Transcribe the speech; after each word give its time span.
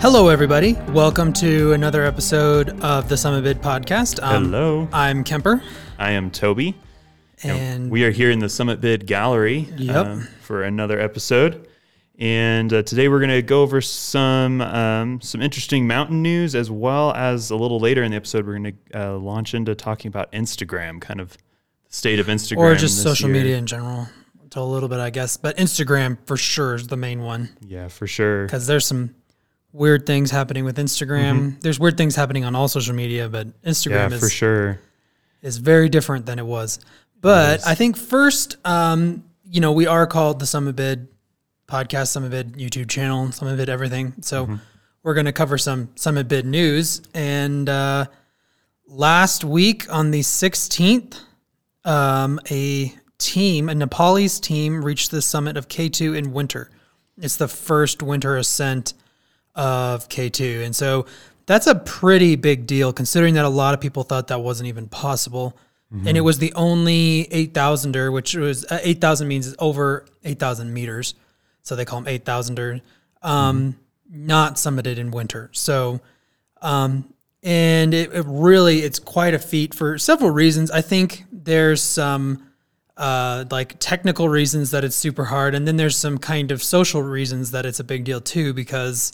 Hello, 0.00 0.28
everybody. 0.28 0.74
Welcome 0.88 1.32
to 1.34 1.72
another 1.72 2.04
episode 2.04 2.70
of 2.82 3.08
the 3.08 3.16
Summit 3.16 3.42
Bid 3.44 3.60
podcast. 3.60 4.22
Um, 4.22 4.44
Hello. 4.46 4.88
I'm 4.92 5.24
Kemper, 5.24 5.62
I 5.98 6.12
am 6.12 6.30
Toby. 6.30 6.74
and 7.42 7.90
We 7.90 8.04
are 8.04 8.10
here 8.10 8.30
in 8.30 8.38
the 8.38 8.48
Summit 8.48 8.80
Bid 8.80 9.06
Gallery 9.06 9.68
Yep. 9.76 10.06
um, 10.06 10.28
for 10.40 10.62
another 10.62 10.98
episode. 10.98 11.68
And 12.18 12.72
uh, 12.72 12.82
today 12.82 13.08
we're 13.08 13.18
going 13.18 13.30
to 13.30 13.42
go 13.42 13.62
over 13.62 13.80
some 13.80 14.60
um, 14.62 15.20
some 15.22 15.40
interesting 15.42 15.86
mountain 15.86 16.20
news, 16.22 16.54
as 16.54 16.70
well 16.70 17.12
as 17.14 17.50
a 17.50 17.56
little 17.56 17.78
later 17.80 18.02
in 18.02 18.10
the 18.10 18.16
episode 18.16 18.46
we're 18.46 18.58
going 18.58 18.76
to 18.92 19.00
uh, 19.00 19.16
launch 19.18 19.54
into 19.54 19.74
talking 19.74 20.08
about 20.08 20.30
Instagram, 20.32 21.00
kind 21.00 21.20
of 21.20 21.32
the 21.32 21.38
state 21.94 22.18
of 22.20 22.26
Instagram, 22.26 22.58
or 22.58 22.74
just 22.74 23.02
social 23.02 23.28
year. 23.30 23.38
media 23.38 23.56
in 23.56 23.66
general. 23.66 24.06
To 24.50 24.60
a 24.60 24.62
little 24.62 24.88
bit, 24.88 24.98
I 24.98 25.10
guess, 25.10 25.36
but 25.36 25.56
Instagram 25.58 26.18
for 26.26 26.36
sure 26.36 26.74
is 26.74 26.88
the 26.88 26.96
main 26.96 27.22
one 27.22 27.50
Yeah, 27.60 27.86
for 27.86 28.06
sure. 28.08 28.46
because 28.46 28.66
there's 28.66 28.84
some 28.84 29.14
weird 29.72 30.06
things 30.06 30.30
happening 30.30 30.64
with 30.64 30.76
Instagram. 30.78 31.60
There's 31.60 31.78
weird 31.78 31.96
things 31.96 32.16
happening 32.16 32.44
on 32.44 32.54
all 32.54 32.68
social 32.68 32.94
media, 32.94 33.28
but 33.28 33.46
Mm-hmm. 33.48 33.58
Yeah, 33.64 33.70
Instagram 34.08 34.18
for 34.18 34.26
is 34.26 34.32
sure. 34.32 34.80
is 35.42 35.58
very 35.58 35.88
different 35.88 36.26
than 36.26 36.38
it 36.38 36.46
was. 36.46 36.78
But 37.20 37.66
I 37.66 37.74
think 37.74 37.96
first, 37.96 38.56
um, 38.66 39.24
you 39.44 39.60
know, 39.60 39.72
we 39.72 39.86
are 39.86 40.06
called 40.06 40.38
the 40.38 40.46
Summit 40.46 40.74
Bid 40.76 41.08
podcast, 41.68 42.08
Summit 42.08 42.30
Bid 42.30 42.52
YouTube 42.54 42.88
channel, 42.88 43.30
Summit 43.32 43.56
Bid 43.56 43.68
everything. 43.68 44.14
So 44.22 44.46
Mm-hmm. 44.46 44.56
we're 45.02 45.14
going 45.14 45.26
to 45.26 45.32
cover 45.32 45.58
some 45.58 45.90
Summit 45.96 46.28
Bid 46.28 46.46
news. 46.46 47.02
And 47.14 47.68
uh, 47.68 48.06
last 48.86 49.44
week 49.44 49.86
on 49.92 50.10
the 50.10 50.20
16th, 50.20 51.20
um, 51.84 52.40
a 52.50 52.94
team, 53.18 53.68
a 53.68 53.74
Nepalese 53.74 54.40
team, 54.40 54.84
reached 54.84 55.10
the 55.10 55.22
summit 55.22 55.56
of 55.56 55.68
K2 55.68 56.16
in 56.16 56.32
winter. 56.32 56.70
It's 57.18 57.36
the 57.36 57.48
first 57.48 58.02
winter 58.02 58.36
ascent 58.36 58.94
of 59.54 60.08
K2. 60.08 60.64
And 60.64 60.74
so 60.74 61.06
that's 61.46 61.66
a 61.66 61.74
pretty 61.74 62.36
big 62.36 62.66
deal 62.66 62.92
considering 62.92 63.34
that 63.34 63.44
a 63.44 63.48
lot 63.48 63.74
of 63.74 63.80
people 63.80 64.02
thought 64.04 64.28
that 64.28 64.40
wasn't 64.40 64.68
even 64.68 64.88
possible. 64.88 65.56
And 66.06 66.16
it 66.16 66.20
was 66.20 66.38
the 66.38 66.52
only 66.54 67.26
8,000er, 67.32 68.12
which 68.12 68.36
was 68.36 68.64
uh, 68.66 68.78
8,000 68.80 69.26
means 69.26 69.56
over 69.58 70.06
8,000 70.24 70.72
meters. 70.72 71.14
So 71.62 71.74
they 71.74 71.84
call 71.84 72.00
them 72.00 72.14
8,000er, 72.20 72.80
um, 73.22 73.76
not 74.08 74.54
summited 74.54 74.98
in 74.98 75.10
winter. 75.10 75.50
So, 75.52 76.00
um, 76.62 77.12
and 77.42 77.92
it, 77.92 78.12
it 78.12 78.24
really, 78.28 78.80
it's 78.80 79.00
quite 79.00 79.34
a 79.34 79.38
feat 79.40 79.74
for 79.74 79.98
several 79.98 80.30
reasons. 80.30 80.70
I 80.70 80.80
think 80.80 81.24
there's 81.32 81.82
some, 81.82 82.46
uh, 82.96 83.46
like 83.50 83.76
technical 83.80 84.28
reasons 84.28 84.70
that 84.70 84.84
it's 84.84 84.94
super 84.94 85.24
hard. 85.24 85.56
And 85.56 85.66
then 85.66 85.76
there's 85.76 85.96
some 85.96 86.18
kind 86.18 86.52
of 86.52 86.62
social 86.62 87.02
reasons 87.02 87.50
that 87.50 87.66
it's 87.66 87.80
a 87.80 87.84
big 87.84 88.04
deal 88.04 88.20
too, 88.20 88.54
because 88.54 89.12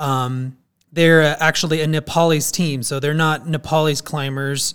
um, 0.00 0.56
they're 0.92 1.22
actually 1.40 1.80
a 1.82 1.86
Nepalese 1.86 2.50
team. 2.50 2.82
So 2.82 2.98
they're 2.98 3.14
not 3.14 3.46
Nepalese 3.46 4.00
climbers 4.00 4.74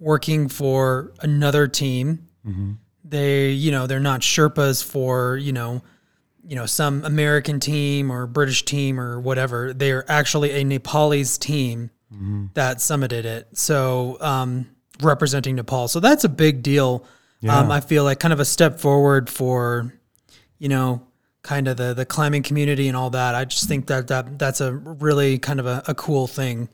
working 0.00 0.48
for 0.48 1.12
another 1.20 1.68
team. 1.68 2.26
They, 3.04 3.50
you 3.50 3.70
know, 3.70 3.86
they're 3.86 4.00
not 4.00 4.22
Sherpas 4.22 4.82
for, 4.82 5.36
you 5.36 5.52
know, 5.52 5.82
you 6.44 6.56
know, 6.56 6.66
some 6.66 7.04
American 7.04 7.60
team 7.60 8.10
or 8.10 8.26
British 8.26 8.64
team 8.64 8.98
or 8.98 9.20
whatever. 9.20 9.72
They 9.72 9.92
are 9.92 10.04
actually 10.08 10.50
a 10.52 10.64
Nepalese 10.64 11.38
team 11.38 11.90
that 12.54 12.78
summited 12.78 13.24
it. 13.24 13.48
So, 13.56 14.18
um, 14.20 14.66
representing 15.00 15.54
Nepal. 15.56 15.88
So 15.88 16.00
that's 16.00 16.24
a 16.24 16.28
big 16.28 16.62
deal. 16.62 17.04
Um, 17.48 17.70
I 17.70 17.80
feel 17.80 18.04
like 18.04 18.20
kind 18.20 18.32
of 18.32 18.40
a 18.40 18.44
step 18.44 18.80
forward 18.80 19.30
for, 19.30 19.92
you 20.58 20.68
know, 20.68 21.06
kind 21.42 21.66
of 21.68 21.76
the, 21.76 21.92
the 21.94 22.06
climbing 22.06 22.42
community 22.42 22.88
and 22.88 22.96
all 22.96 23.10
that. 23.10 23.34
I 23.34 23.44
just 23.44 23.68
think 23.68 23.86
that, 23.86 24.08
that 24.08 24.38
that's 24.38 24.60
a 24.60 24.72
really 24.72 25.38
kind 25.38 25.60
of 25.60 25.66
a, 25.66 25.82
a 25.88 25.94
cool 25.94 26.26
thing. 26.26 26.68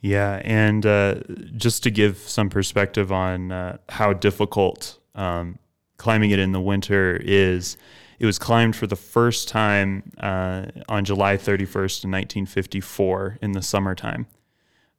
Yeah, 0.00 0.40
and 0.44 0.86
uh, 0.86 1.16
just 1.56 1.82
to 1.84 1.90
give 1.90 2.18
some 2.18 2.50
perspective 2.50 3.10
on 3.10 3.50
uh, 3.50 3.78
how 3.88 4.12
difficult 4.12 4.98
um, 5.14 5.58
climbing 5.96 6.30
it 6.30 6.38
in 6.38 6.52
the 6.52 6.60
winter 6.60 7.20
is, 7.22 7.76
it 8.20 8.26
was 8.26 8.38
climbed 8.38 8.76
for 8.76 8.86
the 8.86 8.96
first 8.96 9.48
time 9.48 10.12
uh, 10.18 10.66
on 10.88 11.04
July 11.04 11.36
31st, 11.36 12.04
1954, 12.04 13.38
in 13.42 13.52
the 13.52 13.62
summertime. 13.62 14.26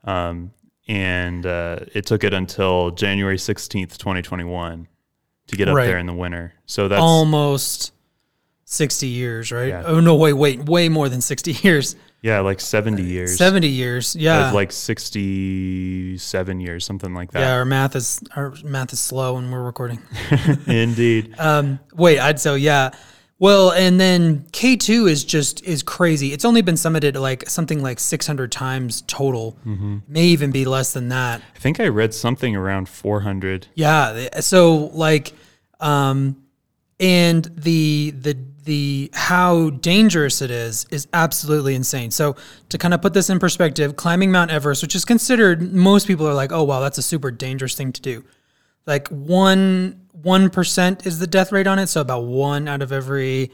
Um, 0.03 0.51
and 0.87 1.45
uh, 1.45 1.79
it 1.93 2.05
took 2.05 2.23
it 2.23 2.33
until 2.33 2.91
January 2.91 3.37
16th, 3.37 3.97
2021 3.97 4.87
to 5.47 5.55
get 5.55 5.67
up 5.67 5.75
Right. 5.75 5.85
there 5.85 5.97
in 5.97 6.05
the 6.07 6.13
winter. 6.13 6.53
So 6.65 6.87
that's 6.87 7.01
Almost 7.01 7.93
60 8.71 9.07
years, 9.07 9.51
right? 9.51 9.69
Yeah. 9.69 9.83
Oh, 9.83 9.99
no, 9.99 10.15
wait, 10.15 10.33
wait, 10.33 10.63
way 10.65 10.89
more 10.89 11.09
than 11.09 11.21
60 11.21 11.53
years. 11.63 11.95
yeah, 12.21 12.39
like 12.41 12.59
70 12.59 13.01
years. 13.01 13.35
70 13.35 13.67
years. 13.67 14.15
Yeah. 14.15 14.49
Uh, 14.49 14.53
like 14.53 14.71
67 14.71 16.59
years, 16.59 16.85
something 16.85 17.13
like 17.15 17.31
that. 17.31 17.39
yeah, 17.39 17.53
our 17.53 17.65
math 17.65 17.95
is 17.95 18.21
our 18.35 18.53
math 18.63 18.93
is 18.93 18.99
slow 18.99 19.33
when 19.35 19.49
we're 19.49 19.63
recording. 19.63 19.99
Indeed. 20.67 21.33
Um, 21.39 21.79
wait, 21.95 22.19
I'd 22.19 22.39
so 22.39 22.53
yeah. 22.55 22.91
Well, 23.39 23.71
and 23.71 23.99
then 23.99 24.45
K 24.51 24.75
two 24.75 25.07
is 25.07 25.23
just 25.23 25.63
is 25.63 25.81
crazy. 25.81 26.33
It's 26.33 26.43
only 26.45 26.61
been 26.61 26.75
summited 26.75 27.15
like 27.19 27.49
something 27.49 27.81
like 27.81 27.99
six 27.99 28.27
hundred 28.27 28.51
times 28.51 29.01
total. 29.07 29.57
May 30.07 30.25
even 30.25 30.51
be 30.51 30.65
less 30.65 30.91
than 30.93 31.09
that. 31.09 31.41
I 31.55 31.59
think 31.59 31.79
I 31.79 31.87
read 31.87 32.13
something 32.13 32.55
around 32.55 32.89
400. 32.89 33.67
Yeah. 33.75 34.41
So 34.41 34.91
like, 34.93 35.31
um, 35.79 36.35
and 36.99 37.45
the 37.55 38.11
the 38.11 38.33
the 38.63 39.09
how 39.13 39.69
dangerous 39.69 40.41
it 40.41 40.51
is 40.51 40.85
is 40.91 41.07
absolutely 41.13 41.75
insane. 41.75 42.11
So 42.11 42.35
to 42.69 42.77
kind 42.77 42.93
of 42.93 43.01
put 43.01 43.13
this 43.13 43.29
in 43.29 43.39
perspective, 43.39 43.95
climbing 43.95 44.31
Mount 44.31 44.51
Everest, 44.51 44.81
which 44.81 44.95
is 44.95 45.05
considered 45.05 45.73
most 45.73 46.07
people 46.07 46.27
are 46.27 46.33
like, 46.33 46.51
oh 46.51 46.63
wow, 46.63 46.79
that's 46.79 46.97
a 46.97 47.03
super 47.03 47.31
dangerous 47.31 47.75
thing 47.75 47.91
to 47.93 48.01
do. 48.01 48.23
Like 48.85 49.07
one 49.09 50.07
one 50.11 50.49
percent 50.49 51.05
is 51.05 51.19
the 51.19 51.27
death 51.27 51.51
rate 51.51 51.67
on 51.67 51.79
it. 51.79 51.87
So 51.87 52.01
about 52.01 52.23
one 52.25 52.67
out 52.67 52.81
of 52.81 52.91
every 52.91 53.51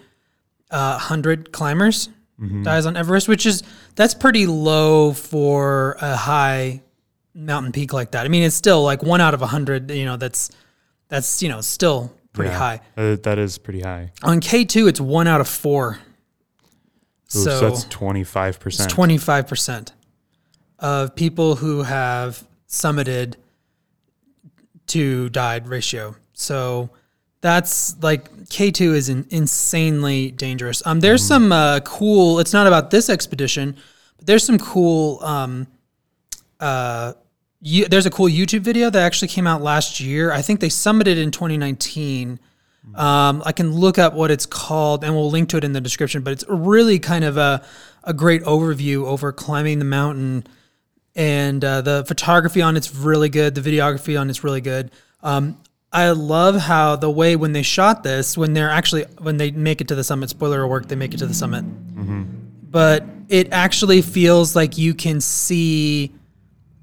uh, 0.71 0.97
hundred 0.97 1.51
climbers 1.51 2.09
dies 2.63 2.85
on 2.85 2.97
Everest, 2.97 3.27
which 3.27 3.45
is 3.45 3.63
that's 3.95 4.13
pretty 4.13 4.45
low 4.45 5.13
for 5.13 5.97
a 6.01 6.15
high 6.15 6.81
mountain 7.33 7.71
peak 7.71 7.94
like 7.94 8.11
that. 8.11 8.25
I 8.25 8.29
mean, 8.29 8.44
it's 8.44 8.55
still 8.55 8.83
like 8.83 9.03
one 9.03 9.21
out 9.21 9.33
of 9.33 9.41
a 9.41 9.47
hundred. 9.47 9.91
You 9.91 10.05
know, 10.05 10.17
that's 10.17 10.51
that's 11.07 11.41
you 11.44 11.49
know 11.49 11.61
still 11.61 12.14
pretty 12.35 12.51
Yeah. 12.51 12.57
high. 12.57 12.81
Uh, 12.96 13.16
that 13.23 13.40
is 13.40 13.57
pretty 13.57 13.81
high. 13.81 14.12
On 14.23 14.40
K 14.40 14.66
two, 14.66 14.88
it's 14.88 15.00
one 15.01 15.28
out 15.28 15.41
of 15.41 15.47
four. 15.47 16.00
Ooh, 17.35 17.40
so, 17.44 17.59
so 17.59 17.69
that's 17.69 17.85
25%. 17.85 18.90
twenty 18.90 19.18
five 19.18 19.47
percent 19.47 19.94
of 20.79 21.16
people 21.16 21.56
who 21.56 21.84
have 21.84 22.44
summited 22.69 23.35
to 24.88 25.29
died 25.29 25.68
ratio. 25.68 26.16
So 26.34 26.90
that's 27.41 27.95
like 28.01 28.50
K 28.50 28.72
two 28.72 28.94
is 28.94 29.09
in, 29.09 29.25
insanely 29.29 30.31
dangerous. 30.31 30.85
Um, 30.85 31.00
there's 31.00 31.24
some 31.25 31.51
uh, 31.51 31.79
cool. 31.81 32.40
It's 32.40 32.53
not 32.53 32.68
about 32.68 32.91
this 32.91 33.09
expedition, 33.09 33.75
but 34.18 34.28
there's 34.28 34.44
some 34.44 34.59
cool. 34.59 35.24
Um, 35.24 35.68
uh, 36.59 37.13
you, 37.65 37.87
there's 37.87 38.05
a 38.05 38.11
cool 38.11 38.27
YouTube 38.27 38.59
video 38.59 38.91
that 38.91 39.01
actually 39.01 39.27
came 39.27 39.47
out 39.47 39.59
last 39.59 39.99
year. 39.99 40.31
I 40.31 40.43
think 40.43 40.59
they 40.59 40.69
summited 40.69 41.17
in 41.17 41.31
2019. 41.31 42.39
Um, 42.93 43.41
I 43.43 43.53
can 43.53 43.73
look 43.73 43.97
up 43.97 44.13
what 44.13 44.29
it's 44.29 44.45
called 44.45 45.03
and 45.03 45.15
we'll 45.15 45.31
link 45.31 45.49
to 45.49 45.57
it 45.57 45.63
in 45.63 45.73
the 45.73 45.81
description, 45.81 46.21
but 46.21 46.31
it's 46.31 46.45
really 46.47 47.00
kind 47.00 47.25
of 47.25 47.38
a, 47.38 47.65
a 48.03 48.13
great 48.13 48.44
overview 48.44 49.07
over 49.07 49.31
climbing 49.31 49.79
the 49.79 49.85
mountain. 49.85 50.45
And 51.15 51.65
uh, 51.65 51.81
the 51.81 52.06
photography 52.07 52.62
on 52.62 52.77
it's 52.77 52.94
really 52.94 53.29
good. 53.29 53.56
The 53.56 53.62
videography 53.62 54.19
on 54.19 54.29
it's 54.29 54.44
really 54.44 54.61
good. 54.61 54.91
Um, 55.23 55.57
I 55.91 56.11
love 56.11 56.57
how 56.57 56.97
the 56.97 57.09
way 57.09 57.35
when 57.35 57.53
they 57.53 57.63
shot 57.63 58.03
this, 58.03 58.38
when 58.38 58.53
they're 58.53 58.69
actually, 58.69 59.06
when 59.18 59.38
they 59.38 59.50
make 59.50 59.81
it 59.81 59.88
to 59.88 59.95
the 59.95 60.03
summit, 60.03 60.29
spoiler 60.29 60.61
alert, 60.61 60.88
they 60.88 60.95
make 60.95 61.15
it 61.15 61.18
to 61.18 61.25
the 61.25 61.33
summit. 61.33 61.63
But 62.69 63.06
it 63.27 63.51
actually 63.51 64.03
feels 64.03 64.56
like 64.56 64.77
you 64.77 64.94
can 64.94 65.19
see 65.19 66.13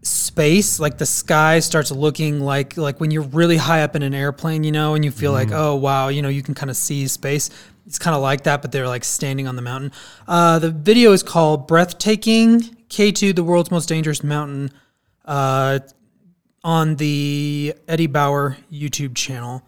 space 0.02 0.80
like 0.80 0.98
the 0.98 1.06
sky 1.06 1.60
starts 1.60 1.92
looking 1.92 2.40
like 2.40 2.76
like 2.76 2.98
when 2.98 3.12
you're 3.12 3.22
really 3.22 3.56
high 3.56 3.82
up 3.82 3.94
in 3.94 4.02
an 4.02 4.12
airplane 4.12 4.64
you 4.64 4.72
know 4.72 4.94
and 4.94 5.04
you 5.04 5.12
feel 5.12 5.30
like 5.30 5.52
oh 5.52 5.76
wow 5.76 6.08
you 6.08 6.20
know 6.20 6.28
you 6.28 6.42
can 6.42 6.54
kind 6.54 6.70
of 6.70 6.76
see 6.76 7.06
space. 7.06 7.50
It's 7.86 7.98
kind 7.98 8.14
of 8.14 8.22
like 8.22 8.44
that 8.44 8.62
but 8.62 8.72
they're 8.72 8.88
like 8.88 9.04
standing 9.04 9.46
on 9.46 9.56
the 9.56 9.62
mountain. 9.62 9.92
Uh, 10.26 10.58
the 10.58 10.70
video 10.70 11.12
is 11.12 11.22
called 11.22 11.68
breathtaking 11.68 12.60
k2 12.88 13.34
the 13.34 13.44
world's 13.44 13.70
most 13.70 13.88
dangerous 13.88 14.24
mountain 14.24 14.70
uh, 15.24 15.78
on 16.64 16.96
the 16.96 17.74
eddie 17.86 18.08
bauer 18.08 18.56
youtube 18.72 19.14
channel. 19.14 19.62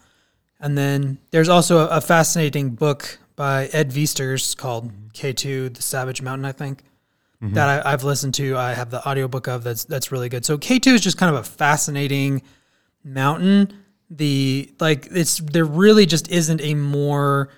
And 0.58 0.76
then 0.76 1.18
there's 1.30 1.48
also 1.48 1.86
a, 1.86 1.98
a 1.98 2.00
fascinating 2.00 2.70
book 2.70 3.18
by 3.36 3.66
ed 3.66 3.90
viesturs 3.90 4.56
called 4.56 4.90
k2 5.12 5.74
the 5.74 5.82
savage 5.82 6.22
mountain 6.22 6.44
i 6.44 6.52
think 6.52 6.82
Mm-hmm. 7.42 7.54
that 7.54 7.86
I, 7.86 7.92
I've 7.92 8.04
listened 8.04 8.34
to. 8.34 8.56
I 8.56 8.74
have 8.74 8.90
the 8.90 9.06
audiobook 9.06 9.48
of 9.48 9.64
that's 9.64 9.84
that's 9.84 10.12
really 10.12 10.28
good. 10.28 10.44
So 10.44 10.56
K 10.56 10.78
two 10.78 10.94
is 10.94 11.00
just 11.00 11.18
kind 11.18 11.34
of 11.34 11.40
a 11.40 11.44
fascinating 11.44 12.42
mountain. 13.02 13.76
The 14.10 14.72
like 14.80 15.08
it's 15.10 15.38
there 15.38 15.64
really 15.64 16.06
just 16.06 16.30
isn't 16.30 16.60
a 16.60 16.74
more 16.74 17.50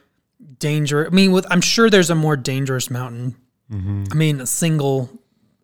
dangerous. 0.58 1.08
I 1.12 1.14
mean, 1.14 1.32
with 1.32 1.46
I'm 1.50 1.60
sure 1.60 1.90
there's 1.90 2.10
a 2.10 2.14
more 2.14 2.36
dangerous 2.36 2.90
mountain 2.90 3.36
mm-hmm. 3.70 4.04
I 4.10 4.14
mean, 4.14 4.40
a 4.40 4.46
single, 4.46 5.10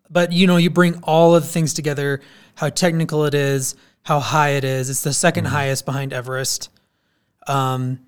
but 0.09 0.31
you 0.31 0.47
know, 0.47 0.57
you 0.57 0.69
bring 0.69 0.99
all 1.03 1.35
of 1.35 1.43
the 1.43 1.49
things 1.49 1.73
together, 1.73 2.21
how 2.55 2.69
technical 2.69 3.25
it 3.25 3.33
is, 3.33 3.75
how 4.03 4.19
high 4.19 4.49
it 4.49 4.63
is. 4.63 4.89
It's 4.89 5.03
the 5.03 5.11
2nd 5.11 5.33
mm-hmm. 5.33 5.45
highest 5.47 5.85
behind 5.85 6.13
Everest. 6.13 6.69
Um, 7.47 7.99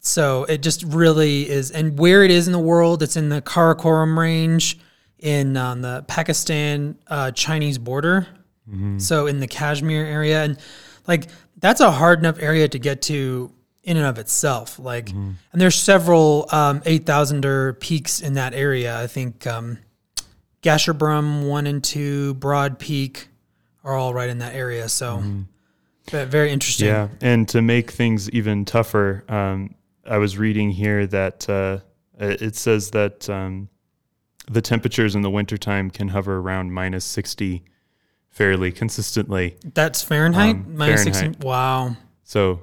so 0.00 0.44
it 0.44 0.62
just 0.62 0.82
really 0.82 1.48
is, 1.48 1.70
and 1.70 1.98
where 1.98 2.22
it 2.22 2.30
is 2.30 2.46
in 2.46 2.52
the 2.52 2.58
world, 2.58 3.02
it's 3.02 3.16
in 3.16 3.30
the 3.30 3.40
Karakoram 3.40 4.16
range 4.18 4.78
in 5.18 5.56
um, 5.56 5.82
the 5.82 6.04
Pakistan 6.06 6.96
uh, 7.08 7.30
Chinese 7.30 7.78
border. 7.78 8.26
So 8.96 9.26
in 9.26 9.40
the 9.40 9.46
Kashmir 9.46 10.06
area, 10.06 10.42
and 10.42 10.58
like 11.06 11.26
that's 11.58 11.80
a 11.82 11.90
hard 11.90 12.18
enough 12.20 12.38
area 12.40 12.66
to 12.66 12.78
get 12.78 13.02
to 13.02 13.52
in 13.82 13.98
and 13.98 14.06
of 14.06 14.18
itself. 14.18 14.78
Like, 14.78 15.10
and 15.10 15.36
there's 15.52 15.74
several 15.74 16.46
um, 16.50 16.80
eight 16.86 17.04
thousander 17.04 17.78
peaks 17.78 18.20
in 18.22 18.34
that 18.34 18.54
area. 18.54 18.98
I 18.98 19.06
think 19.06 19.46
um, 19.46 19.78
Gasherbrum 20.62 21.46
one 21.46 21.66
and 21.66 21.84
two, 21.84 22.34
Broad 22.34 22.78
Peak 22.78 23.28
are 23.84 23.94
all 23.94 24.14
right 24.14 24.30
in 24.30 24.38
that 24.38 24.54
area. 24.54 24.88
So 24.88 25.22
ve- 26.10 26.24
very 26.24 26.50
interesting. 26.50 26.86
Yeah, 26.88 27.08
and 27.20 27.46
to 27.50 27.60
make 27.60 27.90
things 27.90 28.30
even 28.30 28.64
tougher, 28.64 29.24
um, 29.28 29.74
I 30.06 30.16
was 30.16 30.38
reading 30.38 30.70
here 30.70 31.06
that 31.08 31.48
uh, 31.50 31.80
it 32.18 32.40
it 32.40 32.56
says 32.56 32.90
that 32.92 33.28
um, 33.28 33.68
the 34.50 34.60
temperatures 34.62 35.14
in 35.14 35.22
the 35.22 35.30
wintertime 35.30 35.90
can 35.90 36.08
hover 36.08 36.38
around 36.38 36.72
minus 36.72 37.04
60 37.04 37.62
fairly 38.30 38.72
consistently. 38.72 39.56
That's 39.74 40.02
Fahrenheit. 40.02 40.56
Um, 40.56 40.76
Minus 40.76 41.04
Fahrenheit. 41.04 41.34
16. 41.36 41.48
Wow, 41.48 41.96
So 42.24 42.62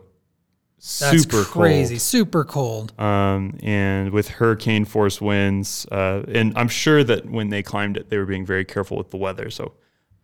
that's 0.77 0.91
super 1.23 1.43
crazy. 1.43 1.95
cold. 1.95 2.01
Super 2.01 2.43
cold. 2.43 2.99
Um, 2.99 3.57
and 3.63 4.11
with 4.11 4.27
hurricane 4.27 4.83
force 4.85 5.21
winds, 5.21 5.85
uh, 5.91 6.23
and 6.27 6.53
I'm 6.57 6.67
sure 6.67 7.03
that 7.03 7.25
when 7.29 7.49
they 7.49 7.63
climbed 7.63 7.97
it, 7.97 8.09
they 8.09 8.17
were 8.17 8.25
being 8.25 8.45
very 8.45 8.65
careful 8.65 8.97
with 8.97 9.11
the 9.11 9.17
weather. 9.17 9.49
So 9.49 9.73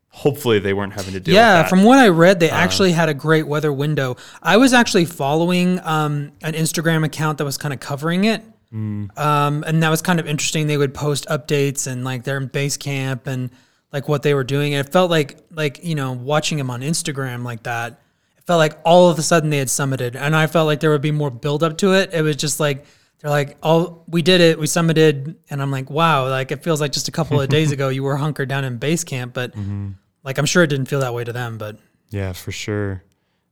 hopefully 0.10 0.60
they 0.60 0.74
weren't 0.74 0.94
having 0.94 1.14
to 1.14 1.20
deal 1.20 1.34
Yeah, 1.36 1.58
with 1.60 1.64
that. 1.66 1.70
from 1.70 1.84
what 1.84 2.00
I 2.00 2.08
read, 2.10 2.40
they 2.40 2.50
actually 2.50 2.92
had 2.92 3.08
a 3.08 3.14
great 3.14 3.48
weather 3.48 3.72
window. 3.72 4.18
I 4.42 4.58
was 4.58 4.74
actually 4.74 5.06
following 5.06 5.80
um, 5.86 6.32
an 6.42 6.54
Instagram 6.54 7.06
account 7.06 7.38
that 7.38 7.46
was 7.46 7.58
kind 7.58 7.74
of 7.74 7.80
covering 7.80 8.26
it. 8.26 8.44
Mm. 8.74 9.18
Um, 9.18 9.64
and 9.66 9.82
that 9.84 9.90
was 9.90 10.02
kind 10.02 10.20
of 10.20 10.28
interesting. 10.28 10.68
They 10.68 10.78
would 10.78 10.94
post 10.94 11.26
updates 11.28 11.88
and 11.88 12.04
like 12.04 12.24
their 12.24 12.40
base 12.40 12.78
camp 12.78 13.28
and 13.28 13.50
like 13.94 14.08
what 14.10 14.24
they 14.24 14.34
were 14.34 14.44
doing. 14.44 14.74
And 14.74 14.86
it 14.86 14.92
felt 14.92 15.10
like, 15.10 15.38
like, 15.52 15.84
you 15.84 15.96
know, 15.96 16.12
watching 16.12 16.58
them 16.58 16.70
on 16.70 16.82
Instagram 16.82 17.44
like 17.44 17.64
that, 17.64 17.94
it 18.38 18.44
felt 18.46 18.58
like 18.60 18.78
all 18.84 19.10
of 19.10 19.18
a 19.18 19.22
sudden 19.22 19.50
they 19.50 19.58
had 19.58 19.70
summited. 19.70 20.16
And 20.16 20.36
I 20.36 20.48
felt 20.48 20.68
like 20.68 20.80
there 20.82 20.90
would 20.92 21.02
be 21.02 21.12
more 21.12 21.32
build 21.32 21.64
up 21.64 21.78
to 21.80 21.94
it. 21.94 22.14
It 22.14 22.22
was 22.22 22.36
just 22.36 22.60
like, 22.60 22.86
they're 23.20 23.32
like, 23.32 23.58
oh, 23.64 24.04
we 24.08 24.22
did 24.22 24.42
it. 24.42 24.60
We 24.60 24.68
summited. 24.68 25.36
And 25.50 25.62
I'm 25.62 25.72
like, 25.72 25.90
wow, 25.90 26.30
like 26.30 26.52
it 26.52 26.64
feels 26.64 26.82
like 26.82 26.92
just 26.92 27.08
a 27.08 27.12
couple 27.12 27.40
of 27.40 27.50
days 27.50 27.72
ago 27.76 27.90
you 27.90 28.04
were 28.04 28.18
hunkered 28.18 28.50
down 28.50 28.64
in 28.64 28.78
base 28.78 29.04
camp. 29.04 29.34
But 29.34 29.54
Mm-hmm. 29.56 29.92
like, 30.24 30.38
I'm 30.38 30.46
sure 30.46 30.64
it 30.64 30.68
didn't 30.68 30.88
feel 30.88 31.00
that 31.00 31.14
way 31.14 31.24
to 31.24 31.32
them. 31.34 31.58
But 31.58 31.80
yeah, 32.10 32.34
for 32.34 32.52
sure. 32.52 33.04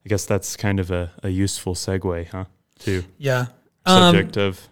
I 0.06 0.10
guess 0.10 0.26
that's 0.26 0.56
kind 0.56 0.80
of 0.80 0.92
a, 0.92 1.12
a 1.24 1.30
useful 1.30 1.74
segue, 1.74 2.28
huh? 2.28 2.46
To 2.80 3.04
yeah. 3.18 3.48
Um, 3.88 4.14
subject 4.14 4.38
of 4.38 4.68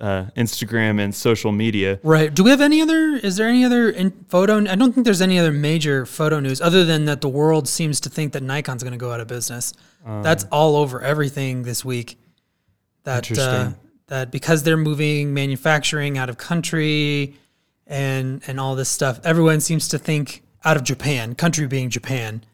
uh, 0.00 0.26
Instagram 0.36 1.00
and 1.00 1.14
social 1.14 1.52
media. 1.52 2.00
Right. 2.02 2.32
Do 2.32 2.42
we 2.42 2.50
have 2.50 2.60
any 2.60 2.80
other? 2.80 3.16
Is 3.16 3.36
there 3.36 3.48
any 3.48 3.64
other 3.64 3.90
in 3.90 4.10
photo? 4.28 4.58
I 4.58 4.74
don't 4.74 4.92
think 4.92 5.04
there's 5.04 5.20
any 5.20 5.38
other 5.38 5.52
major 5.52 6.06
photo 6.06 6.40
news 6.40 6.60
other 6.60 6.84
than 6.84 7.04
that 7.04 7.20
the 7.20 7.28
world 7.28 7.68
seems 7.68 8.00
to 8.00 8.08
think 8.08 8.32
that 8.32 8.42
Nikon's 8.42 8.82
going 8.82 8.92
to 8.92 8.98
go 8.98 9.12
out 9.12 9.20
of 9.20 9.28
business. 9.28 9.72
That's 10.04 10.44
all 10.50 10.76
over 10.76 11.02
everything 11.02 11.62
this 11.62 11.84
week. 11.84 12.18
That 13.04 13.38
uh, 13.38 13.72
that 14.06 14.30
because 14.30 14.62
they're 14.62 14.76
moving 14.76 15.32
manufacturing 15.34 16.18
out 16.18 16.28
of 16.28 16.38
country 16.38 17.36
and 17.86 18.42
and 18.46 18.58
all 18.58 18.74
this 18.74 18.88
stuff, 18.88 19.20
everyone 19.24 19.60
seems 19.60 19.88
to 19.88 19.98
think 19.98 20.42
out 20.64 20.76
of 20.76 20.84
Japan, 20.84 21.34
country 21.34 21.66
being 21.66 21.90
Japan. 21.90 22.44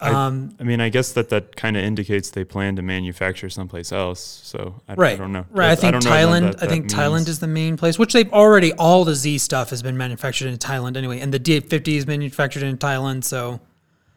Um, 0.00 0.54
I 0.60 0.64
mean, 0.64 0.80
I 0.80 0.88
guess 0.90 1.12
that 1.14 1.30
that 1.30 1.56
kind 1.56 1.76
of 1.76 1.82
indicates 1.82 2.30
they 2.30 2.44
plan 2.44 2.76
to 2.76 2.82
manufacture 2.82 3.48
someplace 3.48 3.92
else. 3.92 4.20
So 4.44 4.80
I, 4.88 4.94
Right. 4.94 5.14
I 5.14 5.16
don't 5.16 5.32
know. 5.32 5.46
Right. 5.50 5.70
I 5.70 5.74
think 5.74 5.94
what 5.94 6.02
Thailand. 6.04 6.52
that- 6.52 6.56
I 6.62 6.66
that 6.66 6.68
think 6.70 6.90
Thailand 6.90 7.28
is 7.28 7.38
the 7.38 7.46
main 7.46 7.76
place, 7.78 7.98
which 7.98 8.12
they've 8.12 8.30
already 8.32 8.72
all 8.74 9.04
the 9.04 9.14
Z 9.14 9.38
stuff 9.38 9.70
has 9.70 9.82
been 9.82 9.96
manufactured 9.96 10.48
in 10.48 10.58
Thailand 10.58 10.96
anyway, 10.96 11.20
and 11.20 11.32
the 11.32 11.40
D850 11.40 11.96
is 11.96 12.06
manufactured 12.06 12.62
in 12.62 12.76
Thailand. 12.76 13.24
So 13.24 13.60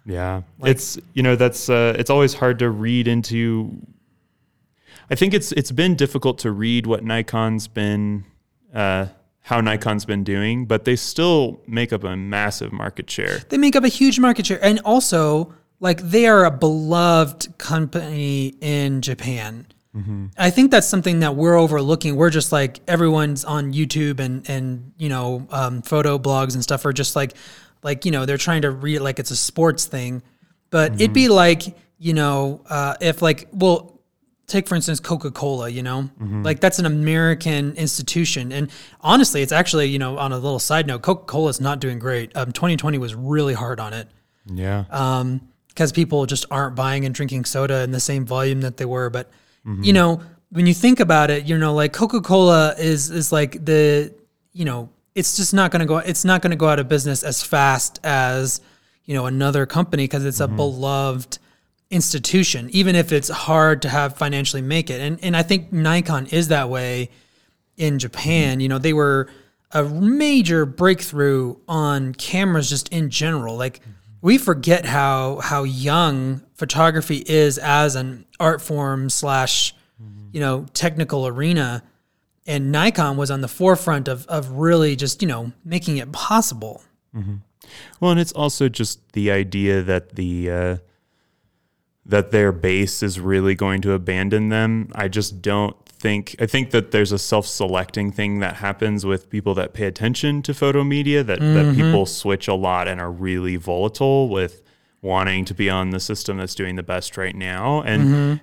Yeah, 0.06 0.42
it's 0.64 0.98
you 1.14 1.24
know 1.24 1.36
that's 1.36 1.70
uh, 1.70 1.96
it's 1.98 2.10
always 2.10 2.34
hard 2.34 2.60
to 2.60 2.70
read 2.70 3.08
into. 3.08 3.72
I 5.12 5.16
think 5.16 5.34
it's 5.34 5.52
it's 5.54 5.72
been 5.72 5.96
difficult 5.96 6.40
to 6.40 6.52
read 6.52 6.86
what 6.88 7.04
Nikon's 7.04 7.68
been, 7.68 8.26
uh, 8.74 9.08
how 9.42 9.62
Nikon's 9.62 10.06
been 10.06 10.24
doing, 10.24 10.66
but 10.66 10.84
they 10.86 10.96
still 10.96 11.62
make 11.68 11.92
up 11.94 12.04
a 12.04 12.16
massive 12.16 12.72
market 12.72 13.10
share. 13.10 13.40
they 13.50 13.58
make 13.58 13.76
up 13.76 13.84
a 13.84 13.88
huge 13.88 14.20
market 14.20 14.46
share, 14.46 14.64
and 14.64 14.80
also 14.86 15.54
like 15.80 16.02
they 16.02 16.28
are 16.28 16.46
a 16.46 16.52
beloved 16.52 17.58
company 17.58 18.56
in 18.62 19.02
Japan. 19.02 19.66
I 20.38 20.50
think 20.50 20.72
that's 20.72 20.88
something 20.88 21.20
that 21.22 21.36
we're 21.36 21.58
overlooking. 21.58 22.16
We're 22.16 22.30
just 22.30 22.52
like 22.52 22.80
everyone's 22.88 23.44
on 23.44 23.74
YouTube 23.74 24.20
and 24.20 24.48
and 24.50 24.94
you 24.98 25.10
know 25.10 25.48
um, 25.52 25.82
photo 25.82 26.18
blogs 26.18 26.54
and 26.54 26.64
stuff 26.64 26.86
are 26.86 26.94
just 26.94 27.16
like 27.16 27.34
like 27.84 28.06
you 28.06 28.12
know 28.12 28.26
they're 28.26 28.38
trying 28.38 28.62
to 28.62 28.72
read 28.72 28.98
it 28.98 29.02
like 29.02 29.20
it's 29.20 29.32
a 29.32 29.36
sports 29.36 29.86
thing, 29.86 30.22
but 30.70 30.94
it'd 30.96 31.14
be 31.14 31.28
like 31.28 31.64
you 31.98 32.14
know 32.14 32.62
uh, 32.70 32.96
if 33.02 33.22
like 33.22 33.48
well 33.52 34.00
take 34.48 34.68
for 34.68 34.76
instance 34.76 35.00
coca-cola 35.00 35.70
you 35.70 35.84
know? 35.84 36.10
Like 36.44 36.60
that's 36.60 36.80
an 36.80 36.86
american 36.86 37.76
institution. 37.76 38.52
And 38.52 38.72
honestly 39.02 39.42
it's 39.42 39.52
actually 39.52 39.88
you 39.88 40.00
know 40.00 40.18
on 40.18 40.32
a 40.32 40.38
little 40.38 40.60
side 40.60 40.88
note 40.88 41.02
coca-cola 41.02 41.50
is 41.50 41.60
not 41.62 41.80
doing 41.80 42.00
great. 42.00 42.36
Um, 42.36 42.52
2020 42.52 42.98
was 42.98 43.16
really 43.16 43.54
hard 43.54 43.80
on 43.80 43.94
it. 43.94 44.08
Yeah, 44.52 44.86
because 45.70 45.92
people 45.92 46.26
just 46.26 46.46
aren't 46.52 46.76
buying 46.76 47.06
and 47.06 47.16
drinking 47.16 47.46
soda 47.46 47.82
in 47.84 47.92
the 47.92 48.00
same 48.00 48.26
volume 48.26 48.62
that 48.62 48.78
they 48.78 48.86
were 48.86 49.10
but 49.10 49.30
mm-hmm. 49.66 49.84
you 49.84 49.94
know 49.94 50.22
when 50.52 50.66
you 50.66 50.74
think 50.74 51.00
about 51.00 51.30
it 51.30 51.46
you 51.46 51.58
know 51.58 51.74
like 51.74 51.94
coca-cola 51.94 52.76
is 52.78 53.10
is 53.10 53.32
like 53.32 53.64
the 53.66 54.14
you 54.52 54.66
know 54.66 54.90
it's 55.16 55.38
just 55.38 55.54
not 55.54 55.72
going 55.72 55.80
to 55.80 55.86
go 55.86 55.98
it's 55.98 56.26
not 56.26 56.42
going 56.42 56.52
to 56.52 56.58
go 56.58 56.68
out 56.68 56.80
of 56.80 56.88
business 56.88 57.24
as 57.24 57.42
fast 57.42 58.00
as 58.04 58.62
you 59.06 59.14
know 59.14 59.26
another 59.26 59.66
company 59.66 60.04
because 60.04 60.26
it's 60.26 60.40
a 60.40 60.48
mm-hmm. 60.48 60.56
beloved 60.56 61.40
institution 61.92 62.70
even 62.72 62.96
if 62.96 63.12
it's 63.12 63.30
hard 63.30 63.82
to 63.82 63.90
have 63.90 64.16
financially 64.16 64.62
make 64.62 64.90
it. 64.90 65.02
And 65.02 65.20
and 65.24 65.36
I 65.36 65.44
think 65.44 65.72
Nikon 65.74 66.28
is 66.28 66.50
that 66.50 66.70
way 66.70 67.10
in 67.78 68.00
Japan. 68.00 68.54
Mm-hmm. 68.54 68.62
You 68.62 68.70
know 68.70 68.78
they 68.78 68.94
were 68.94 69.30
a 69.72 69.84
major 69.84 70.66
breakthrough 70.66 71.56
on 71.68 72.14
cameras 72.14 72.70
just 72.70 72.90
in 72.90 73.10
general. 73.10 73.56
Like 73.56 73.82
we 74.22 74.38
forget 74.38 74.86
how 74.86 75.38
how 75.40 75.64
young 75.64 76.42
photography 76.56 77.24
is 77.28 77.58
as 77.58 77.96
an 77.96 78.26
art 78.40 78.62
form 78.62 79.10
slash 79.10 79.74
you 80.32 80.40
know 80.40 80.66
technical 80.74 81.28
arena. 81.28 81.84
And 82.48 82.72
Nikon 82.72 83.16
was 83.16 83.30
on 83.30 83.42
the 83.42 83.48
forefront 83.48 84.08
of 84.08 84.26
of 84.28 84.52
really 84.52 84.96
just 84.96 85.22
you 85.22 85.28
know 85.28 85.52
making 85.64 85.98
it 85.98 86.12
possible. 86.12 86.82
Well, 88.00 88.12
and 88.12 88.20
it's 88.20 88.32
also 88.32 88.70
just 88.70 89.14
the 89.14 89.30
idea 89.32 89.84
that 89.84 90.16
the 90.16 90.50
uh, 90.50 90.78
that 92.06 92.32
their 92.32 92.52
base 92.52 93.04
is 93.04 93.20
really 93.20 93.54
going 93.56 93.82
to 93.82 93.92
abandon 93.94 94.50
them. 94.50 94.90
I 94.96 95.08
just 95.08 95.42
don't 95.42 95.76
think. 96.00 96.36
I 96.40 96.46
think 96.46 96.72
that 96.72 96.92
there's 96.92 97.12
a 97.12 97.20
self-selecting 97.20 98.12
thing 98.12 98.40
that 98.40 98.56
happens 98.58 99.06
with 99.06 99.30
people 99.30 99.54
that 99.56 99.74
pay 99.74 99.86
attention 99.86 100.42
to 100.44 100.54
photo 100.54 100.84
media. 100.84 101.24
That 101.24 101.40
that 101.40 101.76
people 101.76 102.06
switch 102.06 102.48
a 102.48 102.54
lot 102.54 102.88
and 102.88 103.00
are 103.02 103.12
really 103.12 103.56
volatile 103.58 104.30
with 104.30 104.62
wanting 105.02 105.46
to 105.46 105.54
be 105.54 105.70
on 105.70 105.92
the 105.92 106.00
system 106.00 106.38
that's 106.38 106.56
doing 106.56 106.76
the 106.76 106.84
best 106.84 107.16
right 107.18 107.36
now. 107.36 107.82
And 107.84 108.42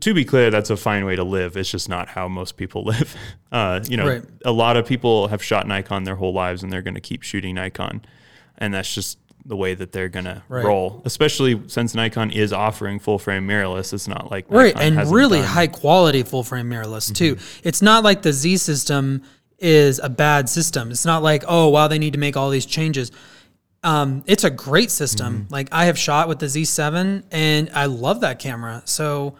to 0.00 0.12
be 0.14 0.24
clear, 0.24 0.50
that's 0.50 0.70
a 0.70 0.76
fine 0.76 1.04
way 1.04 1.16
to 1.16 1.24
live. 1.24 1.56
It's 1.56 1.70
just 1.70 1.88
not 1.88 2.08
how 2.08 2.28
most 2.28 2.56
people 2.56 2.84
live. 2.92 3.16
Uh, 3.52 3.80
you 3.88 3.96
know, 3.96 4.06
Right. 4.06 4.22
a 4.44 4.52
lot 4.52 4.76
of 4.76 4.86
people 4.86 5.28
have 5.28 5.42
shot 5.42 5.66
Nikon 5.66 6.04
their 6.04 6.16
whole 6.16 6.32
lives, 6.32 6.62
and 6.62 6.72
they're 6.72 6.82
going 6.82 6.94
to 6.94 7.00
keep 7.00 7.22
shooting 7.22 7.54
Nikon, 7.54 8.02
and 8.58 8.74
that's 8.74 8.92
just 8.94 9.18
the 9.44 9.56
way 9.56 9.74
that 9.74 9.92
they're 9.92 10.08
to 10.26 10.42
Right. 10.48 10.64
roll. 10.64 11.00
Especially 11.04 11.60
since 11.68 11.94
Nikon 11.94 12.30
is 12.30 12.52
offering 12.52 12.98
full 12.98 13.18
frame 13.18 13.46
mirrorless. 13.48 13.92
It's 13.92 14.06
not 14.08 14.30
like 14.30 14.46
right 14.48 14.74
Nikon 14.74 14.82
and 14.88 14.96
hasn't 14.98 15.14
really 15.14 15.38
done- 15.38 15.48
high 15.48 15.66
quality 15.68 16.22
full 16.22 16.42
frame 16.44 16.68
mirrorless 16.70 17.14
too. 17.14 17.38
It's 17.64 17.80
not 17.80 18.04
like 18.04 18.22
the 18.22 18.32
z 18.32 18.56
system 18.58 19.22
is 19.58 19.98
a 20.02 20.08
bad 20.08 20.48
system. 20.48 20.90
It's 20.90 21.04
not 21.06 21.22
like 21.22 21.44
oh 21.48 21.68
wow 21.68 21.88
they 21.88 21.98
need 21.98 22.12
to 22.12 22.18
make 22.18 22.36
all 22.36 22.50
these 22.50 22.66
changes. 22.66 23.10
Um, 23.82 24.22
it's 24.26 24.44
a 24.44 24.50
great 24.50 24.90
system. 24.90 25.46
Like 25.50 25.68
i 25.72 25.86
have 25.86 25.96
shot 25.98 26.28
with 26.28 26.40
the 26.40 26.46
z7 26.46 27.22
and 27.30 27.70
i 27.74 27.86
love 27.86 28.20
that 28.20 28.38
camera. 28.38 28.82
So 28.84 29.34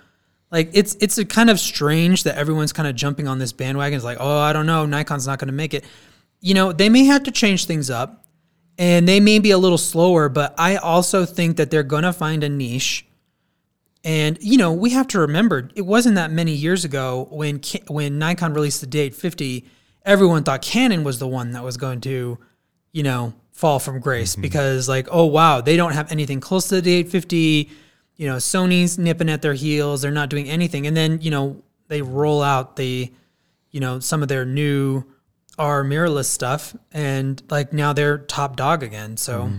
like 0.50 0.71
it's 0.73 0.97
it's 1.00 1.19
a 1.19 1.25
kind 1.25 1.50
of 1.50 1.61
strange 1.61 2.23
that 2.23 2.37
everyone's 2.37 2.73
kind 2.73 2.88
of 2.88 2.95
jumping 2.97 3.28
on 3.28 3.38
this 3.38 3.52
bandwagon. 3.52 3.97
It's 3.97 4.05
like 4.05 4.19
oh 4.21 4.38
i 4.38 4.52
don't 4.52 4.67
know 4.67 4.87
nikon's 4.87 5.26
not 5.26 5.38
going 5.38 5.49
to 5.49 5.55
make 5.55 5.75
it. 5.75 5.85
You 6.40 6.55
know 6.55 6.73
they 6.73 6.88
may 6.88 7.05
have 7.05 7.25
to 7.25 7.31
change 7.31 7.67
things 7.67 7.90
up 7.90 8.25
and 8.79 9.09
they 9.09 9.21
may 9.21 9.39
be 9.39 9.51
a 9.51 9.59
little 9.59 9.79
slower 9.79 10.29
but 10.29 10.55
i 10.57 10.77
also 10.77 11.25
think 11.25 11.57
that 11.57 11.71
they're 11.71 11.83
going 11.83 12.05
to 12.05 12.13
find 12.13 12.43
a 12.43 12.49
niche 12.49 13.05
and 14.05 14.39
you 14.41 14.57
know, 14.57 14.73
we 14.73 14.91
have 14.91 15.09
to 15.09 15.19
remember 15.21 15.69
it 15.75 15.83
wasn't 15.83 16.15
that 16.15 16.31
many 16.31 16.53
years 16.53 16.85
ago 16.85 17.27
when 17.31 17.61
when 17.89 18.19
Nikon 18.19 18.55
released 18.55 18.81
the 18.81 18.87
D850 18.87 19.65
everyone 20.05 20.43
thought 20.43 20.63
Canon 20.63 21.05
was 21.05 21.19
the 21.19 21.29
one 21.29 21.53
that 21.53 21.63
was 21.63 21.77
going 21.77 22.01
to, 22.01 22.39
you 22.93 23.03
know, 23.03 23.35
fall 23.53 23.79
from 23.79 24.01
grace 24.01 24.33
mm-hmm. 24.33 24.43
because 24.43 24.89
like, 24.89 25.09
oh 25.11 25.27
wow, 25.27 25.61
they 25.61 25.77
don't 25.77 25.93
have 25.93 26.11
anything 26.11 26.41
close 26.41 26.69
to 26.69 26.81
the 26.81 27.05
D850. 27.05 27.71
You 28.17 28.27
know, 28.27 28.37
Sony's 28.37 28.99
nipping 28.99 29.29
at 29.29 29.43
their 29.43 29.55
heels. 29.55 30.03
They're 30.03 30.11
not 30.11 30.31
doing 30.31 30.49
anything. 30.49 30.87
And 30.87 30.97
then, 30.97 31.21
you 31.21 31.31
know, 31.31 31.63
they 31.89 32.03
roll 32.03 32.43
out 32.43 32.77
the, 32.77 33.13
you 33.71 33.81
know, 33.81 34.01
some 34.01 34.23
of 34.23 34.29
their 34.29 34.45
new 34.45 35.05
R 35.59 35.85
mirrorless 35.85 36.27
stuff 36.27 36.77
and 36.93 37.43
like 37.50 37.73
now 37.73 37.93
they're 37.93 38.19
top 38.19 38.57
dog 38.57 38.83
again. 38.83 39.17
So 39.17 39.50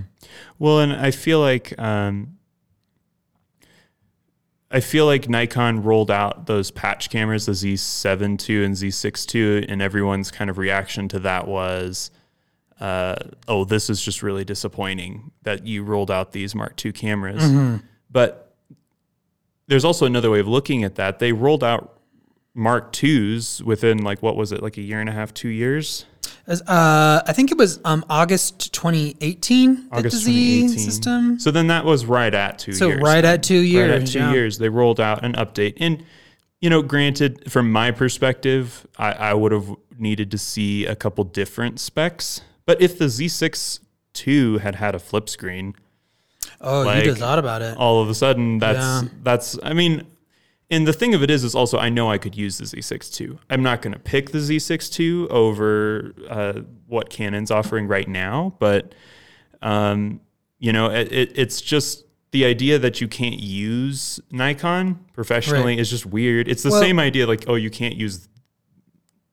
Well, 0.57 0.79
and 0.79 0.93
I 0.93 1.11
feel 1.11 1.39
like 1.39 1.77
um, 1.79 2.37
I 4.71 4.79
feel 4.79 5.05
like 5.05 5.27
Nikon 5.27 5.83
rolled 5.83 6.11
out 6.11 6.45
those 6.45 6.69
patch 6.71 7.09
cameras, 7.09 7.45
the 7.47 7.53
Z7 7.53 8.49
II 8.49 8.65
and 8.65 8.75
Z6 8.75 9.35
II, 9.35 9.67
and 9.67 9.81
everyone's 9.81 10.29
kind 10.31 10.49
of 10.49 10.57
reaction 10.57 11.07
to 11.09 11.19
that 11.19 11.47
was, 11.47 12.11
uh, 12.79 13.15
"Oh, 13.47 13.65
this 13.65 13.89
is 13.89 14.01
just 14.01 14.21
really 14.21 14.45
disappointing 14.45 15.31
that 15.43 15.65
you 15.65 15.83
rolled 15.83 16.11
out 16.11 16.31
these 16.33 16.53
Mark 16.53 16.83
II 16.85 16.91
cameras." 16.91 17.43
But 18.11 18.55
there's 19.67 19.85
also 19.85 20.05
another 20.05 20.29
way 20.29 20.39
of 20.39 20.47
looking 20.47 20.83
at 20.83 20.95
that. 20.95 21.19
They 21.19 21.31
rolled 21.31 21.63
out 21.63 21.98
Mark 22.59 22.93
IIs 23.03 23.63
within 23.63 24.03
like 24.03 24.21
what 24.21 24.35
was 24.35 24.51
it, 24.51 24.61
like 24.61 24.77
a 24.77 24.81
year 24.81 24.99
and 24.99 25.09
a 25.09 25.13
half, 25.13 25.33
two 25.33 25.49
years? 25.49 26.05
Uh, 26.47 27.21
I 27.27 27.31
think 27.33 27.51
it 27.51 27.57
was 27.57 27.79
um, 27.85 28.03
August 28.09 28.73
2018. 28.73 29.89
August 29.91 30.15
the 30.17 30.21
Z 30.21 30.61
2018. 30.61 30.77
system. 30.79 31.39
So 31.39 31.51
then 31.51 31.67
that 31.67 31.85
was 31.85 32.05
right 32.05 32.33
at 32.33 32.59
two 32.59 32.73
So 32.73 32.87
years. 32.87 33.01
right 33.01 33.23
at 33.23 33.43
two 33.43 33.59
years. 33.59 33.89
right 33.91 34.01
at 34.01 34.07
two 34.07 34.19
yeah. 34.19 34.31
years, 34.33 34.57
they 34.57 34.69
rolled 34.69 34.99
out 34.99 35.23
an 35.23 35.33
update. 35.33 35.75
And, 35.79 36.03
you 36.59 36.69
know, 36.69 36.81
granted, 36.81 37.51
from 37.51 37.71
my 37.71 37.91
perspective, 37.91 38.85
I, 38.97 39.11
I 39.13 39.33
would 39.33 39.51
have 39.51 39.75
needed 39.97 40.31
to 40.31 40.37
see 40.37 40.85
a 40.85 40.95
couple 40.95 41.23
different 41.23 41.79
specs. 41.79 42.41
But 42.65 42.81
if 42.81 42.97
the 42.97 43.05
Z6 43.05 43.79
II 44.27 44.59
had 44.59 44.75
had 44.75 44.95
a 44.95 44.99
flip 44.99 45.29
screen, 45.29 45.75
Oh, 46.61 46.81
you 46.81 46.85
Like- 46.87 47.03
just 47.05 47.19
thought 47.19 47.39
about 47.39 47.61
it. 47.61 47.77
all 47.77 48.01
of 48.01 48.09
a 48.09 48.13
sudden 48.15 48.57
that's 48.59 48.79
Yeah. 49.03 49.09
that's 49.23 49.57
I 49.63 49.73
mean, 49.73 50.05
and 50.71 50.87
the 50.87 50.93
thing 50.93 51.13
of 51.15 51.23
it 51.23 51.29
is, 51.31 51.43
is 51.43 51.55
also 51.55 51.77
I 51.77 51.89
know 51.89 52.09
I 52.11 52.17
could 52.17 52.35
use 52.35 52.57
the 52.57 52.65
Z6 52.65 53.19
II. 53.21 53.39
I'm 53.49 53.63
not 53.63 53.81
going 53.81 53.93
to 53.93 53.99
pick 53.99 54.31
the 54.31 54.37
Z6 54.39 54.99
II 54.99 55.27
over 55.29 56.13
uh, 56.29 56.61
what 56.87 57.09
Canon's 57.09 57.51
offering 57.51 57.87
right 57.87 58.07
now, 58.07 58.55
but 58.59 58.93
um, 59.61 60.21
you 60.59 60.71
know, 60.73 60.91
it, 60.91 61.11
it, 61.11 61.31
it's 61.37 61.61
just 61.61 62.03
the 62.31 62.45
idea 62.45 62.77
that 62.79 63.01
you 63.01 63.07
can't 63.07 63.39
use 63.39 64.19
Nikon 64.31 65.03
professionally 65.13 65.73
Right. 65.73 65.79
is 65.79 65.89
just 65.89 66.05
weird. 66.05 66.47
It's 66.47 66.61
the 66.63 66.69
Well- 66.69 66.81
same 66.81 66.99
idea 66.99 67.25
like, 67.25 67.45
oh, 67.47 67.55
you 67.55 67.69
can't 67.71 67.95
use 67.95 68.27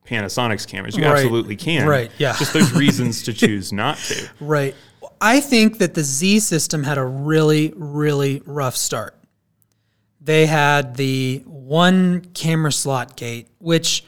Panasonic's 0.05 0.65
cameras. 0.65 0.95
You 0.95 1.03
Right. 1.03 1.13
absolutely 1.15 1.55
can. 1.57 1.85
Right, 1.87 2.09
yeah. 2.17 2.35
Just 2.37 2.53
there's 2.53 2.73
reasons 2.85 3.23
to 3.23 3.33
choose 3.33 3.73
not 3.73 3.97
to. 4.07 4.29
Right. 4.39 4.73
I 5.19 5.41
think 5.41 5.79
that 5.79 5.93
the 5.95 6.03
Z 6.03 6.39
system 6.39 6.83
had 6.83 6.97
a 6.97 7.03
really, 7.05 7.73
really 7.75 8.41
rough 8.45 8.75
start. 8.77 9.15
They 10.27 10.45
had 10.45 10.97
the 10.97 11.41
one 11.45 12.19
camera 12.33 12.73
slot 12.73 13.15
gate, 13.15 13.47
which 13.59 14.03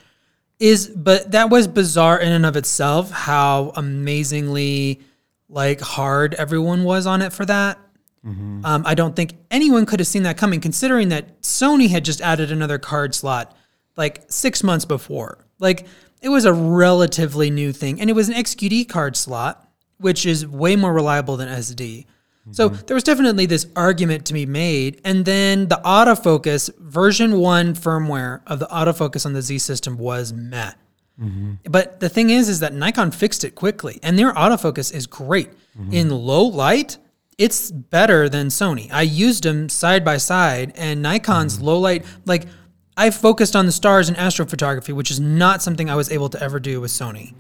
is, 0.60 0.90
but 0.90 1.32
that 1.32 1.50
was 1.50 1.66
bizarre 1.66 2.20
in 2.20 2.34
and 2.34 2.46
of 2.46 2.58
itself, 2.58 3.10
how 3.10 3.72
amazingly 3.78 5.00
like 5.48 5.80
hard 5.80 6.34
everyone 6.34 6.84
was 6.84 7.08
on 7.08 7.22
it 7.22 7.32
for 7.32 7.46
that. 7.46 7.80
Um, 8.66 8.84
I 8.86 8.96
don't 8.96 9.16
think 9.16 9.36
anyone 9.50 9.86
could 9.86 10.02
have 10.02 10.08
seen 10.08 10.24
that 10.24 10.36
coming, 10.36 10.60
considering 10.60 11.08
that 11.08 11.42
Sony 11.42 11.90
had 11.90 12.04
just 12.04 12.20
added 12.20 12.52
another 12.52 12.78
card 12.78 13.16
slot 13.16 13.56
like 13.96 14.24
six 14.28 14.62
months 14.62 14.84
before. 14.84 15.46
Like 15.58 15.88
it 16.22 16.28
was 16.28 16.44
a 16.44 16.52
relatively 16.52 17.50
new 17.50 17.72
thing, 17.72 18.02
and 18.02 18.10
it 18.10 18.14
was 18.14 18.28
an 18.28 18.36
XQD 18.36 18.90
card 18.90 19.16
slot, 19.16 19.66
which 20.00 20.26
is 20.26 20.46
way 20.46 20.76
more 20.76 20.94
reliable 20.94 21.38
than 21.38 21.48
SD. 21.48 22.08
So 22.52 22.70
mm-hmm. 22.70 22.86
there 22.86 22.96
was 22.96 23.04
definitely 23.04 23.46
this 23.46 23.68
argument 23.76 24.26
to 24.28 24.34
be 24.34 24.46
made, 24.46 25.02
and 25.04 25.26
then 25.26 25.68
the 25.68 25.82
autofocus 25.86 26.76
version 26.78 27.40
one 27.40 27.74
firmware 27.74 28.42
of 28.48 28.60
the 28.60 28.68
autofocus 28.68 29.26
on 29.26 29.34
the 29.34 29.42
Z 29.42 29.60
system 29.60 29.98
was 29.98 30.34
meh. 30.34 30.72
Mm-hmm. 31.22 31.54
But 31.70 32.00
the 32.00 32.10
thing 32.10 32.30
is, 32.30 32.50
is 32.50 32.62
that 32.62 32.74
Nikon 32.74 33.12
fixed 33.12 33.44
it 33.44 33.56
quickly, 33.56 34.00
and 34.04 34.18
their 34.18 34.34
autofocus 34.34 34.94
is 34.94 35.06
great 35.08 35.52
mm-hmm. 35.78 35.94
in 35.94 36.10
low 36.10 36.44
light. 36.44 36.98
It's 37.38 37.72
better 37.72 38.28
than 38.28 38.48
Sony. 38.48 38.90
I 38.92 39.04
used 39.04 39.44
them 39.44 39.70
side 39.70 40.04
by 40.04 40.18
side, 40.18 40.74
and 40.76 41.02
Nikon's 41.02 41.62
low 41.62 41.80
light, 41.80 42.06
like 42.26 42.48
I 43.00 43.12
focused 43.12 43.56
on 43.56 43.66
the 43.66 43.72
stars 43.72 44.10
in 44.10 44.16
astrophotography, 44.16 44.94
which 44.94 45.10
is 45.10 45.22
not 45.22 45.62
something 45.62 45.90
I 45.90 45.96
was 45.96 46.12
able 46.12 46.28
to 46.30 46.44
ever 46.44 46.60
do 46.60 46.82
with 46.82 46.92
Sony. 46.92 47.34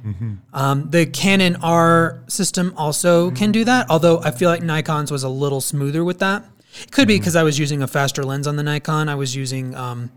Um, 0.54 0.90
the 0.90 1.06
Canon 1.06 1.58
R 1.58 2.24
system 2.30 2.74
also 2.78 3.30
can 3.32 3.52
do 3.52 3.66
that, 3.66 3.90
although 3.90 4.22
I 4.22 4.32
feel 4.32 4.50
like 4.50 4.64
Nikon's 4.64 5.12
was 5.12 5.24
a 5.24 5.30
little 5.30 5.60
smoother 5.60 6.06
with 6.06 6.20
that. 6.20 6.46
It 6.82 6.92
could 6.94 7.10
be 7.10 7.20
because 7.20 7.36
I 7.36 7.44
was 7.44 7.60
using 7.60 7.82
a 7.82 7.88
faster 7.88 8.24
lens 8.24 8.48
on 8.48 8.56
the 8.56 8.64
Nikon. 8.64 9.10
I 9.10 9.16
was 9.16 9.36
using 9.36 9.76
um, 9.76 10.12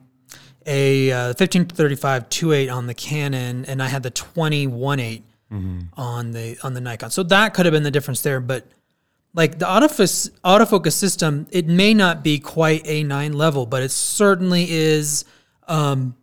a 0.65 1.11
uh, 1.11 1.35
15 1.35 1.67
to 1.67 1.75
35 1.75 2.29
2.8 2.29 2.73
on 2.73 2.87
the 2.87 2.95
Canon, 2.95 3.65
and 3.65 3.83
I 3.83 3.89
had 3.89 4.05
the 4.05 4.11
20 4.11 4.69
1.8 4.69 5.23
on 5.97 6.31
the 6.31 6.57
on 6.63 6.75
the 6.75 6.81
Nikon. 6.81 7.11
So 7.11 7.25
that 7.25 7.53
could 7.53 7.67
have 7.67 7.73
been 7.73 7.83
the 7.83 7.91
difference 7.91 8.23
there. 8.23 8.39
But 8.39 8.67
like 9.35 9.59
the 9.59 9.67
autofocus 9.67 10.31
autofocus 10.45 10.93
system, 10.93 11.47
it 11.51 11.67
may 11.67 11.95
not 11.95 12.23
be 12.23 12.39
quite 12.39 12.85
A9 12.85 13.35
level, 13.35 13.67
but 13.67 13.83
it 13.83 13.91
certainly 13.91 14.71
is 14.71 15.25
um, 15.69 16.15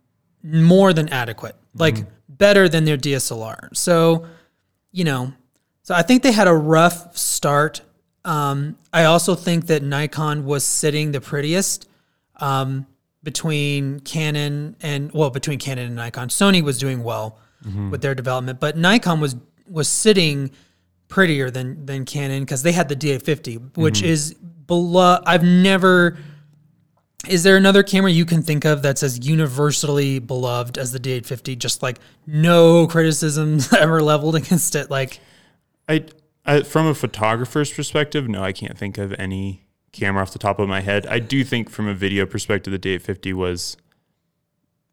more 0.42 0.92
than 0.92 1.08
adequate. 1.08 1.56
Like 1.74 1.96
better 2.28 2.68
than 2.68 2.84
their 2.84 2.96
DSLR. 2.96 3.76
So 3.76 4.26
you 4.92 5.04
know, 5.04 5.32
so 5.82 5.94
I 5.94 6.02
think 6.02 6.22
they 6.22 6.32
had 6.32 6.48
a 6.48 6.54
rough 6.54 7.16
start. 7.16 7.82
Um, 8.24 8.76
I 8.92 9.04
also 9.04 9.34
think 9.34 9.66
that 9.66 9.82
Nikon 9.82 10.44
was 10.44 10.64
sitting 10.64 11.12
the 11.12 11.20
prettiest 11.20 11.88
um, 12.36 12.86
between 13.22 14.00
Canon 14.00 14.76
and 14.82 15.12
well, 15.12 15.30
between 15.30 15.58
Canon 15.58 15.86
and 15.86 15.96
Nikon. 15.96 16.28
Sony 16.28 16.62
was 16.62 16.78
doing 16.78 17.02
well 17.02 17.38
with 17.90 18.02
their 18.02 18.14
development, 18.14 18.58
but 18.60 18.76
Nikon 18.76 19.20
was 19.20 19.36
was 19.68 19.88
sitting 19.88 20.50
prettier 21.10 21.50
than 21.50 21.84
than 21.84 22.06
Canon 22.06 22.42
because 22.42 22.62
they 22.62 22.72
had 22.72 22.88
the 22.88 22.96
D850, 22.96 23.76
which 23.76 23.98
mm-hmm. 23.98 24.06
is 24.06 24.34
below. 24.34 25.18
I've 25.26 25.42
never. 25.42 26.16
Is 27.28 27.42
there 27.42 27.58
another 27.58 27.82
camera 27.82 28.10
you 28.10 28.24
can 28.24 28.42
think 28.42 28.64
of 28.64 28.80
that's 28.80 29.02
as 29.02 29.26
universally 29.26 30.20
beloved 30.20 30.78
as 30.78 30.92
the 30.92 30.98
D850? 30.98 31.58
Just 31.58 31.82
like 31.82 31.98
no 32.26 32.86
criticisms 32.86 33.70
ever 33.78 34.00
leveled 34.00 34.36
against 34.36 34.74
it. 34.74 34.90
Like 34.90 35.20
I, 35.86 36.06
I 36.46 36.62
from 36.62 36.86
a 36.86 36.94
photographer's 36.94 37.70
perspective, 37.70 38.26
no, 38.26 38.42
I 38.42 38.52
can't 38.52 38.78
think 38.78 38.96
of 38.96 39.12
any 39.18 39.66
camera 39.92 40.22
off 40.22 40.32
the 40.32 40.38
top 40.38 40.58
of 40.58 40.68
my 40.68 40.80
head. 40.80 41.06
I 41.06 41.18
do 41.18 41.44
think 41.44 41.68
from 41.68 41.88
a 41.88 41.94
video 41.94 42.24
perspective, 42.24 42.72
the 42.72 42.78
D850 42.78 43.34
was 43.34 43.76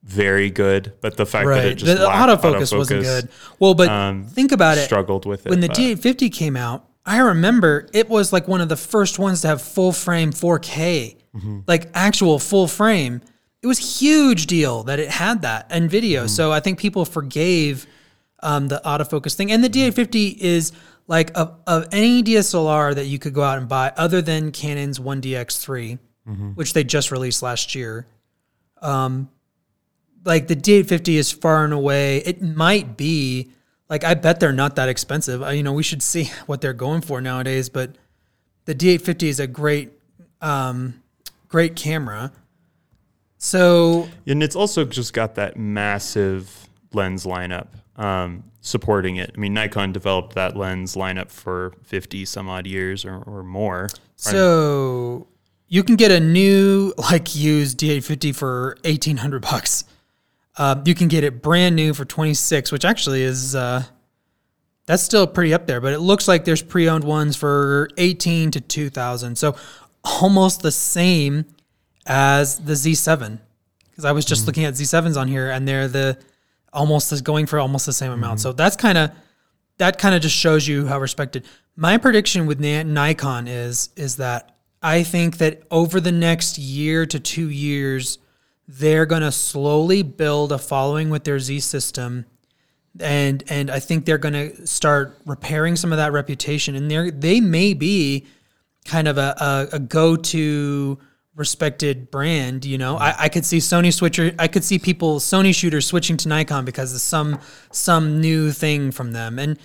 very 0.04 0.50
good, 0.50 0.94
but 1.01 1.18
the 1.18 1.25
fact 1.25 1.48
that 1.50 1.66
it 1.66 1.75
just 1.75 1.98
the 1.98 2.06
lacked 2.06 2.42
autofocus, 2.44 2.77
wasn't 2.77 3.04
good. 3.04 3.30
Well, 3.60 3.74
but 3.74 3.89
um, 3.89 4.24
think 4.25 4.51
about 4.51 4.77
it. 4.77 4.86
struggled 4.86 5.25
with 5.25 5.46
it. 5.46 5.50
when 5.50 5.60
the 5.60 5.70
D850 5.70 6.32
came 6.32 6.56
out, 6.56 6.86
I 7.06 7.20
remember 7.20 7.88
it 7.94 8.10
was 8.10 8.32
like 8.34 8.48
one 8.48 8.62
of 8.62 8.70
the 8.70 8.75
first 8.77 9.18
ones 9.20 9.42
to 9.42 9.48
have 9.48 9.62
full 9.62 9.92
frame 9.92 10.32
4K, 10.32 11.16
Mm-hmm. 11.36 11.60
like 11.68 11.89
actual 11.94 12.39
full 12.39 12.68
frame. 12.68 13.22
It 13.62 13.68
was 13.68 13.80
a 13.80 13.84
huge 13.84 14.48
deal 14.48 14.84
that 14.84 14.98
it 15.00 15.10
had 15.10 15.44
that 15.44 15.68
and 15.70 15.89
video. 15.89 16.22
Mm-hmm. 16.22 16.27
So 16.30 16.51
I 16.51 16.60
think 16.62 16.80
people 16.80 17.06
forgave 17.06 17.86
um, 18.42 18.68
the 18.70 18.82
autofocus 18.84 19.36
thing. 19.36 19.51
And 19.51 19.63
the 19.63 19.70
D850 19.70 20.38
is 20.38 20.72
like 21.06 21.32
of, 21.38 21.56
of 21.68 21.88
any 21.92 22.24
DSLR 22.24 22.96
that 22.96 23.06
you 23.06 23.20
could 23.20 23.34
go 23.34 23.44
out 23.44 23.58
and 23.60 23.68
buy, 23.70 23.94
other 23.98 24.22
than 24.22 24.51
Canon's 24.51 25.00
1DX3, 25.00 26.00
Mm-hmm. 26.27 26.50
which 26.51 26.74
they 26.74 26.84
just 26.84 27.12
released 27.12 27.42
last 27.44 27.74
year. 27.75 28.06
Um, 28.82 29.30
like 30.27 30.48
the 30.48 30.55
D850 30.55 31.15
is 31.15 31.31
far 31.31 31.63
and 31.63 31.74
away. 31.74 32.17
It 32.17 32.41
might 32.41 32.98
be 32.98 33.50
like 33.89 34.03
I 34.03 34.13
bet 34.13 34.39
they're 34.39 34.51
not 34.51 34.75
that 34.75 34.89
expensive. 34.89 35.41
I, 35.41 35.53
you 35.53 35.63
know, 35.63 35.74
we 35.74 35.84
should 35.84 36.03
see 36.03 36.25
what 36.46 36.62
they're 36.62 36.74
going 36.74 37.01
for 37.01 37.22
nowadays. 37.22 37.69
But 37.69 37.96
the 38.65 38.75
D850 38.75 39.24
is 39.24 39.39
a 39.39 39.48
great, 39.48 39.93
um, 40.41 41.01
great 41.48 41.75
camera. 41.75 42.31
So 43.39 44.10
and 44.25 44.43
it's 44.43 44.55
also 44.55 44.84
just 44.84 45.13
got 45.13 45.36
that 45.36 45.57
massive 45.57 46.69
lens 46.93 47.25
lineup 47.25 47.67
um, 47.96 48.43
supporting 48.62 49.15
it. 49.15 49.31
I 49.36 49.39
mean, 49.39 49.53
Nikon 49.53 49.91
developed 49.91 50.36
that 50.36 50.57
lens 50.57 50.96
lineup 50.96 51.29
for 51.29 51.74
50 51.84 52.25
some 52.25 52.50
odd 52.50 52.67
years 52.67 53.05
or, 53.05 53.17
or 53.24 53.43
more. 53.43 53.89
so 54.15 55.27
you 55.67 55.84
can 55.84 55.96
get 55.96 56.12
a 56.12 56.19
new 56.19 56.93
like 56.98 57.36
used 57.36 57.79
D850 57.79 58.36
for 58.36 58.77
eighteen 58.84 59.17
hundred 59.17 59.41
bucks. 59.41 59.84
Uh, 60.58 60.82
you 60.86 60.96
can 60.96 61.08
get 61.08 61.24
it 61.24 61.42
brand 61.42 61.76
new 61.76 61.94
for 61.94 62.04
twenty 62.04 62.34
six, 62.34 62.72
which 62.72 62.84
actually 62.84 63.22
is 63.22 63.56
uh, 63.56 63.84
that's 64.86 65.04
still 65.04 65.28
pretty 65.28 65.54
up 65.54 65.68
there. 65.68 65.80
But 65.80 65.94
it 65.94 66.00
looks 66.00 66.28
like 66.28 66.46
there's 66.46 66.64
pre 66.64 66.90
owned 66.90 67.04
ones 67.04 67.36
for 67.36 67.90
eighteen 67.98 68.52
to 68.52 68.62
two 68.62 68.90
thousand, 68.90 69.38
so 69.38 69.56
almost 70.04 70.62
the 70.62 70.72
same 70.72 71.46
as 72.06 72.60
the 72.60 72.74
Z7. 72.74 73.40
Because 73.90 74.06
I 74.06 74.12
was 74.12 74.26
just 74.26 74.46
looking 74.48 74.64
at 74.64 74.76
Z7s 74.76 75.20
on 75.20 75.28
here, 75.28 75.50
and 75.50 75.68
they're 75.68 75.88
the 75.88 76.18
almost 76.74 77.12
as 77.12 77.22
going 77.22 77.46
for 77.46 77.60
almost 77.60 77.86
the 77.86 77.94
same 77.94 78.12
amount. 78.12 78.40
So 78.40 78.54
that's 78.54 78.76
kind 78.76 78.98
of 78.98 79.12
that 79.78 80.00
kind 80.00 80.16
of 80.16 80.22
just 80.22 80.36
shows 80.36 80.68
you 80.68 80.88
how 80.88 81.00
respected. 81.00 81.46
My 81.76 81.98
prediction 81.98 82.48
with 82.48 82.60
Nikon 82.60 83.48
is 83.48 83.90
is 83.96 84.18
that 84.18 84.56
I 84.82 85.04
think 85.04 85.38
that 85.38 85.64
over 85.70 86.00
the 86.00 86.12
next 86.12 86.58
year 86.58 87.06
to 87.06 87.20
two 87.20 87.50
years, 87.50 88.20
they're 88.67 89.05
going 89.05 89.21
to 89.21 89.31
slowly 89.31 90.03
build 90.03 90.51
a 90.51 90.57
following 90.57 91.09
with 91.09 91.24
their 91.24 91.39
Z 91.39 91.62
system, 91.62 92.25
and 93.00 93.43
and 93.50 93.71
I 93.71 93.79
think 93.79 94.05
they're 94.05 94.17
going 94.17 94.33
to 94.33 94.67
start 94.67 95.17
repairing 95.25 95.75
some 95.75 95.91
of 95.91 95.97
that 95.97 96.12
reputation, 96.12 96.75
and 96.75 96.91
they 96.91 97.09
they 97.12 97.39
may 97.39 97.74
be 97.74 98.25
kind 98.86 99.07
of 99.07 99.17
a, 99.17 99.67
a, 99.71 99.75
a 99.75 99.79
go 99.79 100.15
to 100.15 100.97
respected 101.36 102.09
brand. 102.09 102.65
You 102.65 102.77
know, 102.77 102.97
I, 102.97 103.15
I 103.24 103.29
could 103.29 103.45
see 103.45 103.59
Sony 103.59 103.93
switcher. 103.93 104.33
I 104.38 104.47
could 104.47 104.63
see 104.63 104.79
people 104.79 105.19
Sony 105.19 105.55
shooters 105.55 105.86
switching 105.86 106.17
to 106.17 106.27
Nikon 106.27 106.65
because 106.65 106.93
of 106.93 107.00
some 107.00 107.39
some 107.71 108.19
new 108.19 108.51
thing 108.51 108.91
from 108.91 109.13
them, 109.13 109.39
and 109.39 109.57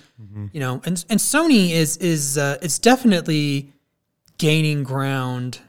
you 0.53 0.59
know, 0.61 0.81
and 0.85 1.03
and 1.09 1.19
Sony 1.19 1.71
is 1.71 1.97
is 1.97 2.37
uh, 2.37 2.57
it's 2.61 2.79
definitely 2.79 3.73
gaining 4.37 4.83
ground 4.83 5.59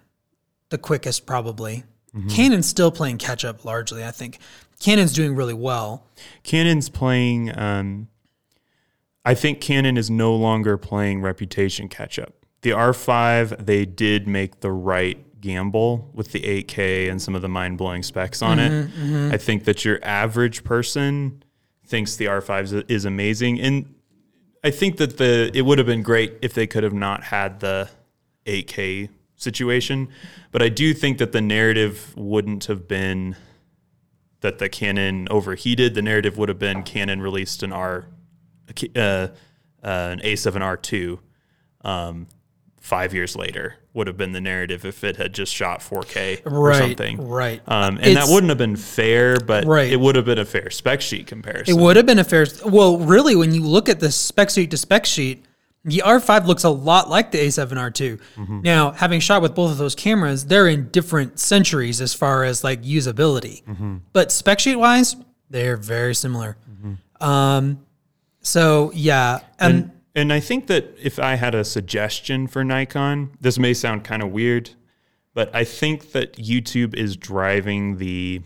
the 0.69 0.79
quickest 0.79 1.27
probably. 1.27 1.85
Mm-hmm. 2.15 2.29
Canon's 2.29 2.67
still 2.67 2.91
playing 2.91 3.19
catch 3.19 3.45
up 3.45 3.65
largely. 3.65 4.05
I 4.05 4.11
think 4.11 4.39
Canon's 4.79 5.13
doing 5.13 5.35
really 5.35 5.55
well. 5.55 6.07
Canon's 6.43 6.89
playing. 6.89 7.57
Um, 7.59 8.09
I 9.25 9.35
think 9.35 9.61
Canon 9.61 9.97
is 9.97 10.11
no 10.11 10.35
longer 10.35 10.77
playing 10.77 11.23
reputation 11.23 11.89
catch 11.89 12.19
up. 12.19 12.35
The 12.61 12.71
R5, 12.71 13.67
they 13.67 13.85
did 13.85 14.29
make 14.29 14.61
the 14.61 14.71
right 14.71 15.19
gamble 15.41 16.11
with 16.15 16.33
the 16.33 16.41
8K 16.41 17.11
and 17.11 17.21
some 17.21 17.35
of 17.35 17.43
the 17.43 17.49
mind 17.49 17.79
blowing 17.79 18.03
specs 18.03 18.43
on 18.43 18.59
it. 18.59 18.71
Mm-hmm, 18.71 19.03
mm-hmm. 19.03 19.35
I 19.35 19.37
think 19.37 19.65
that 19.65 19.85
your 19.85 19.99
average 20.03 20.65
person 20.65 21.43
thinks 21.87 22.17
the 22.17 22.27
R5 22.27 22.63
is, 22.63 22.73
is 22.73 23.05
amazing, 23.05 23.61
and 23.61 23.95
I 24.63 24.71
think 24.71 24.97
that 24.97 25.19
the 25.19 25.51
it 25.53 25.63
would 25.63 25.77
have 25.77 25.87
been 25.87 26.03
great 26.03 26.39
if 26.41 26.55
they 26.55 26.67
could 26.67 26.83
have 26.83 26.95
not 26.95 27.25
had 27.25 27.61
the 27.61 27.91
8K 28.47 29.11
situation. 29.37 30.09
But 30.53 30.63
I 30.63 30.69
do 30.69 30.95
think 30.95 31.19
that 31.19 31.33
the 31.33 31.41
narrative 31.41 32.15
wouldn't 32.17 32.65
have 32.67 32.87
been 32.89 33.37
that 34.41 34.59
the 34.59 34.69
Canon 34.69 35.27
overheated. 35.31 35.95
The 35.95 36.03
narrative 36.03 36.37
would 36.37 36.49
have 36.51 36.59
been 36.59 36.83
Canon 36.83 37.23
released 37.23 37.63
an 37.63 37.73
R, 37.73 38.07
uh, 38.95 38.99
uh, 38.99 39.29
an 39.83 40.21
A7R2, 40.21 41.19
um, 41.83 42.27
five 42.81 43.15
years 43.15 43.35
later. 43.37 43.77
Would 43.95 44.07
have 44.09 44.17
been 44.17 44.33
the 44.33 44.41
narrative 44.41 44.85
if 44.85 45.03
it 45.05 45.17
had 45.17 45.33
just 45.33 45.55
shot 45.55 45.81
4K 45.81 46.43
or 46.51 46.75
something. 46.75 47.27
right. 47.29 47.63
Um, 47.67 47.99
and 48.03 48.17
that 48.17 48.27
wouldn't 48.29 48.49
have 48.51 48.59
been 48.59 48.77
fair, 48.77 49.39
but 49.39 49.65
Right. 49.65 49.91
it 49.91 49.99
would 50.01 50.17
have 50.17 50.25
been 50.25 50.39
a 50.41 50.45
fair 50.45 50.69
spec 50.69 51.01
sheet 51.01 51.27
comparison. 51.29 51.79
It 51.79 51.81
would 51.81 51.95
have 51.97 52.05
been 52.05 52.19
a 52.19 52.25
fair. 52.25 52.45
Well, 52.67 52.99
really, 52.99 53.37
when 53.37 53.55
you 53.55 53.63
look 53.63 53.89
at 53.89 54.01
the 54.01 54.11
spec 54.11 54.51
sheet 54.51 54.71
to 54.73 54.77
spec 54.77 55.07
sheet, 55.07 55.45
the 55.85 56.03
R5 56.05 56.47
looks 56.47 56.65
a 56.65 56.71
lot 56.71 57.11
like 57.11 57.31
the 57.31 57.39
A7R2. 57.39 58.21
Mm-hmm. 58.37 58.61
Now, 58.63 58.93
having 58.93 59.21
shot 59.21 59.43
with 59.43 59.55
both 59.55 59.71
of 59.71 59.79
those 59.79 59.95
cameras, 59.95 60.47
they're 60.47 60.69
in 60.69 60.89
different 60.89 61.39
centuries 61.39 62.01
as 62.01 62.15
far 62.15 62.45
as 62.45 62.65
like 62.65 62.83
usability. 62.83 63.63
Mm-hmm. 63.65 63.99
But 64.13 64.33
spec 64.33 64.61
sheet 64.61 64.77
wise, 64.77 65.17
they're 65.51 65.77
very 65.77 66.15
similar. 66.15 66.57
Mm-hmm. 66.71 67.25
Um, 67.25 67.85
so 68.41 68.93
yeah, 68.95 69.41
And, 69.59 69.91
and 70.15 70.33
I 70.33 70.41
think 70.41 70.69
that 70.69 70.97
if 71.03 71.19
I 71.19 71.35
had 71.35 71.55
a 71.55 71.65
suggestion 71.65 72.47
for 72.47 72.65
Nikon, 72.65 73.37
this 73.41 73.59
may 73.59 73.75
sound 73.75 74.05
kind 74.05 74.23
of 74.23 74.31
weird, 74.31 74.71
but 75.35 75.55
I 75.55 75.65
think 75.65 76.13
that 76.13 76.37
YouTube 76.37 76.95
is 76.95 77.17
driving 77.17 77.99
the 77.99 78.43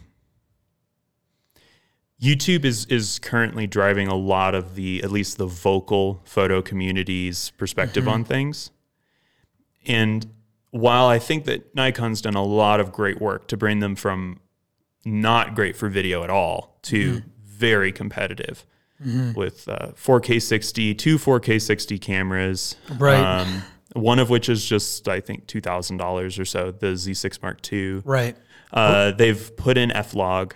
YouTube 2.20 2.64
is 2.64 2.84
is 2.86 3.18
currently 3.20 3.66
driving 3.66 4.08
a 4.08 4.16
lot 4.16 4.54
of 4.54 4.74
the 4.74 5.02
at 5.02 5.10
least 5.10 5.38
the 5.38 5.46
vocal 5.46 6.20
photo 6.24 6.60
community's 6.60 7.50
perspective 7.58 8.08
on 8.08 8.24
things. 8.24 8.70
And 9.86 10.26
while 10.70 11.06
I 11.06 11.18
think 11.18 11.44
that 11.44 11.74
Nikon's 11.74 12.20
done 12.20 12.34
a 12.34 12.44
lot 12.44 12.80
of 12.80 12.92
great 12.92 13.20
work 13.20 13.46
to 13.48 13.56
bring 13.56 13.78
them 13.78 13.94
from 13.94 14.40
not 15.04 15.54
great 15.54 15.76
for 15.76 15.88
video 15.88 16.24
at 16.24 16.30
all 16.30 16.78
to 16.82 17.22
very 17.44 17.92
competitive 17.92 18.66
with 19.36 19.68
uh, 19.68 19.92
4K 19.94 20.42
60, 20.42 20.94
two 20.94 21.18
4K 21.18 21.62
60 21.62 21.98
cameras. 21.98 22.76
Right. 22.98 23.20
Um, 23.20 23.62
one 23.94 24.18
of 24.18 24.28
which 24.28 24.48
is 24.48 24.64
just, 24.68 25.08
I 25.08 25.20
think, 25.20 25.46
$2,000 25.46 26.38
or 26.40 26.44
so, 26.44 26.72
the 26.72 26.88
Z6 26.88 27.40
Mark 27.42 27.72
II. 27.72 28.02
right. 28.04 28.36
Uh, 28.70 29.12
they've 29.12 29.56
put 29.56 29.78
in 29.78 29.90
F-Log. 29.92 30.54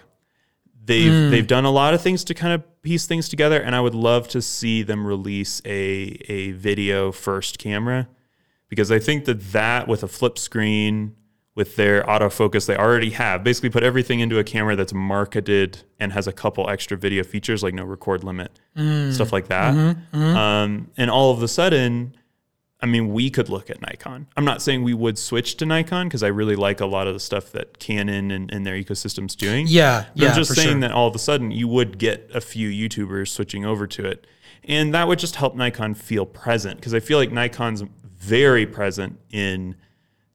They've 0.85 1.13
mm. 1.13 1.31
they've 1.31 1.47
done 1.47 1.65
a 1.65 1.71
lot 1.71 1.95
of 1.95 2.01
things 2.01 2.25
to 2.25 2.35
kind 2.35 2.53
of 2.53 2.83
piece 2.83 3.07
things 3.07 3.29
together, 3.29 3.61
and 3.61 3.75
I 3.75 3.81
would 3.81 3.95
love 3.95 4.27
to 4.29 4.43
see 4.43 4.83
them 4.83 5.07
release 5.07 5.63
a 5.65 6.19
a 6.29 6.53
video 6.53 7.13
first 7.13 7.59
camera 7.59 8.09
because 8.69 8.91
I 8.91 8.99
think 8.99 9.27
that 9.27 9.53
that 9.53 9.87
with 9.87 10.03
a 10.03 10.09
flip 10.09 10.39
screen 10.39 11.15
with 11.55 11.77
their 11.77 12.03
autofocus 12.05 12.67
they 12.67 12.77
already 12.77 13.11
have 13.11 13.45
basically 13.45 13.69
put 13.69 13.83
everything 13.83 14.21
into 14.21 14.39
a 14.39 14.45
camera 14.45 14.75
that's 14.75 14.95
marketed 14.95 15.83
and 16.01 16.11
has 16.15 16.27
a 16.27 16.33
couple 16.33 16.69
extra 16.71 16.97
video 16.97 17.23
features 17.23 17.63
like 17.63 17.75
no 17.75 17.85
record 17.85 18.25
limit 18.25 18.59
mm. 18.77 19.13
stuff 19.13 19.33
like 19.33 19.49
that. 19.49 19.75
Mm-hmm. 19.75 20.17
Mm-hmm. 20.17 20.37
Um, 20.37 20.91
and 20.97 21.11
all 21.11 21.31
of 21.31 21.43
a 21.43 21.49
sudden 21.49 22.17
I 22.83 22.87
mean, 22.87 23.13
we 23.13 23.31
could 23.31 23.49
look 23.49 23.71
at 23.71 23.81
Nikon. 23.81 24.27
I'm 24.37 24.45
not 24.45 24.61
saying 24.61 24.83
we 24.83 24.93
would 24.95 25.17
switch 25.17 25.57
to 25.59 25.67
Nikon 25.67 26.09
because 26.09 26.23
I 26.25 26.27
really 26.29 26.57
like 26.57 26.81
a 26.81 26.87
lot 26.87 27.07
of 27.07 27.15
the 27.15 27.21
stuff 27.21 27.53
that 27.53 27.79
Canon 27.79 28.33
and, 28.33 28.53
and 28.53 28.67
their 28.67 28.75
ecosystem's 28.75 29.37
doing. 29.37 29.67
Yeah, 29.69 30.07
But 30.15 30.23
yeah, 30.23 30.29
I'm 30.31 30.35
just 30.37 30.55
saying 30.57 30.69
sure. 30.73 30.81
that 30.81 30.91
all 30.93 31.07
of 31.07 31.15
a 31.15 31.19
sudden 31.21 31.53
you 31.53 31.69
would 31.69 31.99
get 31.99 32.29
a 32.35 32.41
few 32.41 32.69
YouTubers 32.69 33.29
switching 33.29 33.65
over 33.65 33.87
to 33.87 34.05
it. 34.05 34.27
And 34.65 34.93
that 34.95 35.07
would 35.07 35.19
just 35.21 35.37
help 35.37 35.55
Nikon 35.55 35.95
feel 35.95 36.27
present 36.27 36.77
because 36.81 36.93
I 36.93 37.01
feel 37.01 37.19
like 37.19 37.31
Nikon's 37.33 37.85
very 38.19 38.67
present 38.67 39.19
in 39.31 39.77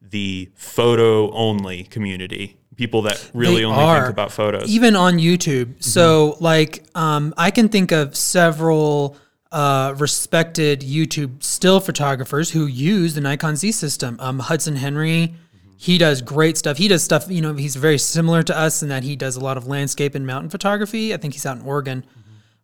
the 0.01 0.49
photo 0.55 1.29
only 1.31 1.83
community. 1.83 2.57
People 2.77 3.01
that 3.03 3.29
really 3.33 3.57
They 3.57 3.65
only 3.65 3.81
are. 3.83 4.01
think 4.03 4.13
about 4.13 4.31
photos. 4.31 4.69
even 4.69 4.95
on 4.95 5.15
YouTube. 5.17 5.83
So 5.83 6.37
like 6.39 6.83
um, 6.95 7.33
I 7.37 7.51
can 7.51 7.69
think 7.69 7.91
of 7.91 8.15
several 8.15 9.17
uh, 9.51 9.95
respected 9.97 10.81
YouTube 10.81 11.43
still 11.43 11.79
photographers 11.79 12.51
who 12.51 12.65
use 12.65 13.13
the 13.13 13.21
Nikon 13.21 13.55
Z 13.55 13.71
system. 13.71 14.17
Um, 14.19 14.39
Hudson 14.39 14.75
Henry, 14.75 15.33
he 15.77 15.97
does 15.97 16.21
great 16.21 16.57
stuff. 16.57 16.77
He 16.77 16.87
does 16.87 17.03
stuff, 17.03 17.25
you 17.29 17.41
know, 17.41 17.53
he's 17.53 17.75
very 17.75 17.97
similar 17.97 18.43
to 18.43 18.57
us 18.57 18.83
in 18.83 18.89
that 18.89 19.03
he 19.03 19.15
does 19.15 19.35
a 19.35 19.39
lot 19.39 19.57
of 19.57 19.67
landscape 19.67 20.15
and 20.15 20.25
mountain 20.25 20.49
photography. 20.49 21.13
I 21.13 21.17
think 21.17 21.33
he's 21.33 21.45
out 21.45 21.57
in 21.57 21.63
Oregon. 21.63 22.05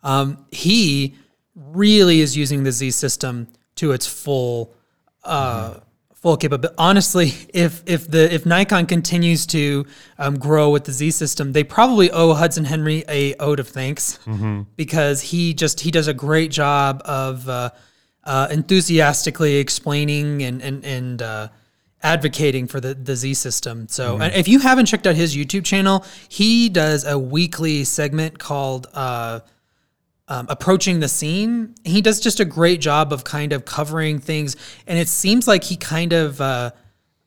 Um, 0.02 0.46
he 0.52 1.16
really 1.56 2.20
is 2.20 2.36
using 2.36 2.64
the 2.64 2.72
Z 2.72 2.92
system 2.92 3.48
to 3.76 3.92
its 3.92 4.08
full 4.08 4.74
uh, 5.24 5.80
full 6.24 6.38
capability. 6.38 6.74
Honestly, 6.80 7.34
if 7.54 7.84
if 7.86 8.10
the 8.10 8.34
if 8.34 8.46
Nikon 8.48 8.88
continues 8.88 9.46
to 9.48 9.86
um, 10.18 10.40
grow 10.40 10.72
with 10.72 10.86
the 10.86 10.92
Z 10.92 11.12
system, 11.12 11.52
they 11.52 11.64
probably 11.64 12.10
owe 12.10 12.34
Hudson 12.34 12.66
Henry 12.66 13.04
a 13.08 13.36
ode 13.36 13.60
of 13.60 13.68
thanks 13.68 14.18
because 14.76 15.22
he 15.22 15.54
just 15.54 15.82
he 15.82 15.92
does 15.92 16.08
a 16.08 16.14
great 16.14 16.50
job 16.50 17.02
of 17.06 17.48
uh, 17.48 17.70
uh, 18.24 18.48
enthusiastically 18.50 19.58
explaining 19.58 20.42
and 20.42 20.62
and 20.64 20.84
and. 20.84 21.22
Uh, 21.22 21.50
advocating 22.06 22.68
for 22.68 22.82
the, 22.82 22.94
the 22.94 23.16
Z 23.16 23.34
system. 23.36 23.88
So 23.88 24.18
and 24.20 24.36
if 24.36 24.50
you 24.50 24.60
haven't 24.60 24.88
checked 24.88 25.08
out 25.08 25.16
his 25.16 25.38
YouTube 25.38 25.64
channel, 25.64 26.04
he 26.28 26.68
does 26.68 27.06
a 27.06 27.18
weekly 27.18 27.86
segment 27.86 28.38
called 28.38 28.88
uh, 28.94 29.40
um, 30.28 30.48
approaching 30.50 31.00
the 31.00 31.08
scene. 31.08 31.76
He 31.84 32.02
does 32.02 32.20
just 32.20 32.40
a 32.40 32.46
great 32.46 32.82
job 32.82 33.12
of 33.12 33.24
kind 33.24 33.54
of 33.54 33.66
covering 33.66 34.20
things, 34.20 34.56
and 34.88 34.98
it 34.98 35.08
seems 35.08 35.48
like 35.48 35.64
he 35.64 35.76
kind 35.76 36.14
of 36.14 36.40
uh, 36.40 36.72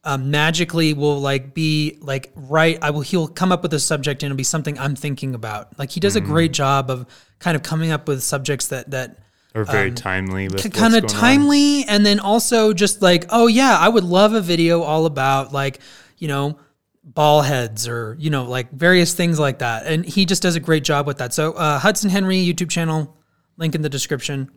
um, 0.05 0.31
magically 0.31 0.95
will 0.95 1.21
like 1.21 1.55
be 1.55 1.99
like 2.01 2.33
right. 2.35 2.79
I 2.81 2.91
will. 2.91 3.03
He'll 3.03 3.29
come 3.29 3.53
up 3.53 3.63
with 3.63 3.75
a 3.75 3.81
subject, 3.81 4.23
and 4.23 4.31
it'll 4.31 4.37
be 4.37 4.45
something 4.45 4.79
I'm 4.79 4.97
thinking 4.97 5.35
about. 5.35 5.79
Like 5.79 5.91
he 5.91 6.01
does 6.01 6.17
a 6.17 6.21
great 6.21 6.53
job 6.53 6.91
of 6.91 7.07
kind 7.39 7.57
of 7.57 7.63
coming 7.63 7.91
up 7.91 8.09
with 8.09 8.23
subjects 8.23 8.69
that 8.69 8.91
that 8.91 9.19
or 9.55 9.65
very 9.65 9.91
timely 9.91 10.49
with 10.49 10.63
kind 10.73 10.95
of 10.95 11.03
going 11.03 11.15
on. 11.15 11.21
timely 11.21 11.85
and 11.85 12.05
then 12.05 12.21
also 12.21 12.75
just 12.75 13.01
like 13.01 13.25
oh 13.31 13.47
yeah 13.47 13.79
i 13.79 13.89
would 13.89 14.05
love 14.05 14.35
a 14.35 14.41
video 14.41 14.83
all 14.83 15.07
about 15.07 15.51
like 15.51 15.81
you 16.19 16.29
know 16.29 16.59
ball 17.07 17.40
heads 17.42 17.87
or 17.88 18.16
you 18.19 18.29
know 18.31 18.45
like 18.45 18.71
various 18.73 19.14
things 19.14 19.38
like 19.38 19.61
that 19.61 19.87
and 19.87 20.05
he 20.05 20.27
just 20.27 20.42
does 20.42 20.57
a 20.57 20.61
great 20.61 20.83
job 20.85 21.07
with 21.07 21.19
that 21.19 21.33
so 21.33 21.53
uh, 21.53 21.79
hudson 21.79 22.11
henry 22.11 22.37
youtube 22.37 22.69
channel 22.69 23.16
link 23.57 23.75
in 23.75 23.81
the 23.83 23.88
description 23.88 24.51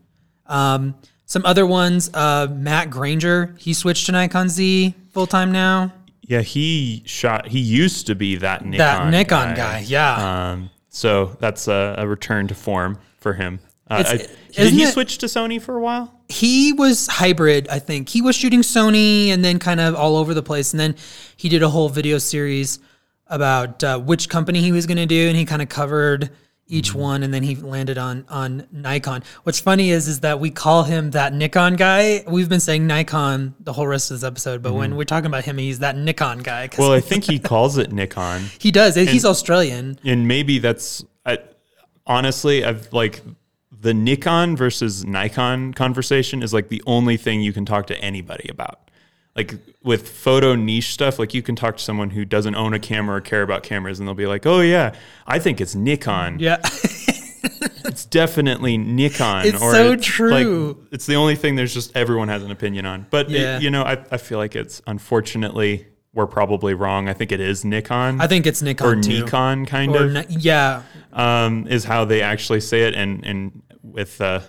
um, 0.48 0.96
some 1.26 1.46
other 1.46 1.66
ones 1.66 2.10
uh, 2.16 2.48
matt 2.52 2.90
granger 2.90 3.56
he 3.60 3.72
switched 3.74 4.08
to 4.08 4.12
nikon 4.12 4.50
z 4.50 4.96
full-time 5.14 5.52
now 5.52 5.94
Yeah, 6.22 6.42
he 6.42 7.02
shot. 7.06 7.48
He 7.48 7.60
used 7.60 8.06
to 8.08 8.16
be 8.16 8.36
that 8.38 8.64
Nikon. 8.66 8.78
that 8.78 9.10
nikon 9.12 9.56
guy, 9.56 9.80
yeah 9.88 10.52
Um, 10.52 10.70
so 10.90 11.38
that's 11.40 11.68
a, 11.68 11.96
a 12.00 12.08
return 12.08 12.48
to 12.48 12.56
form 12.56 12.98
for 13.20 13.34
him. 13.34 13.60
Uh, 13.90 14.04
I- 14.08 14.18
did 14.18 14.30
isn't 14.58 14.78
he 14.78 14.84
it- 14.84 14.94
switch 14.94 15.18
to 15.20 15.26
Sony 15.28 15.62
for 15.62 15.76
a 15.78 15.82
while? 15.82 16.14
he 16.32 16.72
was 16.74 17.08
hybrid 17.08 17.68
i 17.70 17.80
think 17.80 18.08
he 18.08 18.22
was 18.22 18.36
shooting 18.36 18.62
sony 18.62 19.30
and 19.30 19.44
then 19.44 19.58
kind 19.58 19.80
of 19.80 19.96
all 19.96 20.16
over 20.16 20.36
the 20.36 20.44
place 20.44 20.74
and 20.74 20.80
then 20.80 20.96
he 21.38 21.50
did 21.50 21.64
a 21.64 21.70
whole 21.70 21.90
video 21.90 22.20
series 22.20 22.78
about 23.26 23.84
uh, 23.84 23.98
which 23.98 24.30
company 24.30 24.62
he 24.62 24.72
was 24.72 24.86
going 24.86 24.98
to 24.98 25.08
do 25.08 25.28
and 25.28 25.36
he 25.36 25.44
kind 25.44 25.60
of 25.60 25.70
covered 25.70 26.30
each 26.72 26.94
one, 26.94 27.24
and 27.24 27.34
then 27.34 27.42
he 27.42 27.56
landed 27.56 27.98
on 27.98 28.26
on 28.30 28.68
Nikon. 28.72 29.24
What's 29.42 29.60
funny 29.60 29.90
is 29.90 30.08
is 30.08 30.20
that 30.20 30.40
we 30.40 30.52
call 30.52 30.84
him 30.84 31.10
that 31.12 31.34
Nikon 31.34 31.76
guy. 31.76 32.24
We've 32.28 32.48
been 32.48 32.60
saying 32.60 32.86
Nikon 32.86 33.56
the 33.60 33.74
whole 33.74 33.88
rest 33.88 34.12
of 34.12 34.18
this 34.20 34.24
episode, 34.24 34.62
but 34.62 34.74
when 34.74 34.96
we're 34.96 35.04
talking 35.04 35.26
about 35.26 35.46
him, 35.46 35.58
he's 35.58 35.80
that 35.80 35.98
Nikon 35.98 36.40
guy. 36.40 36.70
Well, 36.78 36.92
I 36.92 37.02
think 37.02 37.24
he 37.24 37.40
calls 37.52 37.80
it 37.80 37.92
Nikon, 37.92 38.44
he 38.60 38.70
does. 38.70 38.94
He's 38.94 39.26
Australian. 39.26 40.00
and 40.06 40.28
maybe 40.28 40.60
that's 40.60 41.04
I, 41.26 41.40
honestly, 42.06 42.64
I've 42.64 42.94
like 42.94 43.22
the 43.82 43.94
Nikon 43.94 44.56
versus 44.58 45.06
Nikon 45.06 45.74
conversation 45.74 46.44
is 46.44 46.54
like 46.54 46.68
the 46.70 46.84
only 46.86 47.16
thing 47.18 47.42
you 47.42 47.54
can 47.54 47.66
talk 47.66 47.88
to 47.88 47.98
anybody 48.00 48.50
about. 48.50 48.90
Like 49.36 49.56
with 49.84 50.10
photo 50.10 50.56
niche 50.56 50.92
stuff, 50.92 51.18
like 51.18 51.34
you 51.34 51.42
can 51.42 51.56
talk 51.56 51.78
to 51.78 51.84
someone 51.84 52.10
who 52.10 52.26
doesn't 52.26 52.56
own 52.56 52.74
a 52.74 52.80
camera 52.80 53.18
or 53.18 53.22
care 53.22 53.42
about 53.42 53.64
cameras, 53.64 54.00
and 54.00 54.08
they'll 54.08 54.16
be 54.16 54.26
like, 54.28 54.46
"Oh 54.46 54.60
yeah, 54.60 54.96
I 55.26 55.40
think 55.40 55.62
it's 55.62 55.76
Nikon. 55.76 56.40
Yeah, 56.40 56.58
It's 57.86 58.06
definitely 58.06 58.78
Nikon." 58.78 59.46
It's 59.46 59.60
so 59.60 59.96
true. 59.96 60.74
Like, 60.74 60.78
it's 60.92 61.06
the 61.06 61.16
only 61.16 61.36
thing. 61.36 61.56
There's 61.56 61.74
just 61.74 61.96
everyone 61.96 62.28
has 62.28 62.44
an 62.44 62.52
opinion 62.52 62.86
on. 62.86 63.06
But 63.10 63.32
it- 63.32 63.62
you 63.62 63.70
know, 63.72 63.84
I, 63.84 64.04
I 64.12 64.18
feel 64.18 64.38
like 64.40 64.56
it's 64.56 64.82
unfortunately 64.88 65.88
we're 66.14 66.28
probably 66.28 66.74
wrong. 66.74 67.08
I 67.08 67.14
think 67.14 67.32
it 67.32 67.40
is 67.40 67.64
Nikon 67.64 68.20
I 68.20 68.26
think 68.28 68.46
it's 68.48 68.62
Nikon 68.64 68.88
or 68.88 69.02
too. 69.02 69.22
Nikon, 69.24 69.66
kind 69.68 69.96
Or 69.96 70.06
of 70.06 70.12
Ni- 70.12 70.36
yeah, 70.40 70.82
um, 71.14 71.68
is 71.68 71.84
how 71.86 72.04
they 72.04 72.22
actually 72.22 72.62
say 72.62 72.82
it, 72.88 72.96
and 72.96 73.24
and 73.26 73.62
with 73.92 74.20
uh, 74.22 74.42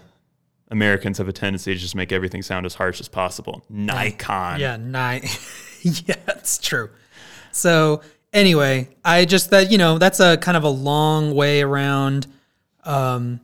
Americans 0.71 1.19
have 1.19 1.29
a 1.29 1.33
tendency 1.33 1.75
to 1.75 1.81
just 1.81 1.95
make 1.95 2.13
everything 2.13 2.43
sound 2.43 2.67
as 2.67 2.75
harsh 2.75 3.01
as 3.01 3.09
possible. 3.09 3.63
Nikon. 3.69 4.61
yeah, 4.61 4.77
nine. 4.77 5.23
yeah, 5.83 6.17
it's 6.29 6.59
true. 6.59 6.91
So 7.53 8.03
anyway, 8.33 8.89
I 9.05 9.25
just 9.25 9.51
that 9.51 9.71
you 9.71 9.79
know 9.79 9.99
that's 9.99 10.21
a 10.21 10.37
kind 10.37 10.57
of 10.57 10.65
a 10.65 10.69
long 10.69 11.35
way 11.35 11.63
around 11.63 12.27
um, 12.85 13.41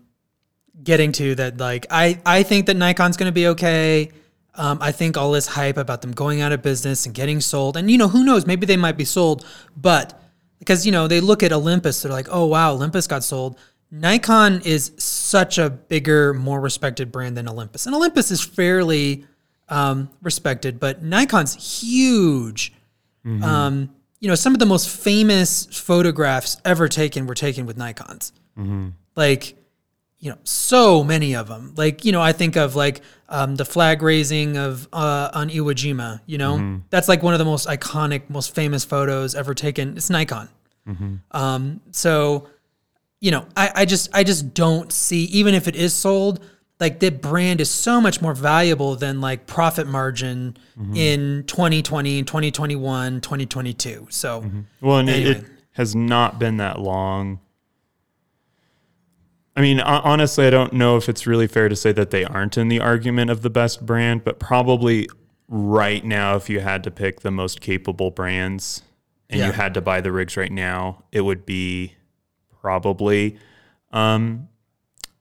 getting 0.82 1.12
to 1.12 1.34
that. 1.36 1.58
Like 1.58 1.86
I 1.90 2.20
I 2.24 2.42
think 2.42 2.66
that 2.66 2.76
Nikon's 2.76 3.16
going 3.16 3.28
to 3.28 3.34
be 3.34 3.48
okay. 3.48 4.10
Um, 4.54 4.78
I 4.80 4.90
think 4.92 5.18
all 5.18 5.32
this 5.32 5.46
hype 5.46 5.76
about 5.76 6.00
them 6.00 6.12
going 6.12 6.40
out 6.40 6.50
of 6.50 6.62
business 6.62 7.04
and 7.04 7.14
getting 7.14 7.40
sold, 7.40 7.76
and 7.76 7.90
you 7.90 7.98
know 7.98 8.08
who 8.08 8.24
knows, 8.24 8.46
maybe 8.46 8.64
they 8.64 8.78
might 8.78 8.96
be 8.96 9.04
sold, 9.04 9.44
but 9.76 10.18
because 10.58 10.86
you 10.86 10.92
know 10.92 11.08
they 11.08 11.20
look 11.20 11.42
at 11.42 11.52
Olympus, 11.52 12.02
they're 12.02 12.12
like, 12.12 12.28
oh 12.30 12.46
wow, 12.46 12.72
Olympus 12.72 13.06
got 13.06 13.22
sold. 13.22 13.58
Nikon 14.00 14.60
is 14.64 14.92
such 14.98 15.58
a 15.58 15.70
bigger, 15.70 16.34
more 16.34 16.60
respected 16.60 17.10
brand 17.10 17.36
than 17.36 17.48
Olympus, 17.48 17.86
and 17.86 17.94
Olympus 17.94 18.30
is 18.30 18.42
fairly 18.44 19.24
um, 19.68 20.08
respected, 20.22 20.78
but 20.78 21.02
Nikon's 21.02 21.80
huge. 21.82 22.72
Um, 23.42 23.90
you 24.20 24.28
know, 24.28 24.34
some 24.34 24.52
of 24.54 24.60
the 24.60 24.66
most 24.66 24.88
famous 24.88 25.66
photographs 25.66 26.56
ever 26.64 26.88
taken 26.88 27.26
were 27.26 27.34
taken 27.34 27.66
with 27.66 27.76
Nikons. 27.76 28.32
Like, 29.16 29.56
you 30.18 30.30
know, 30.30 30.38
so 30.44 31.04
many 31.04 31.34
of 31.34 31.48
them. 31.48 31.74
Like, 31.76 32.04
you 32.04 32.12
know, 32.12 32.22
I 32.22 32.32
think 32.32 32.56
of 32.56 32.74
like 32.76 33.02
um, 33.28 33.56
the 33.56 33.64
flag 33.64 34.02
raising 34.02 34.56
of 34.56 34.88
uh, 34.92 35.30
on 35.34 35.50
Iwo 35.50 35.72
Jima. 35.74 36.20
You 36.26 36.38
know, 36.38 36.56
that's 36.90 37.08
like 37.08 37.22
one 37.22 37.34
of 37.34 37.38
the 37.38 37.44
most 37.44 37.66
iconic, 37.68 38.30
most 38.30 38.54
famous 38.54 38.84
photos 38.84 39.34
ever 39.34 39.54
taken. 39.54 39.96
It's 39.96 40.08
Nikon. 40.10 40.48
Um, 41.32 41.80
so, 41.90 42.48
you 43.20 43.30
know, 43.30 43.46
I, 43.56 43.72
I 43.74 43.84
just 43.84 44.08
I 44.12 44.24
just 44.24 44.54
don't 44.54 44.92
see 44.92 45.24
even 45.24 45.54
if 45.54 45.68
it 45.68 45.76
is 45.76 45.94
sold, 45.94 46.44
like 46.78 47.00
the 47.00 47.10
brand 47.10 47.60
is 47.60 47.70
so 47.70 48.00
much 48.00 48.20
more 48.20 48.34
valuable 48.34 48.96
than 48.96 49.20
like 49.20 49.46
profit 49.46 49.86
margin 49.86 50.56
mm-hmm. 50.78 50.94
in 50.94 51.44
2020, 51.44 52.22
2021, 52.22 53.20
2022. 53.20 54.06
So 54.10 54.42
mm-hmm. 54.42 54.60
Well, 54.80 54.98
and 54.98 55.08
it, 55.08 55.12
Anyway. 55.12 55.30
it 55.38 55.44
has 55.72 55.94
not 55.94 56.38
been 56.38 56.58
that 56.58 56.78
long. 56.78 57.40
I 59.56 59.62
mean, 59.62 59.80
honestly, 59.80 60.46
I 60.46 60.50
don't 60.50 60.74
know 60.74 60.98
if 60.98 61.08
it's 61.08 61.26
really 61.26 61.46
fair 61.46 61.70
to 61.70 61.76
say 61.76 61.90
that 61.92 62.10
they 62.10 62.24
aren't 62.24 62.58
in 62.58 62.68
the 62.68 62.78
argument 62.78 63.30
of 63.30 63.40
the 63.40 63.48
best 63.48 63.86
brand, 63.86 64.22
but 64.22 64.38
probably 64.38 65.08
right 65.48 66.04
now, 66.04 66.36
if 66.36 66.50
you 66.50 66.60
had 66.60 66.84
to 66.84 66.90
pick 66.90 67.20
the 67.20 67.30
most 67.30 67.62
capable 67.62 68.10
brands 68.10 68.82
and 69.30 69.40
Yeah. 69.40 69.46
you 69.46 69.52
had 69.52 69.72
to 69.72 69.80
buy 69.80 70.02
the 70.02 70.12
rigs 70.12 70.36
right 70.36 70.52
now, 70.52 71.04
it 71.10 71.22
would 71.22 71.46
be 71.46 71.94
probably 72.70 73.38
um, 73.92 74.48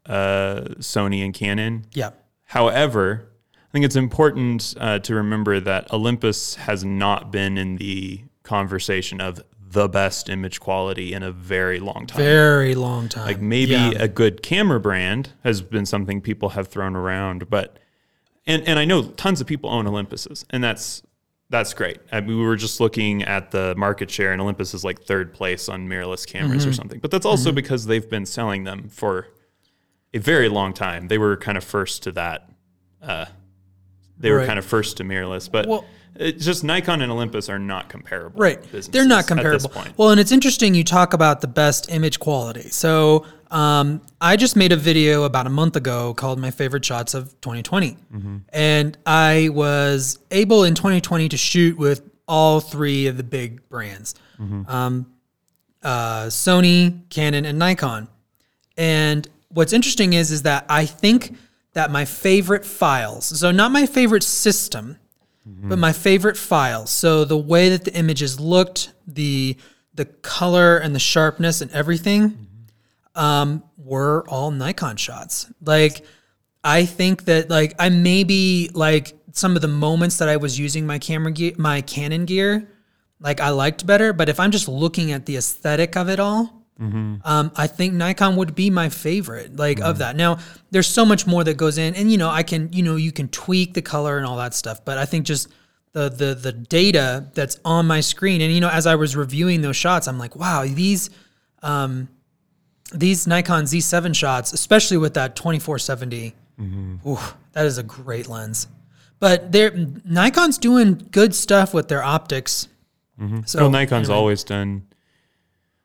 uh, 0.08 0.62
Sony 0.80 1.24
and 1.24 1.32
Canon. 1.32 1.86
yeah. 1.94 2.10
However, 2.46 3.30
I 3.56 3.72
think 3.72 3.86
it's 3.86 3.96
important 3.96 4.74
uh, 4.80 4.98
to 5.00 5.14
remember 5.14 5.60
that 5.60 5.94
Olympus 5.94 6.56
has 6.56 6.84
not 6.84 7.32
been 7.32 7.56
in 7.58 7.76
the 7.78 8.24
conversation 8.42 9.22
of 9.22 9.44
the 9.60 9.88
best 9.88 10.28
image 10.30 10.60
quality 10.60 11.14
in 11.14 11.22
a 11.22 11.32
very 11.32 11.80
long 11.80 12.08
time. 12.08 12.18
Very 12.20 12.74
long 12.74 13.10
time. 13.10 13.26
like 13.28 13.42
maybe 13.42 13.74
Yeah. 13.74 13.92
a 14.00 14.08
good 14.08 14.42
camera 14.42 14.80
brand 14.80 15.34
has 15.44 15.62
been 15.62 15.86
something 15.86 16.20
people 16.22 16.50
have 16.50 16.68
thrown 16.68 16.96
around, 16.96 17.50
but 17.50 17.78
and 18.48 18.68
and 18.68 18.80
I 18.80 18.86
know 18.86 19.04
tons 19.04 19.40
of 19.42 19.46
people 19.48 19.70
own 19.70 19.86
Olympuses, 19.86 20.46
and 20.50 20.64
that's 20.64 21.04
that's 21.50 21.74
great. 21.74 22.00
I 22.12 22.22
mean, 22.22 22.38
we 22.38 22.44
were 22.44 22.56
just 22.56 22.80
looking 22.80 23.24
at 23.24 23.52
the 23.52 23.76
market 23.76 24.10
share, 24.10 24.32
and 24.32 24.42
Olympus 24.42 24.74
is 24.74 24.84
like 24.84 25.04
third 25.04 25.34
place 25.34 25.70
on 25.70 25.88
mirrorless 25.88 26.26
cameras 26.28 26.62
Mm-hmm. 26.64 26.70
or 26.70 26.74
something. 26.74 27.00
But 27.00 27.12
that's 27.12 27.26
also 27.26 27.52
because 27.52 27.86
they've 27.86 28.10
been 28.10 28.26
selling 28.26 28.64
them 28.64 28.90
for 28.90 29.28
a 30.14 30.18
very 30.20 30.50
long 30.50 30.74
time. 30.74 31.08
They 31.08 31.18
were 31.18 31.38
kind 31.38 31.58
of 31.58 31.64
first 31.64 32.04
to 32.04 32.12
that. 32.14 32.50
Uh, 33.02 33.26
they 34.18 34.32
were 34.32 34.46
kind 34.46 34.58
of 34.58 34.66
first 34.66 34.98
to 34.98 35.04
mirrorless, 35.04 35.52
but 35.52 35.68
Well- 35.68 35.86
it's 36.18 36.46
just 36.46 36.64
Nikon 36.64 37.02
and 37.02 37.12
Olympus 37.12 37.50
are 37.50 37.60
not 37.60 37.90
comparable. 37.90 38.40
Right. 38.40 38.64
They're 38.92 39.06
not 39.06 39.28
comparable. 39.28 39.68
point. 39.70 39.98
Well, 39.98 40.12
and 40.12 40.20
it's 40.20 40.32
interesting 40.32 40.74
you 40.74 40.86
talk 40.86 41.14
about 41.14 41.42
the 41.42 41.48
best 41.48 41.92
image 41.92 42.20
quality. 42.22 42.70
So 42.70 43.26
um, 43.56 44.02
I 44.20 44.36
just 44.36 44.56
made 44.58 44.72
a 44.74 44.76
video 44.76 45.24
about 45.24 45.48
a 45.48 45.50
month 45.50 45.78
ago 45.78 46.14
called 46.14 46.40
My 46.40 46.52
Favorite 46.52 46.84
Shots 46.84 47.14
of 47.14 47.30
2020. 47.40 47.92
Mm-hmm. 47.92 48.38
And 48.50 48.98
I 49.06 49.50
was 49.54 50.20
able 50.30 50.66
in 50.66 50.76
2020 50.76 51.30
to 51.30 51.38
shoot 51.38 51.78
with 51.78 52.02
all 52.28 52.60
three 52.60 53.08
of 53.08 53.18
the 53.18 53.24
big 53.24 53.68
brands 53.70 54.16
Mm-hmm. 54.40 54.70
um, 54.70 55.14
uh, 55.82 56.26
Sony, 56.26 57.08
Canon, 57.10 57.46
and 57.46 57.58
Nikon. 57.58 58.10
And 58.76 59.26
what's 59.48 59.72
interesting 59.72 60.12
is 60.12 60.32
is 60.32 60.42
that 60.42 60.66
I 60.68 60.86
think 60.86 61.38
that 61.72 61.90
my 61.92 62.04
favorite 62.04 62.66
files, 62.66 63.40
so 63.40 63.52
not 63.52 63.72
my 63.72 63.86
favorite 63.86 64.24
system, 64.24 64.98
but 65.46 65.78
my 65.78 65.94
favorite 65.94 66.36
files. 66.38 66.90
So 66.92 67.24
the 67.24 67.38
way 67.38 67.70
that 67.70 67.86
the 67.86 67.94
images 67.94 68.40
looked, 68.40 68.92
the 69.08 69.56
the 69.94 70.06
color 70.06 70.78
and 70.78 70.94
the 70.94 71.00
sharpness 71.00 71.62
and 71.62 71.72
everything, 71.72 72.45
um, 73.16 73.64
were 73.78 74.24
all 74.28 74.52
Nikon 74.52 74.98
shots. 74.98 75.52
Like 75.64 76.06
I 76.64 76.86
think 76.86 77.26
that 77.26 77.50
like 77.50 77.74
I 77.80 77.90
maybe 77.90 78.70
like 78.74 79.14
some 79.32 79.56
of 79.56 79.62
the 79.62 79.68
moments 79.68 80.18
that 80.18 80.30
I 80.30 80.38
was 80.38 80.58
using 80.58 80.88
my 80.88 81.00
camera 81.00 81.32
gear, 81.32 81.54
my 81.58 81.82
Canon 81.82 82.26
gear, 82.26 82.70
like 83.20 83.40
I 83.40 83.50
liked 83.50 83.86
better. 83.86 84.14
But 84.14 84.30
if 84.30 84.40
I'm 84.40 84.52
just 84.52 84.68
looking 84.68 85.12
at 85.12 85.26
the 85.26 85.38
aesthetic 85.38 85.96
of 85.96 86.10
it 86.10 86.20
all, 86.20 86.66
um, 87.24 87.52
I 87.56 87.68
think 87.68 87.94
Nikon 87.94 88.36
would 88.36 88.54
be 88.54 88.70
my 88.70 88.90
favorite, 88.90 89.56
like 89.56 89.80
of 89.80 90.00
that. 90.00 90.16
Now, 90.16 90.40
there's 90.72 90.88
so 90.88 91.06
much 91.06 91.26
more 91.26 91.44
that 91.44 91.56
goes 91.56 91.78
in, 91.78 91.96
and 91.96 92.12
you 92.12 92.18
know, 92.18 92.30
I 92.30 92.44
can, 92.44 92.72
you 92.74 92.84
know, 92.84 92.98
you 92.98 93.12
can 93.14 93.30
tweak 93.30 93.74
the 93.74 93.82
color 93.82 94.18
and 94.18 94.26
all 94.26 94.38
that 94.38 94.54
stuff. 94.54 94.84
But 94.84 94.98
I 94.98 95.06
think 95.06 95.26
just 95.26 95.48
the 95.94 96.10
the 96.10 96.36
the 96.36 96.52
data 96.52 97.30
that's 97.34 97.60
on 97.64 97.88
my 97.88 98.02
screen, 98.02 98.42
and 98.42 98.52
you 98.52 98.60
know, 98.60 98.70
as 98.70 98.88
I 98.88 98.96
was 98.96 99.16
reviewing 99.16 99.62
those 99.62 99.78
shots, 99.78 100.08
I'm 100.08 100.18
like, 100.18 100.36
wow, 100.36 100.66
these 100.66 101.10
um, 101.64 102.10
these 102.94 103.28
Nikon 103.28 103.64
Z7 103.66 104.16
shots, 104.16 104.54
especially 104.54 104.98
with 104.98 105.14
that 105.16 105.36
2470, 105.36 106.34
mm-hmm. 106.60 107.10
ooh, 107.10 107.18
that 107.54 107.66
is 107.66 107.78
a 107.78 107.84
great 107.84 108.28
lens. 108.28 108.68
But 109.20 109.52
they're 109.52 109.72
Nikon's 110.04 110.58
doing 110.58 111.08
good 111.12 111.34
stuff 111.34 111.74
with 111.74 111.88
their 111.88 112.04
optics. 112.04 112.68
Mm-hmm. 113.20 113.42
So 113.46 113.60
well, 113.62 113.70
Nikon's 113.70 114.10
anyway. 114.10 114.16
always 114.20 114.44
done. 114.44 114.88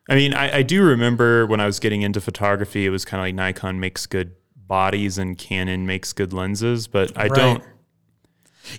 I 0.08 0.16
mean, 0.16 0.34
I, 0.34 0.58
I 0.58 0.62
do 0.62 0.82
remember 0.82 1.46
when 1.46 1.60
I 1.60 1.66
was 1.66 1.78
getting 1.78 2.02
into 2.02 2.20
photography, 2.20 2.84
it 2.84 2.90
was 2.90 3.04
kind 3.04 3.20
of 3.20 3.26
like 3.26 3.34
Nikon 3.36 3.78
makes 3.78 4.06
good 4.06 4.32
bodies 4.56 5.18
and 5.18 5.38
Canon 5.38 5.86
makes 5.86 6.12
good 6.12 6.32
lenses, 6.32 6.88
but 6.88 7.16
I 7.16 7.22
Right. 7.28 7.34
don't. 7.34 7.64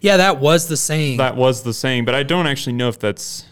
Yeah, 0.02 0.18
that 0.18 0.40
was 0.40 0.68
the 0.68 0.78
saying. 0.78 1.18
That 1.18 1.36
was 1.38 1.64
the 1.64 1.74
saying, 1.74 2.06
but 2.06 2.14
I 2.14 2.24
don't 2.24 2.48
actually 2.48 2.74
know 2.74 2.90
if 2.90 3.00
that's 3.00 3.46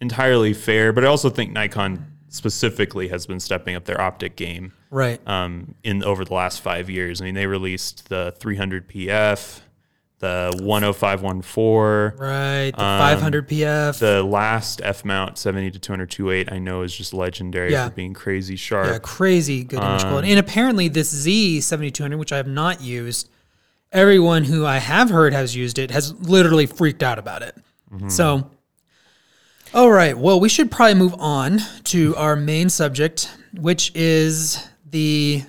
entirely 0.00 0.52
fair. 0.54 0.92
But 0.92 1.04
I 1.04 1.08
also 1.08 1.30
think 1.30 1.52
Nikon 1.52 2.15
specifically 2.28 3.08
has 3.08 3.26
been 3.26 3.40
stepping 3.40 3.74
up 3.76 3.84
their 3.84 4.00
optic 4.00 4.36
game 4.36 4.72
right. 4.90 5.20
um, 5.28 5.74
in 5.84 6.02
over 6.04 6.24
the 6.24 6.34
last 6.34 6.60
five 6.60 6.90
years. 6.90 7.20
I 7.20 7.26
mean, 7.26 7.34
they 7.34 7.46
released 7.46 8.08
the 8.08 8.34
300 8.38 8.88
PF, 8.88 9.60
the 10.18 10.52
10514. 10.62 12.18
Right. 12.18 12.70
The 12.72 12.76
500 12.78 13.48
PF. 13.48 14.02
Um, 14.02 14.08
The 14.08 14.22
last 14.22 14.80
F 14.82 15.04
mount 15.04 15.38
70 15.38 15.70
to 15.72 15.78
200 15.78 16.48
I 16.52 16.58
know 16.58 16.82
is 16.82 16.94
just 16.96 17.12
legendary 17.14 17.72
Yeah. 17.72 17.88
for 17.88 17.94
being 17.94 18.14
crazy 18.14 18.56
sharp. 18.56 18.86
yeah, 18.88 18.98
crazy 18.98 19.64
good 19.64 19.78
image 19.80 20.02
Um, 20.02 20.08
quality. 20.08 20.30
And 20.30 20.38
apparently, 20.40 20.88
this 20.88 21.12
Z7200, 21.12 22.18
which 22.18 22.32
I 22.32 22.36
have 22.38 22.48
not 22.48 22.80
used, 22.80 23.28
everyone 23.92 24.44
who 24.44 24.66
I 24.66 24.78
have 24.78 25.10
heard 25.10 25.32
has 25.32 25.54
used 25.54 25.78
it 25.78 25.90
has 25.90 26.12
literally 26.14 26.66
freaked 26.66 27.02
out 27.02 27.18
about 27.18 27.42
it. 27.42 27.56
Mm-hmm. 27.92 28.08
So, 28.08 28.50
all 29.76 29.92
right. 29.92 30.16
Well, 30.16 30.40
we 30.40 30.48
should 30.48 30.70
probably 30.70 30.94
move 30.94 31.14
on 31.18 31.60
to 31.84 32.16
our 32.16 32.34
main 32.34 32.70
subject, 32.70 33.30
which 33.52 33.94
is 33.94 34.66
the 34.88 35.44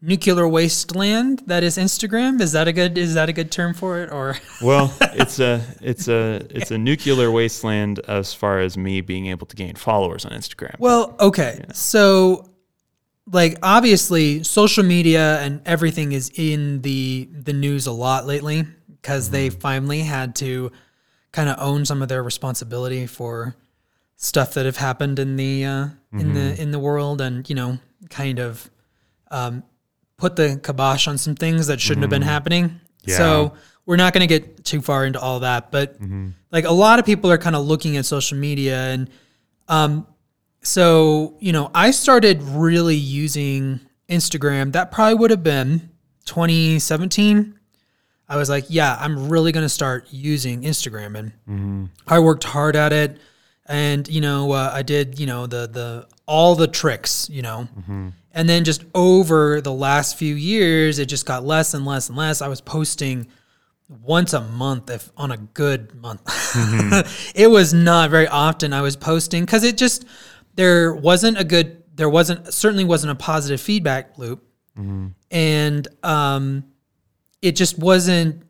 nuclear 0.00 0.48
wasteland 0.48 1.42
that 1.46 1.62
is 1.62 1.76
Instagram. 1.76 2.40
Is 2.40 2.52
that 2.52 2.66
a 2.66 2.72
good 2.72 2.96
is 2.96 3.12
that 3.12 3.28
a 3.28 3.32
good 3.34 3.52
term 3.52 3.74
for 3.74 4.00
it 4.00 4.10
or 4.10 4.36
Well, 4.62 4.94
it's 5.02 5.38
a 5.38 5.62
it's 5.82 6.08
a 6.08 6.46
it's 6.48 6.70
a 6.70 6.78
nuclear 6.78 7.30
wasteland 7.30 8.00
as 8.08 8.32
far 8.32 8.58
as 8.58 8.78
me 8.78 9.02
being 9.02 9.26
able 9.26 9.46
to 9.46 9.54
gain 9.54 9.74
followers 9.74 10.24
on 10.24 10.32
Instagram. 10.32 10.78
Well, 10.78 11.14
okay. 11.20 11.66
So 11.74 12.48
like 13.30 13.58
obviously 13.62 14.44
social 14.44 14.82
media 14.82 15.40
and 15.40 15.60
everything 15.66 16.12
is 16.12 16.30
in 16.34 16.80
the 16.80 17.28
the 17.30 17.52
news 17.52 17.86
a 17.86 17.92
lot 17.92 18.26
lately 18.26 18.64
because 19.02 19.28
they 19.28 19.50
mm-hmm. 19.50 19.60
finally 19.60 20.00
had 20.00 20.34
to 20.36 20.72
kind 21.32 21.48
of 21.48 21.56
own 21.60 21.84
some 21.84 22.02
of 22.02 22.08
their 22.08 22.22
responsibility 22.22 23.06
for 23.06 23.54
stuff 24.16 24.54
that 24.54 24.66
have 24.66 24.76
happened 24.76 25.18
in 25.18 25.36
the 25.36 25.64
uh, 25.64 25.88
in 26.12 26.32
the 26.34 26.60
in 26.62 26.70
the 26.70 26.78
world 26.78 27.20
and 27.20 27.48
you 27.48 27.54
know 27.54 27.78
kind 28.10 28.38
of 28.38 28.70
um, 29.30 29.62
put 30.16 30.36
the 30.36 30.58
kibosh 30.62 31.06
on 31.06 31.18
some 31.18 31.34
things 31.34 31.66
that 31.66 31.80
shouldn't 31.80 32.02
have 32.02 32.10
been 32.10 32.22
happening. 32.22 32.80
So 33.16 33.52
we're 33.86 33.96
not 33.96 34.12
going 34.12 34.26
to 34.26 34.38
get 34.38 34.64
too 34.64 34.80
far 34.82 35.04
into 35.06 35.20
all 35.20 35.40
that, 35.40 35.70
but 35.70 35.96
like 36.50 36.64
a 36.64 36.72
lot 36.72 36.98
of 36.98 37.04
people 37.06 37.30
are 37.30 37.38
kind 37.38 37.54
of 37.56 37.66
looking 37.66 37.96
at 37.96 38.04
social 38.06 38.36
media 38.38 38.76
and 38.92 39.10
um, 39.68 40.06
so 40.62 41.36
you 41.40 41.52
know 41.52 41.70
I 41.74 41.90
started 41.92 42.42
really 42.42 42.96
using 42.96 43.80
Instagram. 44.08 44.72
That 44.72 44.90
probably 44.90 45.14
would 45.14 45.30
have 45.30 45.42
been 45.42 45.90
2017. 46.24 47.57
I 48.28 48.36
was 48.36 48.50
like, 48.50 48.66
yeah, 48.68 48.96
I'm 49.00 49.28
really 49.28 49.52
going 49.52 49.64
to 49.64 49.70
start 49.70 50.08
using 50.10 50.62
Instagram, 50.62 51.16
and 51.18 51.32
I 52.06 52.18
worked 52.18 52.44
hard 52.44 52.76
at 52.76 52.92
it, 52.92 53.18
and 53.66 54.06
you 54.08 54.20
know, 54.20 54.52
uh, 54.52 54.70
I 54.72 54.82
did, 54.82 55.18
you 55.18 55.26
know, 55.26 55.46
the 55.46 55.66
the 55.66 56.06
all 56.26 56.54
the 56.54 56.66
tricks, 56.66 57.28
you 57.30 57.40
know, 57.42 57.68
and 58.32 58.48
then 58.48 58.64
just 58.64 58.84
over 58.94 59.60
the 59.62 59.72
last 59.72 60.18
few 60.18 60.34
years, 60.34 60.98
it 60.98 61.06
just 61.06 61.24
got 61.26 61.44
less 61.44 61.72
and 61.74 61.86
less 61.86 62.08
and 62.08 62.18
less. 62.18 62.42
I 62.42 62.48
was 62.48 62.60
posting 62.60 63.26
once 64.02 64.34
a 64.34 64.42
month, 64.42 64.90
if 64.90 65.10
on 65.16 65.30
a 65.30 65.38
good 65.38 65.94
month. 65.94 66.20
it 67.34 67.46
was 67.50 67.72
not 67.72 68.10
very 68.10 68.28
often 68.28 68.74
I 68.74 68.82
was 68.82 68.96
posting 68.96 69.44
because 69.46 69.64
it 69.64 69.78
just 69.78 70.04
there 70.54 70.92
wasn't 70.94 71.38
a 71.38 71.44
good, 71.44 71.82
there 71.96 72.10
wasn't 72.10 72.52
certainly 72.52 72.84
wasn't 72.84 73.12
a 73.12 73.14
positive 73.14 73.60
feedback 73.60 74.18
loop, 74.18 74.44
and 75.30 75.88
um, 76.02 76.64
it 77.42 77.52
just 77.52 77.78
wasn't 77.78 78.42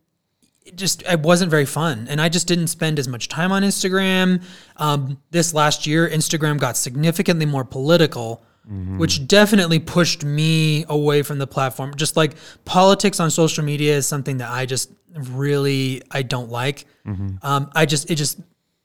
it 0.65 0.77
just 0.77 1.03
it 1.03 1.21
wasn't 1.21 1.51
very 1.51 1.65
fun. 1.67 2.07
And 2.11 2.21
i 2.21 2.29
just 2.29 2.47
didn't 2.47 2.69
spend 2.69 2.99
as 2.99 3.09
much 3.09 3.29
time 3.29 3.53
on 3.53 3.63
instagram. 3.63 4.43
Um, 4.77 5.21
this 5.31 5.55
last 5.55 5.87
year 5.87 6.09
instagram 6.09 6.59
got 6.59 6.77
significantly 6.77 7.47
more 7.47 7.65
political 7.65 8.43
which 8.99 9.27
definitely 9.27 9.79
pushed 9.79 10.25
me 10.25 10.85
away 10.91 11.23
from 11.23 11.39
the 11.39 11.47
platform. 11.47 11.95
Just 11.97 12.19
like 12.19 12.35
politics 12.67 13.19
on 13.19 13.31
social 13.31 13.65
media 13.65 13.97
is 13.97 14.07
something 14.07 14.39
that 14.39 14.51
i 14.51 14.67
just 14.67 14.91
really 15.15 16.03
i 16.11 16.21
don't 16.21 16.51
like. 16.51 16.85
Um, 17.43 17.71
i 17.75 17.87
just 17.87 18.11
it 18.11 18.17
just 18.17 18.41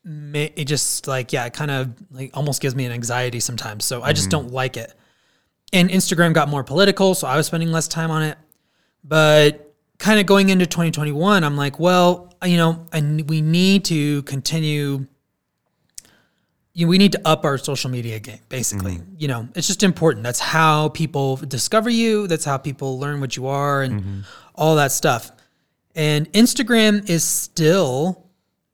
it 0.06 0.66
just 0.66 1.06
like 1.08 1.34
yeah 1.34 1.46
it 1.46 1.54
kind 1.54 1.70
of 1.72 1.94
like 2.12 2.32
almost 2.34 2.62
gives 2.62 2.76
me 2.76 2.86
an 2.86 2.94
anxiety 2.94 3.42
sometimes. 3.42 3.84
So 3.84 4.02
i 4.02 4.14
just 4.14 4.30
don't 4.30 4.52
like 4.52 4.78
it. 4.78 4.94
And 5.74 5.90
instagram 5.90 6.34
got 6.34 6.48
more 6.48 6.64
political 6.64 7.14
so 7.14 7.28
i 7.28 7.36
was 7.36 7.48
spending 7.48 7.72
less 7.74 7.90
time 7.90 8.10
on 8.10 8.24
it. 8.24 8.38
But 9.04 9.73
kind 10.04 10.20
of 10.20 10.26
going 10.26 10.50
into 10.50 10.66
2021 10.66 11.46
i'm 11.46 11.56
like 11.56 11.80
well 11.80 12.34
you 12.44 12.58
know 12.58 12.86
and 12.92 13.30
we 13.30 13.40
need 13.40 13.86
to 13.86 14.22
continue 14.24 15.08
you 16.74 16.86
know, 16.86 16.90
we 16.90 16.98
need 16.98 17.12
to 17.12 17.22
up 17.24 17.46
our 17.46 17.58
social 17.58 17.90
media 17.90 18.20
game 18.20 18.40
basically. 18.50 18.96
Mm-hmm. 18.96 19.16
You 19.20 19.28
know 19.28 19.50
it's 19.56 19.68
just 19.68 19.84
important. 19.84 20.24
That's 20.24 20.40
how 20.40 20.90
people 20.90 21.38
discover 21.38 21.90
you 21.90 22.28
that's 22.28 22.46
how 22.46 22.58
people 22.58 23.00
learn 23.00 23.22
what 23.22 23.38
you 23.38 23.48
are 23.48 23.82
and 23.82 24.02
mm-hmm. 24.02 24.20
all 24.56 24.76
that 24.76 24.92
stuff. 24.92 25.32
And 25.96 26.32
instagram 26.34 27.08
is 27.10 27.24
still 27.24 28.26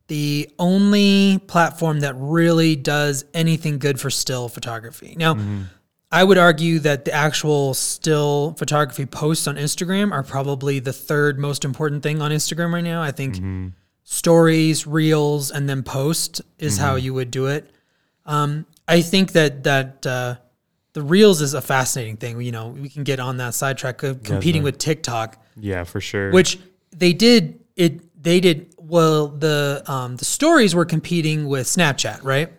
the 0.07 0.49
only 0.57 1.39
platform 1.45 1.99
that 1.99 2.15
really 2.17 2.75
does 2.75 3.25
anything 3.33 3.77
good 3.77 3.99
for 3.99 4.09
still 4.09 4.49
photography. 4.49 5.13
Now 5.17 5.35
mm-hmm. 5.35 5.63
I 6.11 6.23
would 6.23 6.37
argue 6.37 6.79
that 6.79 7.05
the 7.05 7.13
actual 7.13 7.73
still 7.73 8.55
photography 8.57 9.05
posts 9.05 9.47
on 9.47 9.57
Instagram 9.57 10.11
are 10.11 10.23
probably 10.23 10.79
the 10.79 10.93
third 10.93 11.37
most 11.37 11.63
important 11.63 12.01
thing 12.01 12.21
on 12.21 12.31
Instagram 12.31 12.73
right 12.73 12.83
now. 12.83 13.01
I 13.01 13.11
think 13.11 13.73
stories, 14.03 14.87
reels, 14.87 15.51
and 15.51 15.69
then 15.69 15.83
post 15.83 16.41
is 16.57 16.77
how 16.77 16.95
you 16.95 17.13
would 17.13 17.29
do 17.29 17.45
it. 17.47 17.69
Um, 18.25 18.65
I 18.87 19.01
think 19.01 19.33
that 19.33 19.63
that 19.65 20.07
uh, 20.07 20.35
the 20.93 21.03
reels 21.03 21.41
is 21.41 21.53
a 21.53 21.61
fascinating 21.61 22.17
thing. 22.17 22.41
You 22.41 22.51
know, 22.51 22.69
we 22.69 22.89
can 22.89 23.03
get 23.03 23.19
on 23.19 23.37
that 23.37 23.53
sidetrack 23.53 24.01
of 24.01 24.23
competing 24.23 24.63
with 24.63 24.79
TikTok 24.79 25.37
yeah, 25.59 25.83
for 25.83 26.01
sure. 26.01 26.31
which 26.31 26.59
they 26.91 27.13
did 27.13 27.59
it 27.75 28.21
they 28.21 28.39
did 28.39 28.73
well 28.77 29.27
the 29.27 29.83
um 29.87 30.15
the 30.17 30.25
stories 30.25 30.75
were 30.75 30.85
competing 30.85 31.47
with 31.47 31.67
snapchat 31.67 32.23
right 32.23 32.51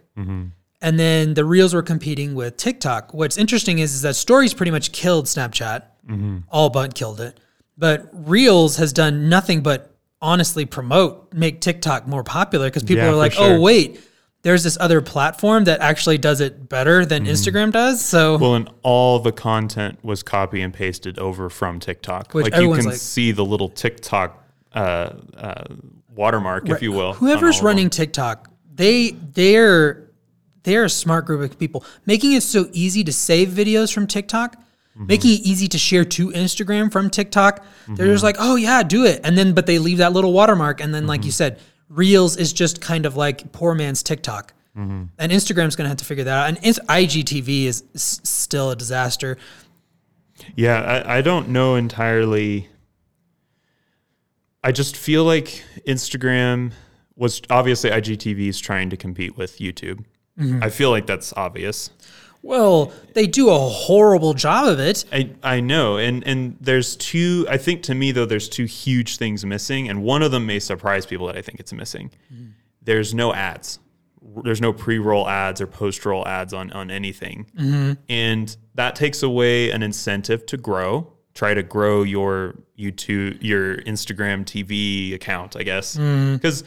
and 0.82 0.98
then 0.98 1.34
the 1.34 1.44
reels 1.44 1.74
were 1.74 1.82
competing 1.82 2.34
with 2.34 2.56
tiktok 2.56 3.12
what's 3.14 3.36
interesting 3.36 3.78
is, 3.78 3.94
is 3.94 4.02
that 4.02 4.14
stories 4.16 4.54
pretty 4.54 4.72
much 4.72 4.92
killed 4.92 5.26
snapchat 5.26 5.82
all 6.50 6.70
but 6.70 6.94
killed 6.94 7.20
it 7.20 7.38
but 7.78 8.08
reels 8.12 8.76
has 8.76 8.92
done 8.92 9.28
nothing 9.28 9.60
but 9.62 9.94
honestly 10.20 10.64
promote 10.66 11.32
make 11.32 11.60
tiktok 11.60 12.06
more 12.06 12.24
popular 12.24 12.66
because 12.68 12.82
people 12.82 13.04
Yeah, 13.04 13.10
are 13.10 13.14
like 13.16 13.32
sure. 13.32 13.54
oh 13.56 13.60
wait 13.60 14.00
there's 14.42 14.64
this 14.64 14.76
other 14.80 15.00
platform 15.02 15.64
that 15.64 15.80
actually 15.80 16.16
does 16.18 16.40
it 16.40 16.68
better 16.68 17.04
than 17.04 17.26
instagram 17.26 17.70
does 17.72 18.04
so 18.04 18.38
Well, 18.38 18.54
and 18.56 18.68
all 18.82 19.18
the 19.18 19.32
content 19.32 19.98
was 20.02 20.22
copy 20.22 20.62
and 20.62 20.72
pasted 20.74 21.18
over 21.18 21.48
from 21.50 21.78
TikTok. 21.78 22.32
Which 22.32 22.44
like 22.50 22.60
you 22.60 22.72
can 22.74 22.86
like- 22.86 22.94
see 22.96 23.32
the 23.32 23.44
little 23.44 23.68
TikTok 23.68 24.42
uh, 24.74 24.78
uh, 25.36 25.64
watermark, 26.14 26.68
if 26.70 26.80
you 26.82 26.90
will. 26.92 27.12
whoever's 27.12 27.60
running. 27.62 27.90
TikTok, 27.90 28.48
they 28.74 29.10
they're 29.10 30.09
they're 30.62 30.84
a 30.84 30.90
smart 30.90 31.26
group 31.26 31.40
of 31.50 31.58
people, 31.58 31.84
making 32.06 32.32
it 32.32 32.42
so 32.42 32.68
easy 32.72 33.02
to 33.04 33.12
save 33.12 33.48
videos 33.48 33.92
from 33.92 34.06
TikTok, 34.06 34.56
Mm-hmm. 34.96 35.06
making 35.06 35.30
it 35.34 35.40
easy 35.42 35.68
to 35.68 35.78
share 35.78 36.04
to 36.04 36.30
Instagram 36.30 36.90
from 36.90 37.10
TikTok. 37.10 37.64
They're 37.86 37.94
Mm-hmm. 38.06 38.12
just 38.12 38.24
like, 38.24 38.36
oh 38.40 38.56
yeah, 38.56 38.82
do 38.82 39.04
it, 39.06 39.20
and 39.22 39.38
then 39.38 39.54
but 39.54 39.66
they 39.66 39.78
leave 39.78 39.98
that 39.98 40.12
little 40.12 40.32
watermark, 40.32 40.80
and 40.80 40.92
then 40.92 41.06
like 41.06 41.24
you 41.24 41.30
said, 41.30 41.60
Reels 41.88 42.36
is 42.36 42.52
just 42.52 42.80
kind 42.80 43.06
of 43.06 43.16
like 43.16 43.52
poor 43.52 43.74
man's 43.74 44.02
TikTok. 44.02 44.52
And 44.74 45.10
Instagram's 45.18 45.76
gonna 45.76 45.90
have 45.90 45.98
to 45.98 46.04
figure 46.04 46.24
that 46.24 46.36
out. 46.36 46.48
And 46.48 46.58
IGTV 46.88 47.64
is 47.66 47.84
s- 47.94 48.20
still 48.24 48.70
a 48.70 48.76
disaster. 48.76 49.36
Yeah, 50.56 50.80
I, 50.80 51.18
I 51.18 51.20
don't 51.22 51.50
know 51.50 51.74
entirely. 51.76 52.68
I 54.64 54.72
just 54.72 54.96
feel 54.96 55.24
like 55.24 55.62
Instagram 55.86 56.72
was 57.16 57.40
obviously 57.50 57.90
IGTV 57.90 58.48
is 58.48 58.58
trying 58.60 58.90
to 58.90 58.96
compete 58.96 59.36
with 59.36 59.58
YouTube. 59.58 60.04
Mm-hmm. 60.38 60.62
I 60.62 60.70
feel 60.70 60.90
like 60.90 61.06
that's 61.06 61.32
obvious. 61.36 61.90
Well, 62.42 62.92
they 63.12 63.26
do 63.26 63.50
a 63.50 63.58
horrible 63.58 64.32
job 64.32 64.66
of 64.66 64.80
it. 64.80 65.04
I, 65.12 65.30
I 65.42 65.60
know, 65.60 65.98
and 65.98 66.26
and 66.26 66.56
there's 66.60 66.96
two. 66.96 67.46
I 67.50 67.58
think 67.58 67.82
to 67.84 67.94
me 67.94 68.12
though, 68.12 68.24
there's 68.24 68.48
two 68.48 68.64
huge 68.64 69.18
things 69.18 69.44
missing, 69.44 69.88
and 69.88 70.02
one 70.02 70.22
of 70.22 70.30
them 70.30 70.46
may 70.46 70.58
surprise 70.58 71.04
people 71.04 71.26
that 71.26 71.36
I 71.36 71.42
think 71.42 71.60
it's 71.60 71.72
missing. 71.72 72.10
Mm-hmm. 72.32 72.50
There's 72.82 73.12
no 73.12 73.34
ads. 73.34 73.78
There's 74.42 74.60
no 74.60 74.72
pre-roll 74.72 75.28
ads 75.28 75.60
or 75.60 75.66
post-roll 75.66 76.26
ads 76.26 76.54
on 76.54 76.70
on 76.72 76.90
anything, 76.90 77.46
mm-hmm. 77.54 77.92
and 78.08 78.56
that 78.74 78.96
takes 78.96 79.22
away 79.22 79.70
an 79.70 79.82
incentive 79.82 80.46
to 80.46 80.56
grow. 80.56 81.12
Try 81.34 81.54
to 81.54 81.62
grow 81.62 82.02
your 82.02 82.54
YouTube, 82.78 83.38
your 83.42 83.76
Instagram 83.82 84.44
TV 84.44 85.14
account, 85.14 85.56
I 85.56 85.62
guess, 85.62 85.96
mm-hmm. 85.96 86.36
because 86.36 86.64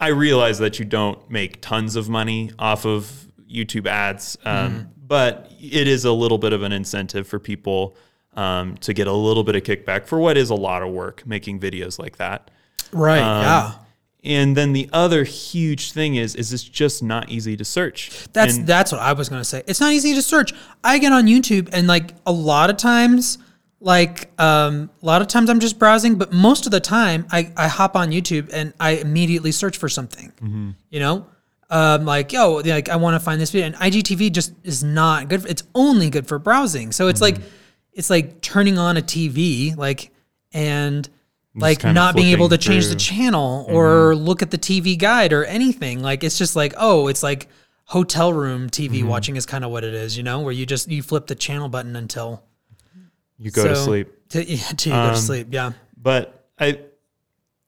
I 0.00 0.08
realize 0.08 0.58
that 0.58 0.78
you 0.78 0.84
don't 0.84 1.30
make 1.30 1.60
tons 1.60 1.94
of 1.96 2.08
money 2.08 2.50
off 2.58 2.86
of 2.86 3.28
YouTube 3.50 3.86
ads, 3.86 4.38
um, 4.44 4.88
but 5.06 5.52
it 5.60 5.86
is 5.86 6.04
a 6.04 6.12
little 6.12 6.38
bit 6.38 6.52
of 6.52 6.62
an 6.62 6.72
incentive 6.72 7.26
for 7.26 7.38
people 7.38 7.96
um, 8.34 8.76
to 8.78 8.94
get 8.94 9.06
a 9.06 9.12
little 9.12 9.44
bit 9.44 9.56
of 9.56 9.62
kickback 9.62 10.06
for 10.06 10.18
what 10.18 10.36
is 10.36 10.50
a 10.50 10.54
lot 10.54 10.82
of 10.82 10.90
work 10.90 11.26
making 11.26 11.60
videos 11.60 11.98
like 11.98 12.16
that. 12.16 12.50
Right. 12.92 13.20
Um, 13.20 13.42
yeah. 13.42 13.72
And 14.22 14.56
then 14.56 14.72
the 14.74 14.88
other 14.92 15.24
huge 15.24 15.92
thing 15.92 16.16
is, 16.16 16.34
is 16.34 16.52
it's 16.52 16.62
just 16.62 17.02
not 17.02 17.30
easy 17.30 17.56
to 17.56 17.64
search. 17.64 18.10
That's 18.32 18.56
And- 18.56 18.66
that's 18.66 18.92
what 18.92 19.00
I 19.00 19.12
was 19.14 19.28
gonna 19.28 19.44
say. 19.44 19.62
It's 19.66 19.80
not 19.80 19.92
easy 19.92 20.14
to 20.14 20.22
search. 20.22 20.52
I 20.84 20.98
get 20.98 21.12
on 21.12 21.26
YouTube 21.26 21.68
and 21.72 21.86
like 21.86 22.14
a 22.26 22.32
lot 22.32 22.70
of 22.70 22.76
times, 22.76 23.38
like 23.80 24.30
um, 24.40 24.90
a 25.02 25.06
lot 25.06 25.22
of 25.22 25.28
times 25.28 25.48
I'm 25.50 25.60
just 25.60 25.78
browsing, 25.78 26.16
but 26.16 26.32
most 26.32 26.66
of 26.66 26.72
the 26.72 26.80
time 26.80 27.26
I, 27.30 27.52
I 27.56 27.68
hop 27.68 27.96
on 27.96 28.10
YouTube 28.10 28.50
and 28.52 28.74
I 28.78 28.92
immediately 28.92 29.52
search 29.52 29.78
for 29.78 29.88
something. 29.88 30.32
Mm-hmm. 30.42 30.70
You 30.90 31.00
know, 31.00 31.26
um, 31.70 32.04
like 32.04 32.32
yo, 32.32 32.56
like 32.56 32.88
I 32.88 32.96
want 32.96 33.14
to 33.14 33.20
find 33.20 33.40
this 33.40 33.50
video, 33.50 33.66
and 33.66 33.74
IGTV 33.76 34.32
just 34.32 34.52
is 34.64 34.84
not 34.84 35.28
good. 35.28 35.42
For, 35.42 35.48
it's 35.48 35.62
only 35.74 36.10
good 36.10 36.26
for 36.26 36.38
browsing. 36.38 36.92
So 36.92 37.08
it's 37.08 37.20
Mm-hmm. 37.20 37.40
like 37.42 37.50
it's 37.92 38.10
like 38.10 38.40
turning 38.40 38.78
on 38.78 38.96
a 38.96 39.02
TV, 39.02 39.76
like 39.76 40.12
and. 40.52 41.08
Like 41.52 41.82
not 41.82 42.14
being 42.14 42.28
able 42.28 42.48
to 42.50 42.56
change 42.58 42.86
the 42.86 42.94
channel 42.94 43.66
or 43.68 44.14
look 44.14 44.40
at 44.40 44.52
the 44.52 44.56
TV 44.56 44.96
guide 44.96 45.32
or 45.32 45.44
anything. 45.44 46.00
Like 46.00 46.22
it's 46.22 46.38
just 46.38 46.54
like, 46.54 46.74
oh, 46.76 47.08
it's 47.08 47.24
like 47.24 47.48
hotel 47.86 48.32
room 48.32 48.70
TV 48.70 49.02
watching 49.02 49.34
is 49.34 49.46
kind 49.46 49.64
of 49.64 49.72
what 49.72 49.82
it 49.82 49.92
is, 49.92 50.16
you 50.16 50.22
know, 50.22 50.40
where 50.42 50.52
you 50.52 50.64
just 50.64 50.88
you 50.88 51.02
flip 51.02 51.26
the 51.26 51.34
channel 51.34 51.68
button 51.68 51.96
until 51.96 52.44
You 53.40 53.50
go 53.50 53.66
to 53.66 53.74
sleep. 53.76 54.08
To, 54.30 54.44
yeah, 54.48 54.68
you 54.84 54.92
go 54.92 54.96
Um, 54.96 55.14
to 55.14 55.20
sleep. 55.20 55.46
Yeah. 55.50 55.72
but 55.96 56.46
I 56.58 56.80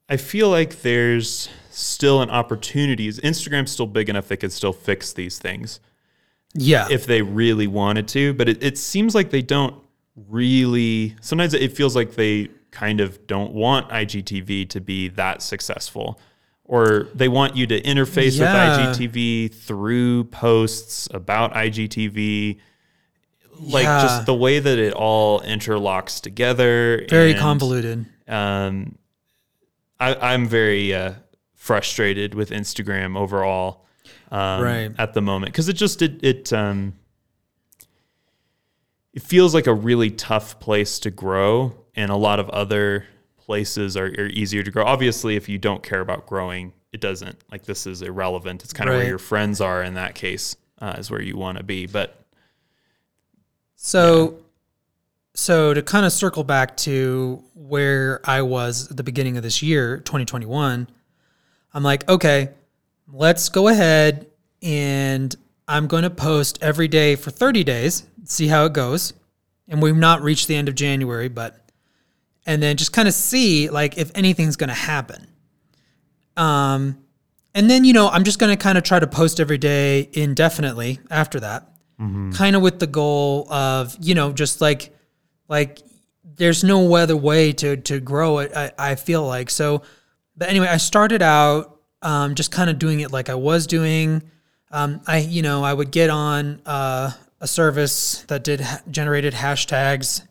I 0.08 0.16
feel 0.18 0.50
like 0.50 0.82
there's 0.82 1.48
still 1.70 2.20
an 2.20 2.28
opportunity. 2.30 3.08
Instagram's 3.10 3.70
still 3.70 3.86
big 3.86 4.08
enough 4.10 4.28
they 4.28 4.36
could 4.36 4.52
still 4.52 4.74
fix 4.74 5.12
these 5.14 5.38
things 5.38 5.80
Yeah. 6.54 6.86
if 6.90 7.06
they 7.06 7.22
really 7.22 7.66
wanted 7.66 8.06
to. 8.08 8.34
But 8.34 8.48
it, 8.50 8.62
it 8.62 8.76
seems 8.78 9.14
like 9.14 9.30
they 9.30 9.40
don't 9.42 9.74
really. 10.28 11.16
Sometimes 11.22 11.54
it 11.54 11.72
feels 11.74 11.96
like 11.96 12.14
they 12.14 12.48
kind 12.70 13.00
of 13.00 13.26
don't 13.26 13.52
want 13.52 13.88
IGTV 13.90 14.68
to 14.70 14.80
be 14.80 15.08
that 15.08 15.40
successful. 15.42 16.20
Or 16.64 17.08
they 17.14 17.28
want 17.28 17.56
you 17.56 17.66
to 17.66 17.80
interface 17.82 18.38
Yeah. 18.38 18.78
with 18.86 18.98
IGTV 18.98 19.54
through 19.54 20.24
posts 20.24 21.08
about 21.12 21.54
IGTV. 21.54 22.58
Like 23.62 23.84
Yeah. 23.84 24.02
just 24.02 24.26
the 24.26 24.34
way 24.34 24.58
that 24.58 24.78
it 24.78 24.92
all 24.92 25.40
interlocks 25.40 26.20
together. 26.20 27.04
Very 27.08 27.32
and- 27.32 27.40
convoluted. 27.40 28.06
um, 28.28 28.96
I, 30.00 30.14
I'm 30.32 30.46
very 30.48 30.92
uh, 30.94 31.12
frustrated 31.54 32.34
with 32.34 32.50
Instagram 32.50 33.16
overall 33.16 33.86
um, 34.32 34.62
Right. 34.62 34.90
at 34.98 35.14
the 35.14 35.20
moment 35.22 35.52
because 35.52 35.68
it 35.68 35.74
just 35.74 36.02
it 36.02 36.18
it 36.24 36.52
um, 36.52 36.94
it 39.12 39.22
feels 39.22 39.54
like 39.54 39.66
a 39.66 39.74
really 39.74 40.10
tough 40.10 40.58
place 40.58 40.98
to 41.00 41.10
grow, 41.10 41.74
and 41.94 42.10
a 42.10 42.16
lot 42.16 42.40
of 42.40 42.48
other 42.50 43.06
places 43.36 43.96
are, 43.96 44.06
are 44.06 44.26
easier 44.28 44.62
to 44.62 44.70
grow. 44.70 44.84
Obviously, 44.84 45.36
if 45.36 45.48
you 45.48 45.58
don't 45.58 45.82
care 45.82 46.00
about 46.00 46.26
growing, 46.26 46.72
it 46.92 47.00
doesn't. 47.00 47.38
Like 47.50 47.64
this 47.64 47.86
is 47.86 48.02
irrelevant. 48.02 48.64
It's 48.64 48.72
kind 48.72 48.88
of 48.88 48.94
Right. 48.94 49.00
where 49.02 49.08
your 49.08 49.18
friends 49.18 49.60
are 49.60 49.82
in 49.82 49.94
that 49.94 50.14
case 50.14 50.56
uh, 50.80 50.94
is 50.98 51.10
where 51.10 51.20
you 51.22 51.36
want 51.36 51.58
to 51.58 51.64
be. 51.64 51.86
But 51.86 52.21
So, 53.84 54.38
so 55.34 55.74
to 55.74 55.82
kind 55.82 56.06
of 56.06 56.12
circle 56.12 56.44
back 56.44 56.76
to 56.78 57.42
where 57.54 58.20
I 58.22 58.42
was 58.42 58.92
at 58.92 58.96
the 58.96 59.02
beginning 59.02 59.36
of 59.36 59.42
this 59.42 59.60
year, 59.60 59.96
2021, 59.96 60.88
I'm 61.74 61.82
like, 61.82 62.08
okay, 62.08 62.50
let's 63.12 63.48
go 63.48 63.66
ahead 63.66 64.28
and 64.62 65.34
I'm 65.66 65.88
going 65.88 66.04
to 66.04 66.10
post 66.10 66.60
every 66.62 66.86
day 66.86 67.16
for 67.16 67.32
30 67.32 67.64
days, 67.64 68.04
see 68.22 68.46
how 68.46 68.66
it 68.66 68.72
goes. 68.72 69.14
And 69.66 69.82
we've 69.82 69.96
not 69.96 70.22
reached 70.22 70.46
the 70.46 70.54
end 70.54 70.68
of 70.68 70.76
January, 70.76 71.28
but, 71.28 71.68
and 72.46 72.62
then 72.62 72.76
just 72.76 72.92
kind 72.92 73.08
of 73.08 73.14
see 73.14 73.68
like 73.68 73.98
if 73.98 74.12
anything's 74.14 74.54
going 74.54 74.68
to 74.68 74.74
happen. 74.74 75.26
Um, 76.36 76.98
and 77.52 77.68
then, 77.68 77.84
you 77.84 77.94
know, 77.94 78.08
I'm 78.08 78.22
just 78.22 78.38
going 78.38 78.56
to 78.56 78.62
kind 78.62 78.78
of 78.78 78.84
try 78.84 79.00
to 79.00 79.08
post 79.08 79.40
every 79.40 79.58
day 79.58 80.08
indefinitely 80.12 81.00
after 81.10 81.40
that 81.40 81.71
kind 82.32 82.56
of 82.56 82.62
with 82.62 82.78
the 82.78 82.86
goal 82.86 83.46
of 83.52 83.96
you 84.00 84.14
know 84.14 84.32
just 84.32 84.60
like 84.60 84.94
like 85.48 85.78
there's 86.24 86.64
no 86.64 86.94
other 86.94 87.16
way 87.16 87.52
to 87.52 87.76
to 87.76 88.00
grow 88.00 88.38
it 88.38 88.52
i, 88.56 88.72
I 88.78 88.94
feel 88.96 89.24
like. 89.26 89.50
So 89.50 89.82
but 90.36 90.48
anyway 90.48 90.66
i 90.66 90.78
started 90.78 91.22
out 91.22 91.78
um, 92.02 92.34
just 92.34 92.50
kind 92.50 92.68
of 92.68 92.78
doing 92.78 93.00
it 93.00 93.12
like 93.12 93.28
i 93.28 93.34
was 93.34 93.66
doing. 93.66 94.22
Um, 94.70 95.00
i 95.06 95.18
you 95.18 95.42
know 95.42 95.62
i 95.62 95.72
would 95.72 95.90
get 95.90 96.10
on 96.10 96.60
uh, 96.66 97.12
a 97.40 97.46
service 97.46 98.22
that 98.28 98.42
did 98.42 98.60
ha- 98.60 98.80
generated 98.90 99.34
hashtags 99.34 100.26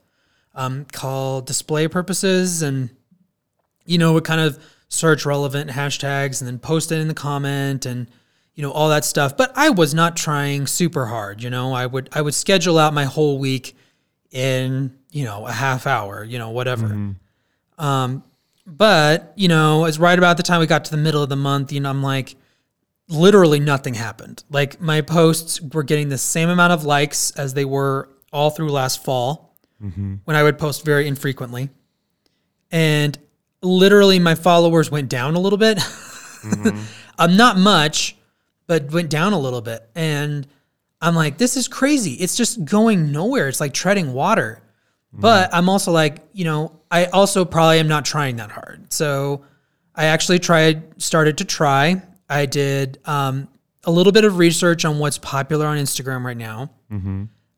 um, 0.55 0.85
called 0.91 1.45
display 1.45 1.87
purposes 1.87 2.61
and 2.61 2.89
you 3.85 3.97
know 3.97 4.13
would 4.13 4.23
kind 4.25 4.41
of 4.41 4.57
search 4.89 5.25
relevant 5.25 5.69
hashtags 5.69 6.41
and 6.41 6.47
then 6.47 6.59
post 6.59 6.91
it 6.91 6.99
in 6.99 7.07
the 7.07 7.13
comment 7.13 7.85
and 7.85 8.07
you 8.55 8.61
know 8.63 8.71
all 8.71 8.89
that 8.89 9.05
stuff. 9.05 9.37
But 9.37 9.51
i 9.55 9.69
was 9.69 9.93
not 9.93 10.15
trying 10.17 10.67
super 10.67 11.05
hard 11.05 11.41
you 11.41 11.49
know. 11.49 11.73
I 11.73 11.85
would 11.85 12.09
i 12.13 12.21
would 12.21 12.33
schedule 12.33 12.77
out 12.77 12.93
my 12.93 13.05
whole 13.05 13.39
week 13.39 13.75
in 14.31 14.95
you 15.11 15.25
know 15.25 15.45
a 15.47 15.51
half 15.51 15.87
hour 15.87 16.23
you 16.23 16.37
know 16.37 16.49
whatever. 16.51 16.85
Um 17.77 18.23
but 18.67 19.33
you 19.35 19.47
know 19.47 19.85
it's 19.85 19.97
right 19.99 20.17
about 20.17 20.37
the 20.37 20.43
time 20.43 20.59
we 20.59 20.67
got 20.67 20.85
to 20.85 20.91
the 20.91 20.97
middle 20.97 21.23
of 21.23 21.29
the 21.29 21.35
month 21.35 21.71
you 21.73 21.79
know 21.79 21.89
i'm 21.89 22.03
like 22.03 22.35
literally 23.09 23.59
nothing 23.59 23.93
happened. 23.93 24.43
Like 24.49 24.79
my 24.79 25.01
posts 25.01 25.59
were 25.59 25.83
getting 25.83 26.07
the 26.09 26.17
same 26.17 26.47
amount 26.47 26.71
of 26.71 26.85
likes 26.85 27.31
as 27.31 27.53
they 27.53 27.65
were 27.65 28.07
all 28.31 28.49
through 28.51 28.69
last 28.71 29.03
fall 29.03 29.57
when 30.25 30.35
i 30.35 30.43
would 30.43 30.57
post 30.57 30.85
very 30.85 31.07
infrequently. 31.07 31.69
And 32.71 33.17
literally 33.61 34.19
my 34.19 34.35
followers 34.35 34.89
went 34.91 35.09
down 35.09 35.35
a 35.35 35.39
little 35.39 35.57
bit. 35.57 35.79
Um 37.19 37.35
not 37.37 37.57
much 37.57 38.15
but 38.71 38.89
went 38.89 39.09
down 39.09 39.33
a 39.33 39.37
little 39.37 39.59
bit. 39.59 39.85
And 39.95 40.47
I'm 41.01 41.13
like, 41.13 41.37
this 41.37 41.57
is 41.57 41.67
crazy. 41.67 42.13
It's 42.13 42.37
just 42.37 42.63
going 42.63 43.11
nowhere. 43.11 43.49
It's 43.49 43.59
like 43.59 43.73
treading 43.73 44.13
water. 44.13 44.63
But 45.11 45.53
I'm 45.53 45.67
also 45.67 45.91
like, 45.91 46.19
you 46.31 46.45
know, 46.45 46.79
I 46.89 47.07
also 47.07 47.43
probably 47.43 47.79
am 47.79 47.89
not 47.89 48.05
trying 48.05 48.37
that 48.37 48.49
hard. 48.49 48.93
So 48.93 49.43
I 49.93 50.05
actually 50.05 50.39
tried, 50.39 51.01
started 51.03 51.39
to 51.39 51.43
try. 51.43 52.01
I 52.29 52.45
did 52.45 52.99
um, 53.03 53.49
a 53.83 53.91
little 53.91 54.13
bit 54.13 54.23
of 54.23 54.37
research 54.37 54.85
on 54.85 54.99
what's 54.99 55.17
popular 55.17 55.65
on 55.65 55.77
Instagram 55.77 56.23
right 56.23 56.37
now, 56.37 56.71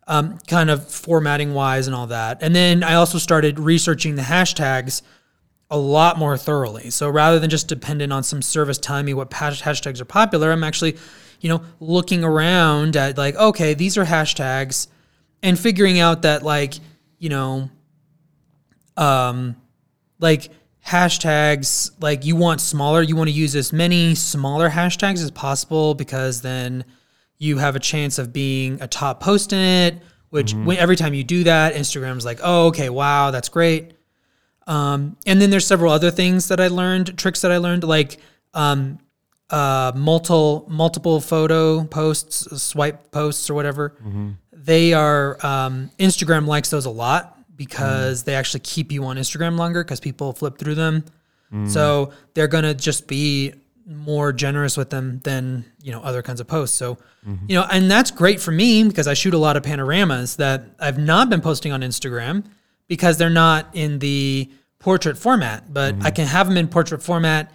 um, 0.07 0.39
kind 0.47 0.71
of 0.71 0.89
formatting 0.89 1.53
wise 1.53 1.85
and 1.85 1.95
all 1.95 2.07
that. 2.07 2.39
And 2.41 2.55
then 2.55 2.81
I 2.81 2.95
also 2.95 3.19
started 3.19 3.59
researching 3.59 4.15
the 4.15 4.23
hashtags 4.23 5.03
a 5.73 5.77
lot 5.77 6.19
more 6.19 6.37
thoroughly. 6.37 6.91
So 6.91 7.09
rather 7.09 7.39
than 7.39 7.49
just 7.49 7.67
dependent 7.67 8.13
on 8.13 8.21
some 8.21 8.43
service 8.43 8.77
telling 8.77 9.05
me 9.05 9.15
what 9.15 9.31
hashtags 9.31 9.99
are 9.99 10.05
popular, 10.05 10.51
I'm 10.51 10.63
actually, 10.63 10.97
you 11.41 11.49
know, 11.49 11.63
looking 11.79 12.23
around 12.23 12.95
at 12.95 13.17
like, 13.17 13.35
okay, 13.35 13.73
these 13.73 13.97
are 13.97 14.05
hashtags 14.05 14.87
and 15.41 15.57
figuring 15.57 15.99
out 15.99 16.21
that 16.21 16.43
like, 16.43 16.75
you 17.17 17.29
know, 17.29 17.71
um, 18.97 19.55
like 20.19 20.49
hashtags, 20.85 21.91
like 21.99 22.23
you 22.23 22.35
want 22.35 22.61
smaller, 22.61 23.01
you 23.01 23.15
want 23.15 23.29
to 23.29 23.33
use 23.33 23.55
as 23.55 23.73
many 23.73 24.13
smaller 24.13 24.69
hashtags 24.69 25.23
as 25.23 25.31
possible 25.31 25.95
because 25.95 26.43
then 26.43 26.85
you 27.39 27.57
have 27.57 27.75
a 27.75 27.79
chance 27.79 28.19
of 28.19 28.31
being 28.31 28.79
a 28.79 28.87
top 28.87 29.19
post 29.21 29.53
in 29.53 29.59
it, 29.59 30.03
which 30.29 30.53
when, 30.53 30.77
every 30.77 30.95
time 30.95 31.15
you 31.15 31.23
do 31.23 31.45
that, 31.45 31.73
Instagram's 31.73 32.25
like, 32.25 32.41
oh, 32.43 32.67
okay, 32.67 32.89
wow, 32.89 33.31
that's 33.31 33.49
great. 33.49 33.93
Um, 34.67 35.17
and 35.25 35.41
then 35.41 35.49
there's 35.49 35.67
several 35.67 35.91
other 35.91 36.11
things 36.11 36.47
that 36.47 36.59
I 36.59 36.67
learned, 36.67 37.17
tricks 37.17 37.41
that 37.41 37.51
I 37.51 37.57
learned, 37.57 37.83
like 37.83 38.17
um, 38.53 38.99
uh, 39.49 39.91
multiple 39.95 40.65
multiple 40.69 41.19
photo 41.19 41.83
posts, 41.83 42.61
swipe 42.61 43.11
posts, 43.11 43.49
or 43.49 43.53
whatever. 43.53 43.95
They 44.51 44.93
are 44.93 45.37
um, 45.45 45.91
Instagram 45.99 46.47
likes 46.47 46.69
those 46.69 46.85
a 46.85 46.89
lot 46.89 47.37
because 47.55 48.23
they 48.23 48.35
actually 48.35 48.61
keep 48.61 48.91
you 48.91 49.03
on 49.05 49.17
Instagram 49.17 49.57
longer 49.57 49.83
because 49.83 49.99
people 49.99 50.33
flip 50.33 50.57
through 50.57 50.75
them. 50.75 51.03
So 51.67 52.13
they're 52.33 52.47
gonna 52.47 52.73
just 52.73 53.07
be 53.07 53.53
more 53.85 54.31
generous 54.33 54.75
with 54.77 54.89
them 54.89 55.19
than 55.23 55.65
you 55.83 55.91
know 55.91 56.01
other 56.01 56.21
kinds 56.23 56.39
of 56.39 56.47
posts. 56.47 56.75
So 56.77 56.97
you 57.47 57.55
know, 57.55 57.65
and 57.69 57.91
that's 57.91 58.11
great 58.11 58.39
for 58.41 58.51
me 58.51 58.83
because 58.85 59.07
I 59.07 59.13
shoot 59.13 59.33
a 59.33 59.37
lot 59.37 59.55
of 59.55 59.63
panoramas 59.63 60.37
that 60.37 60.63
I've 60.79 60.97
not 60.97 61.29
been 61.29 61.41
posting 61.41 61.71
on 61.71 61.81
Instagram 61.81 62.43
because 62.87 63.17
they're 63.17 63.29
not 63.29 63.69
in 63.73 63.99
the 63.99 64.51
portrait 64.79 65.17
format. 65.17 65.73
But 65.73 65.95
I 65.95 65.97
mm-hmm. 65.97 66.15
can 66.15 66.27
have 66.27 66.47
them 66.47 66.57
in 66.57 66.67
portrait 66.67 67.01
format 67.01 67.51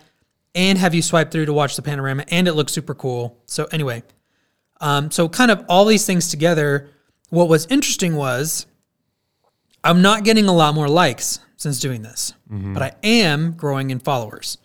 and 0.54 0.78
have 0.78 0.94
you 0.94 1.02
swipe 1.02 1.30
through 1.30 1.46
to 1.46 1.52
watch 1.52 1.76
the 1.76 1.82
panorama, 1.82 2.24
and 2.28 2.48
it 2.48 2.54
looks 2.54 2.72
super 2.72 2.94
cool. 2.94 3.38
So 3.46 3.68
anyway, 3.70 4.02
um, 4.80 5.10
so 5.10 5.28
kind 5.28 5.50
of 5.50 5.64
all 5.68 5.84
these 5.84 6.06
things 6.06 6.28
together. 6.28 6.90
What 7.30 7.48
was 7.48 7.66
interesting 7.66 8.16
was 8.16 8.66
I'm 9.84 10.02
not 10.02 10.24
getting 10.24 10.46
a 10.46 10.52
lot 10.52 10.74
more 10.74 10.88
likes 10.88 11.40
since 11.56 11.78
doing 11.78 12.02
this, 12.02 12.32
mm-hmm. 12.50 12.74
but 12.74 12.82
I 12.82 12.92
am 13.02 13.52
growing 13.52 13.90
in 13.90 13.98
followers. 13.98 14.58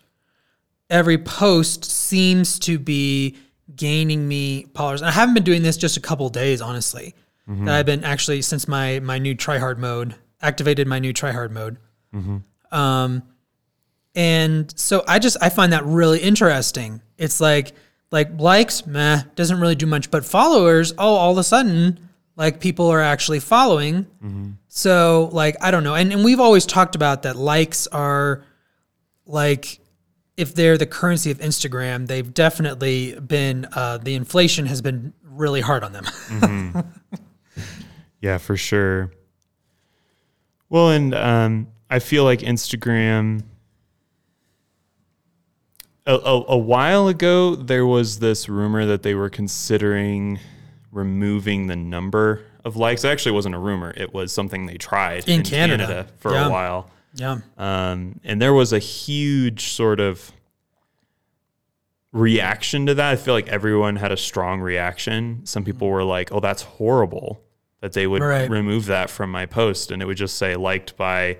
Every 0.89 1.17
post 1.17 1.85
seems 1.85 2.59
to 2.59 2.79
be 2.79 3.37
gaining 3.75 4.27
me 4.27 4.67
followers. 4.75 5.01
And 5.01 5.09
I 5.09 5.11
haven't 5.11 5.33
been 5.33 5.43
doing 5.43 5.63
this 5.63 5.77
just 5.77 5.97
a 5.97 6.01
couple 6.01 6.29
days, 6.29 6.61
honestly. 6.61 7.15
That 7.45 7.53
mm-hmm. 7.53 7.69
I've 7.69 7.85
been 7.85 8.03
actually 8.05 8.41
since 8.41 8.69
my 8.69 8.99
my 9.01 9.17
new 9.17 9.35
try 9.35 9.57
hard 9.57 9.77
mode 9.77 10.15
activated 10.43 10.87
my 10.87 10.99
new 10.99 11.13
try 11.13 11.31
hard 11.31 11.51
mode. 11.51 11.77
Um, 12.71 13.23
and 14.13 14.71
so 14.77 15.03
I 15.07 15.17
just 15.17 15.37
I 15.41 15.49
find 15.49 15.73
that 15.73 15.83
really 15.85 16.19
interesting. 16.19 17.01
It's 17.17 17.41
like 17.41 17.71
like 18.11 18.39
likes, 18.39 18.85
meh, 18.85 19.23
doesn't 19.35 19.59
really 19.59 19.73
do 19.75 19.87
much, 19.87 20.11
but 20.11 20.23
followers, 20.23 20.93
oh, 20.99 21.15
all 21.15 21.31
of 21.31 21.37
a 21.39 21.43
sudden, 21.43 21.99
like 22.35 22.59
people 22.59 22.89
are 22.89 23.01
actually 23.01 23.39
following. 23.39 24.05
So 24.67 25.29
like 25.31 25.55
I 25.61 25.71
don't 25.71 25.83
know, 25.83 25.95
and 25.95 26.13
and 26.13 26.23
we've 26.23 26.39
always 26.39 26.67
talked 26.67 26.93
about 26.95 27.23
that 27.23 27.35
likes 27.35 27.87
are 27.87 28.43
like 29.25 29.79
if 30.37 30.53
they're 30.53 30.77
the 30.77 30.85
currency 30.87 31.31
of 31.31 31.39
Instagram, 31.39 32.05
they've 32.07 32.31
definitely 32.33 33.19
been 33.19 33.67
uh, 33.73 33.97
the 33.97 34.13
inflation 34.15 34.65
has 34.67 34.81
been 34.81 35.13
really 35.23 35.61
hard 35.61 35.83
on 35.83 35.93
them. 35.93 36.05
Yeah, 38.21 38.37
for 38.37 38.55
sure. 38.55 39.11
Well, 40.73 40.89
and 40.89 41.13
um, 41.13 41.67
I 41.91 41.99
feel 41.99 42.23
like 42.23 42.39
Instagram. 42.39 43.43
A, 46.07 46.15
a, 46.15 46.43
a 46.49 46.57
while 46.57 47.07
ago, 47.07 47.55
there 47.55 47.85
was 47.85 48.17
this 48.17 48.49
rumor 48.49 48.83
that 48.87 49.03
they 49.03 49.13
were 49.13 49.29
considering 49.29 50.39
removing 50.91 51.67
the 51.67 51.75
number 51.75 52.41
of 52.65 52.75
likes. 52.75 53.03
It 53.03 53.09
actually 53.09 53.33
wasn't 53.33 53.53
a 53.53 53.59
rumor; 53.59 53.93
it 53.95 54.15
was 54.15 54.33
something 54.33 54.65
they 54.65 54.77
tried 54.77 55.29
In 55.29 55.43
Canada. 55.43 56.07
for 56.17 56.31
Yeah. 56.31 56.47
a 56.47 56.49
while. 56.49 56.89
Yeah. 57.13 57.37
Um, 57.59 58.19
and 58.23 58.41
there 58.41 58.53
was 58.55 58.73
a 58.73 58.79
huge 58.79 59.67
sort 59.73 59.99
of 59.99 60.31
reaction 62.11 62.87
to 62.87 62.95
that. 62.95 63.11
I 63.11 63.15
feel 63.15 63.35
like 63.35 63.47
everyone 63.47 63.97
had 63.97 64.11
a 64.11 64.17
strong 64.17 64.59
reaction. 64.59 65.41
Some 65.45 65.63
people 65.63 65.87
were 65.87 66.03
like, 66.03 66.31
"Oh, 66.31 66.39
that's 66.39 66.63
horrible," 66.63 67.43
that 67.83 67.91
they 67.91 68.07
would 68.07 68.21
Right. 68.23 68.49
remove 68.49 68.85
that 68.85 69.09
from 69.09 69.29
my 69.29 69.45
post, 69.45 69.91
and 69.91 70.01
it 70.01 70.05
would 70.05 70.15
just 70.15 70.37
say 70.37 70.55
liked 70.55 70.95
by 70.95 71.37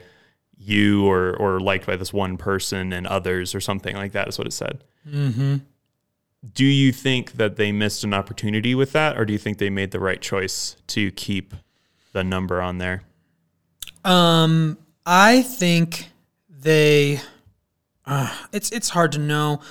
you 0.58 1.06
or 1.08 1.34
or 1.38 1.62
liked 1.62 1.86
by 1.88 1.96
this 1.96 2.12
one 2.12 2.36
person 2.36 2.92
and 2.92 3.08
others 3.08 3.56
or 3.56 3.62
something 3.62 3.96
like 3.96 4.12
that. 4.12 4.28
Is 4.28 4.38
what 4.38 4.46
it 4.46 4.52
said. 4.52 4.84
Mm-hmm. 5.10 5.56
Do 6.54 6.66
you 6.66 6.92
think 6.92 7.34
that 7.34 7.56
they 7.56 7.72
missed 7.72 8.04
an 8.04 8.14
opportunity 8.14 8.76
with 8.76 8.92
that, 8.92 9.18
or 9.18 9.24
do 9.24 9.32
you 9.32 9.40
think 9.40 9.58
they 9.58 9.70
made 9.70 9.92
the 9.92 10.02
right 10.02 10.22
choice 10.22 10.76
to 10.88 11.12
keep 11.12 11.54
the 12.12 12.26
number 12.26 12.62
on 12.62 12.78
there? 12.78 13.04
Um, 14.04 14.78
I 15.06 15.44
think 15.44 16.10
they. 16.50 17.22
Uh, 18.06 18.36
it's 18.52 18.70
it's 18.74 18.90
hard 18.90 19.14
to 19.14 19.20
know. 19.20 19.62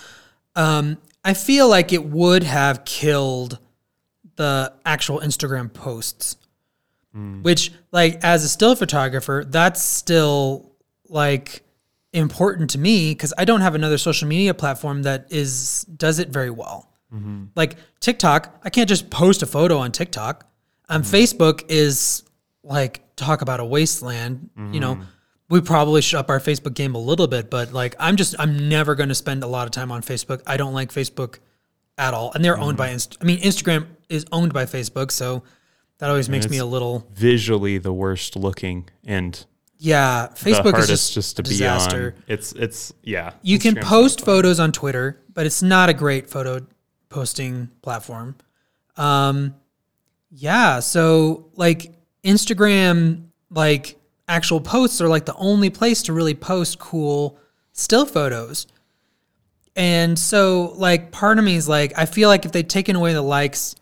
Um, 0.57 0.97
I 1.23 1.35
feel 1.35 1.69
like 1.69 1.93
it 1.93 2.05
would 2.07 2.45
have 2.45 2.87
killed 2.87 3.59
the 4.37 4.73
actual 4.87 5.21
Instagram 5.21 5.71
posts, 5.71 6.37
Mm. 7.17 7.43
which, 7.43 7.73
like, 7.91 8.25
as 8.25 8.43
a 8.43 8.49
still 8.49 8.75
photographer, 8.75 9.45
that's 9.47 9.83
still 9.83 10.73
like 11.09 11.63
important 12.13 12.71
to 12.71 12.79
me 12.79 13.11
because 13.13 13.33
I 13.37 13.45
don't 13.45 13.61
have 13.61 13.75
another 13.75 13.99
social 13.99 14.29
media 14.29 14.55
platform 14.55 15.03
that 15.03 15.27
is 15.31 15.85
does 15.97 16.19
it 16.19 16.29
very 16.29 16.51
well. 16.51 16.91
Mm-hmm. 17.13 17.45
Like 17.55 17.77
TikTok, 18.01 18.61
I 18.65 18.71
can't 18.71 18.89
just 18.89 19.11
post 19.11 19.43
a 19.43 19.47
photo 19.47 19.79
on 19.79 19.93
TikTok. 19.93 20.49
Um, 20.89 21.03
mm. 21.03 21.11
Facebook 21.11 21.65
is 21.69 22.25
like 22.63 23.03
talk 23.17 23.43
about 23.43 23.61
a 23.61 23.65
wasteland. 23.65 24.51
You 24.57 24.81
know, 24.81 24.95
mm-hmm. 24.95 25.05
we 25.49 25.61
probably 25.61 26.03
should 26.03 26.19
up 26.19 26.31
our 26.31 26.41
Facebook 26.41 26.75
game 26.75 26.95
a 26.95 26.99
little 26.99 27.27
bit, 27.27 27.51
but 27.51 27.73
like 27.73 27.95
I'm 27.99 28.17
just 28.17 28.35
I'm 28.39 28.69
never 28.69 28.95
going 28.95 29.09
to 29.09 29.15
spend 29.15 29.43
a 29.43 29.47
lot 29.47 29.67
of 29.67 29.71
time 29.71 29.93
on 29.93 30.03
Facebook. 30.03 30.43
I 30.47 30.57
don't 30.57 30.75
like 30.75 30.91
Facebook 30.91 31.39
at 31.99 32.15
all, 32.15 32.33
and 32.33 32.45
they're 32.45 32.57
mm. 32.57 32.63
owned 32.63 32.77
by 32.77 32.89
Inst- 32.91 33.19
I 33.21 33.25
mean 33.25 33.41
Instagram 33.41 33.87
is 34.09 34.25
owned 34.33 34.53
by 34.53 34.65
Facebook, 34.65 35.11
so 35.11 35.43
that 36.03 36.11
always 36.11 36.29
makes 36.29 36.51
me 36.51 36.59
a 36.59 36.65
little 36.65 37.07
Visually, 37.15 37.79
the 37.79 37.93
worst 37.93 38.35
looking 38.35 38.89
and 39.05 39.47
yeah. 39.79 40.27
Facebook 40.35 40.77
is 40.77 40.89
just, 40.89 41.15
just 41.15 41.37
to 41.37 41.43
a 41.43 41.45
be 41.45 41.51
disaster. 41.51 42.17
on. 42.17 42.25
It's 42.27 42.51
it's 42.55 42.93
yeah. 43.05 43.35
You 43.43 43.61
can 43.61 43.77
post 43.77 44.25
photos 44.25 44.59
on 44.59 44.73
Twitter, 44.73 45.23
but 45.33 45.47
it's 45.47 45.63
not 45.63 45.91
a 45.91 45.95
great 45.95 46.29
photo 46.29 46.67
posting 47.09 47.71
platform. 47.83 48.35
Um, 48.97 49.55
yeah, 50.33 50.81
so 50.81 51.53
like 51.55 51.93
Instagram, 52.25 53.27
like 53.49 53.97
actual 54.27 54.61
posts 54.61 55.01
are 55.01 55.09
like 55.09 55.25
the 55.25 55.37
only 55.37 55.71
place 55.71 56.03
to 56.03 56.13
really 56.13 56.35
post 56.35 56.81
cool 56.81 57.39
still 57.71 58.07
photos. 58.07 58.67
And 59.77 60.19
so, 60.19 60.73
like, 60.75 61.13
part 61.13 61.39
of 61.39 61.45
me 61.45 61.55
is 61.55 61.69
like, 61.69 61.97
I 61.97 62.07
feel 62.07 62.29
like 62.29 62.45
if 62.45 62.51
they'd 62.51 62.69
taken 62.69 62.97
away 62.97 63.13
the 63.13 63.23
likes, 63.23 63.77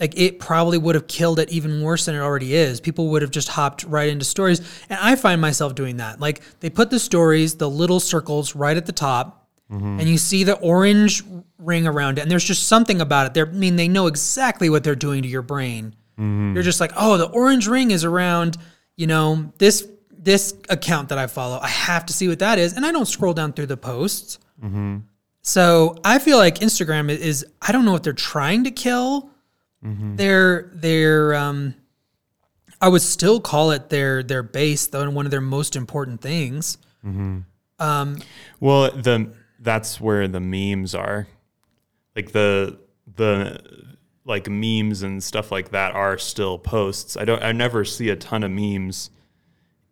like 0.00 0.18
it 0.18 0.40
probably 0.40 0.78
would 0.78 0.94
have 0.94 1.06
killed 1.06 1.38
it 1.38 1.50
even 1.50 1.82
worse 1.82 2.06
than 2.06 2.14
it 2.14 2.20
already 2.20 2.54
is. 2.54 2.80
People 2.80 3.08
would 3.08 3.20
have 3.20 3.30
just 3.30 3.48
hopped 3.48 3.84
right 3.84 4.08
into 4.08 4.24
stories. 4.24 4.60
And 4.88 4.98
I 5.00 5.14
find 5.14 5.40
myself 5.40 5.74
doing 5.74 5.98
that. 5.98 6.18
Like 6.18 6.40
they 6.60 6.70
put 6.70 6.90
the 6.90 6.98
stories, 6.98 7.56
the 7.56 7.68
little 7.68 8.00
circles 8.00 8.56
right 8.56 8.76
at 8.76 8.86
the 8.86 8.92
top, 8.92 9.46
mm-hmm. 9.70 10.00
and 10.00 10.08
you 10.08 10.16
see 10.16 10.42
the 10.42 10.58
orange 10.58 11.22
ring 11.58 11.86
around 11.86 12.18
it. 12.18 12.22
And 12.22 12.30
there's 12.30 12.44
just 12.44 12.66
something 12.66 13.02
about 13.02 13.26
it. 13.26 13.34
They're, 13.34 13.46
I 13.46 13.52
mean, 13.52 13.76
they 13.76 13.88
know 13.88 14.06
exactly 14.06 14.70
what 14.70 14.82
they're 14.82 14.96
doing 14.96 15.22
to 15.22 15.28
your 15.28 15.42
brain. 15.42 15.94
Mm-hmm. 16.18 16.54
You're 16.54 16.62
just 16.62 16.80
like, 16.80 16.92
oh, 16.96 17.18
the 17.18 17.28
orange 17.28 17.68
ring 17.68 17.90
is 17.90 18.04
around, 18.04 18.56
you 18.96 19.06
know, 19.06 19.52
this 19.58 19.86
this 20.22 20.54
account 20.68 21.08
that 21.08 21.18
I 21.18 21.26
follow. 21.26 21.58
I 21.58 21.68
have 21.68 22.04
to 22.06 22.12
see 22.12 22.28
what 22.28 22.40
that 22.40 22.58
is. 22.58 22.74
And 22.74 22.84
I 22.84 22.92
don't 22.92 23.06
scroll 23.06 23.32
down 23.32 23.54
through 23.54 23.66
the 23.66 23.76
posts. 23.76 24.38
Mm-hmm. 24.62 24.98
So 25.42 25.96
I 26.04 26.18
feel 26.18 26.36
like 26.36 26.56
Instagram 26.56 27.10
is 27.10 27.46
I 27.62 27.72
don't 27.72 27.84
know 27.84 27.92
what 27.92 28.02
they're 28.02 28.12
trying 28.12 28.64
to 28.64 28.70
kill. 28.70 29.30
Mm-hmm. 29.84 30.16
They're 30.16 30.70
they're 30.74 31.34
um 31.34 31.74
I 32.80 32.88
would 32.88 33.02
still 33.02 33.40
call 33.40 33.70
it 33.72 33.90
their 33.90 34.22
their 34.22 34.42
base 34.42 34.86
though 34.86 35.02
and 35.02 35.14
one 35.14 35.26
of 35.26 35.30
their 35.30 35.40
most 35.40 35.76
important 35.76 36.20
things. 36.20 36.78
Mm-hmm. 37.04 37.40
Um, 37.78 38.18
well, 38.58 38.90
the 38.90 39.32
that's 39.58 40.00
where 40.00 40.28
the 40.28 40.40
memes 40.40 40.94
are. 40.94 41.26
Like 42.14 42.32
the 42.32 42.78
the 43.16 43.60
like 44.24 44.48
memes 44.48 45.02
and 45.02 45.22
stuff 45.22 45.50
like 45.50 45.70
that 45.70 45.94
are 45.94 46.18
still 46.18 46.58
posts. 46.58 47.16
I 47.16 47.24
don't 47.24 47.42
I 47.42 47.52
never 47.52 47.84
see 47.84 48.08
a 48.08 48.16
ton 48.16 48.42
of 48.42 48.50
memes 48.50 49.10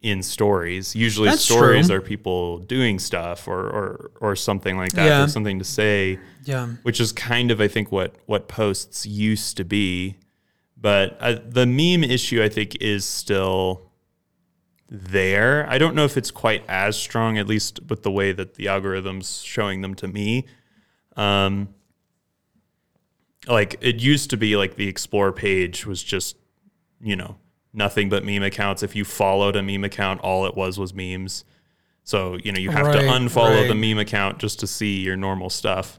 in 0.00 0.22
stories. 0.22 0.94
Usually 0.94 1.28
That's 1.28 1.42
stories 1.42 1.88
true. 1.88 1.96
are 1.96 2.00
people 2.00 2.58
doing 2.58 2.98
stuff 2.98 3.48
or 3.48 3.60
or 3.60 4.10
or 4.20 4.36
something 4.36 4.76
like 4.76 4.92
that. 4.92 5.04
Yeah. 5.04 5.18
There's 5.18 5.32
something 5.32 5.58
to 5.58 5.64
say. 5.64 6.18
Yeah. 6.44 6.68
which 6.82 7.00
is 7.00 7.12
kind 7.12 7.50
of 7.50 7.60
I 7.60 7.68
think 7.68 7.90
what 7.92 8.14
what 8.26 8.48
posts 8.48 9.06
used 9.06 9.56
to 9.56 9.64
be. 9.64 10.16
But 10.80 11.18
uh, 11.20 11.40
the 11.44 11.66
meme 11.66 12.04
issue 12.04 12.42
I 12.42 12.48
think 12.48 12.76
is 12.80 13.04
still 13.04 13.90
there. 14.88 15.68
I 15.68 15.76
don't 15.78 15.94
know 15.94 16.04
if 16.04 16.16
it's 16.16 16.30
quite 16.30 16.64
as 16.68 16.96
strong, 16.96 17.36
at 17.36 17.46
least 17.46 17.80
with 17.88 18.02
the 18.04 18.10
way 18.10 18.32
that 18.32 18.54
the 18.54 18.68
algorithm's 18.68 19.42
showing 19.42 19.82
them 19.82 19.94
to 19.96 20.08
me. 20.08 20.46
Um, 21.16 21.74
like 23.48 23.76
it 23.80 23.96
used 23.96 24.30
to 24.30 24.36
be 24.36 24.56
like 24.56 24.76
the 24.76 24.88
explore 24.88 25.32
page 25.32 25.84
was 25.84 26.02
just, 26.02 26.36
you 27.00 27.16
know, 27.16 27.36
nothing 27.78 28.10
but 28.10 28.24
meme 28.24 28.42
accounts. 28.42 28.82
If 28.82 28.94
you 28.94 29.04
followed 29.06 29.56
a 29.56 29.62
meme 29.62 29.84
account, 29.84 30.20
all 30.20 30.44
it 30.44 30.54
was 30.54 30.78
was 30.78 30.92
memes. 30.92 31.44
So, 32.04 32.36
you 32.42 32.52
know, 32.52 32.58
you 32.58 32.70
have 32.70 32.92
to 32.92 32.98
Right, 32.98 33.06
unfollow 33.06 33.68
the 33.68 33.74
meme 33.74 33.98
account 33.98 34.38
just 34.38 34.60
to 34.60 34.66
see 34.66 35.00
your 35.00 35.16
normal 35.16 35.48
stuff. 35.48 35.98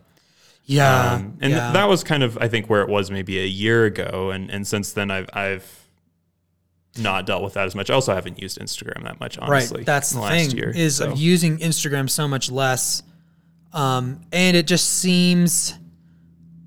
Yeah. 0.65 1.13
Um, 1.13 1.37
and 1.41 1.53
th- 1.53 1.73
that 1.73 1.87
was 1.87 2.03
kind 2.03 2.21
of, 2.21 2.37
I 2.39 2.47
think, 2.47 2.69
where 2.69 2.81
it 2.81 2.89
was 2.89 3.09
maybe 3.09 3.39
a 3.39 3.45
year 3.45 3.85
ago. 3.85 4.29
And, 4.31 4.51
and 4.51 4.67
since 4.67 4.93
then, 4.93 5.09
I've, 5.09 5.29
I've 5.33 5.87
not 6.97 7.25
dealt 7.25 7.43
with 7.43 7.53
that 7.53 7.65
as 7.65 7.75
much. 7.75 7.89
Also, 7.89 8.11
I 8.11 8.15
also 8.15 8.15
haven't 8.15 8.41
used 8.41 8.59
Instagram 8.59 9.03
that 9.03 9.19
much, 9.19 9.37
honestly. 9.37 9.77
right. 9.77 9.85
That's 9.85 10.11
the 10.11 10.19
last 10.19 10.49
thing 10.49 10.57
year. 10.57 10.71
is 10.75 10.97
So, 10.97 11.11
of 11.11 11.19
using 11.19 11.57
Instagram 11.59 12.09
so 12.09 12.27
much 12.27 12.51
less. 12.51 13.03
Um, 13.71 14.21
and 14.31 14.57
it 14.57 14.67
just 14.67 14.87
seems 14.99 15.75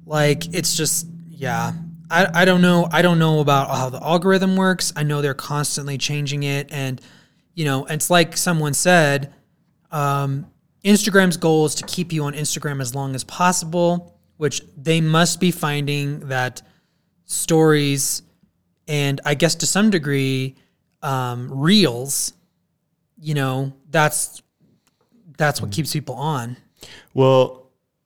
like 0.06 0.54
it's 0.54 0.76
just 0.76 1.06
yeah. 1.30 1.72
I, 2.12 2.42
I 2.42 2.44
don't 2.44 2.60
know. 2.60 2.88
I 2.92 3.02
don't 3.02 3.18
know 3.18 3.40
about 3.40 3.70
how 3.70 3.88
the 3.88 4.02
algorithm 4.02 4.54
works. 4.56 4.92
I 4.94 5.02
know 5.02 5.22
they're 5.22 5.34
constantly 5.34 5.98
changing 5.98 6.42
it, 6.42 6.68
and 6.70 7.00
you 7.54 7.64
know, 7.64 7.86
it's 7.86 8.10
like 8.10 8.36
someone 8.36 8.74
said, 8.74 9.32
um, 9.90 10.46
Instagram's 10.84 11.36
goal 11.36 11.66
is 11.66 11.74
to 11.76 11.86
keep 11.86 12.12
you 12.12 12.24
on 12.24 12.34
Instagram 12.34 12.80
as 12.80 12.94
long 12.94 13.14
as 13.14 13.24
possible, 13.24 14.18
which 14.36 14.62
they 14.76 15.00
must 15.00 15.40
be 15.40 15.50
finding 15.50 16.20
that 16.28 16.62
stories 17.24 18.22
and 18.88 19.20
I 19.24 19.34
guess 19.34 19.54
to 19.56 19.66
some 19.66 19.90
degree, 19.90 20.56
um, 21.02 21.48
reels, 21.50 22.32
you 23.18 23.34
know, 23.34 23.72
that's 23.90 24.42
that's 25.38 25.60
what 25.60 25.72
keeps 25.72 25.92
people 25.92 26.14
on. 26.16 26.56
well, 27.14 27.61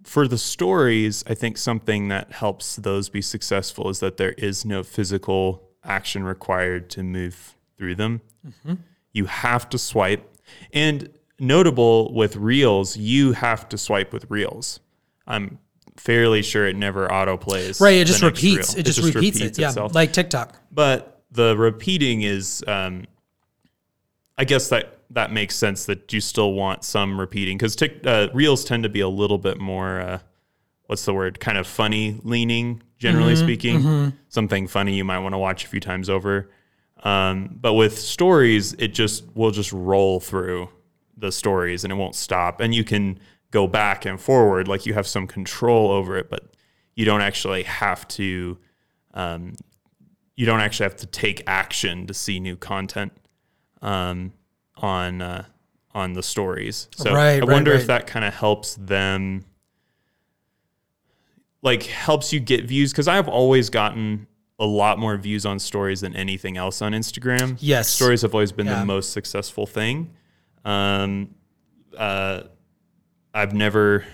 for 0.07 0.29
the 0.29 0.39
stories, 0.39 1.25
I 1.27 1.35
think 1.35 1.59
something 1.59 2.09
that 2.09 2.33
helps 2.33 2.77
those 2.77 3.09
be 3.09 3.21
successful 3.21 3.91
is 3.91 4.01
that 4.01 4.17
there 4.17 4.33
is 4.33 4.65
no 4.65 4.83
physical 4.83 5.69
action 5.85 6.25
required 6.25 6.89
to 6.91 7.03
move 7.03 7.57
through 7.77 7.97
them. 7.97 8.21
Mm-hmm. 8.47 8.75
You 9.13 9.27
have 9.27 9.69
to 9.71 9.79
swipe. 9.79 10.37
And 10.73 11.11
notable 11.41 12.15
with 12.15 12.37
reels, 12.37 12.97
you 12.97 13.33
have 13.33 13.69
to 13.71 13.79
swipe 13.79 14.13
with 14.13 14.31
reels. 14.31 14.81
I'm 15.27 15.59
fairly 15.97 16.43
sure 16.43 16.67
it 16.67 16.77
never 16.77 17.13
auto 17.13 17.37
plays. 17.37 17.81
Right, 17.81 17.97
it 17.97 18.07
just 18.07 18.23
repeats. 18.23 18.75
reel. 18.75 18.81
It 18.81 18.87
just, 18.87 19.03
repeats, 19.03 19.41
it. 19.41 19.59
Yeah, 19.59 19.69
itself. 19.69 19.95
like 19.95 20.13
TikTok. 20.13 20.57
but 20.71 21.17
the 21.33 21.57
repeating 21.57 22.23
is 22.23 22.65
um, 22.67 23.05
i 24.39 24.45
guess 24.45 24.69
that 24.69 24.96
that 25.11 25.33
makes 25.33 25.55
sense 25.55 25.87
that 25.87 26.13
you 26.13 26.21
still 26.21 26.53
want 26.53 26.85
some 26.85 27.19
repeating 27.19 27.57
because 27.59 27.77
uh, 28.05 28.29
reels 28.35 28.65
tend 28.65 28.83
to 28.83 28.89
be 28.89 29.01
a 29.01 29.09
little 29.09 29.39
bit 29.39 29.59
more 29.59 30.01
uh, 30.01 30.19
what's 30.87 31.05
the 31.05 31.15
word? 31.15 31.41
Kind 31.41 31.59
of 31.59 31.67
funny 31.67 32.21
leaning 32.23 32.83
generally 32.99 33.35
Mm-hmm, 33.35 33.45
speaking. 33.45 34.13
something 34.29 34.67
funny 34.67 34.95
you 34.95 35.05
might 35.05 35.19
want 35.19 35.35
to 35.35 35.39
watch 35.39 35.65
a 35.65 35.69
few 35.69 35.81
times 35.81 36.09
over. 36.09 36.51
Um, 37.03 37.59
but 37.61 37.75
with 37.75 37.99
stories 37.99 38.73
it 38.75 38.89
just 38.89 39.25
will 39.37 39.51
just 39.51 39.73
roll 39.73 40.19
through 40.21 40.69
the 41.17 41.31
stories 41.31 41.85
and 41.85 41.93
it 41.93 41.97
won't 41.97 42.15
stop. 42.15 42.61
And 42.61 42.75
you 42.75 42.85
can 42.85 43.19
go 43.51 43.67
back 43.67 44.05
and 44.05 44.21
forward 44.21 44.67
like 44.69 44.87
you 44.87 44.95
have 44.95 45.07
some 45.07 45.27
control 45.27 45.91
over 45.91 46.17
it 46.19 46.29
but 46.29 46.43
you 46.95 47.05
don't 47.05 47.21
actually 47.21 47.63
have 47.63 48.07
to 48.09 48.59
um, 49.15 49.55
you 50.35 50.45
don't 50.45 50.61
actually 50.61 50.85
have 50.85 50.97
to 50.97 51.07
take 51.07 51.43
action 51.47 52.07
to 52.07 52.13
see 52.13 52.39
new 52.41 52.57
content. 52.57 53.13
Um, 53.81 54.33
on 54.79 55.23
uh, 55.23 55.45
on 55.95 56.13
the 56.13 56.23
stories. 56.23 56.89
So 56.97 57.13
Right, 57.15 57.37
I 57.37 57.39
right, 57.41 57.49
wonder 57.49 57.73
right. 57.73 57.81
if 57.81 57.87
that 57.87 58.07
kind 58.07 58.25
of 58.25 58.35
helps 58.35 58.75
them, 58.77 59.45
like 61.63 61.85
helps 61.85 62.33
you 62.33 62.41
get 62.41 62.65
views 62.65 62.93
because 62.93 63.09
I've 63.09 63.29
always 63.29 63.71
gotten 63.71 64.27
a 64.59 64.67
lot 64.67 64.99
more 64.99 65.17
views 65.17 65.45
on 65.45 65.59
stories 65.59 66.01
than 66.01 66.15
anything 66.17 66.57
else 66.57 66.81
on 66.81 66.93
Instagram. 66.93 67.57
Yes. 67.61 67.89
stories 67.91 68.23
have 68.23 68.35
always 68.35 68.53
been 68.53 68.67
Yeah. 68.67 68.81
the 68.81 68.87
most 68.87 69.13
successful 69.13 69.67
thing. 69.67 70.15
Um, 70.65 71.35
uh, 71.97 72.43
I've 73.35 73.53
never. 73.55 74.05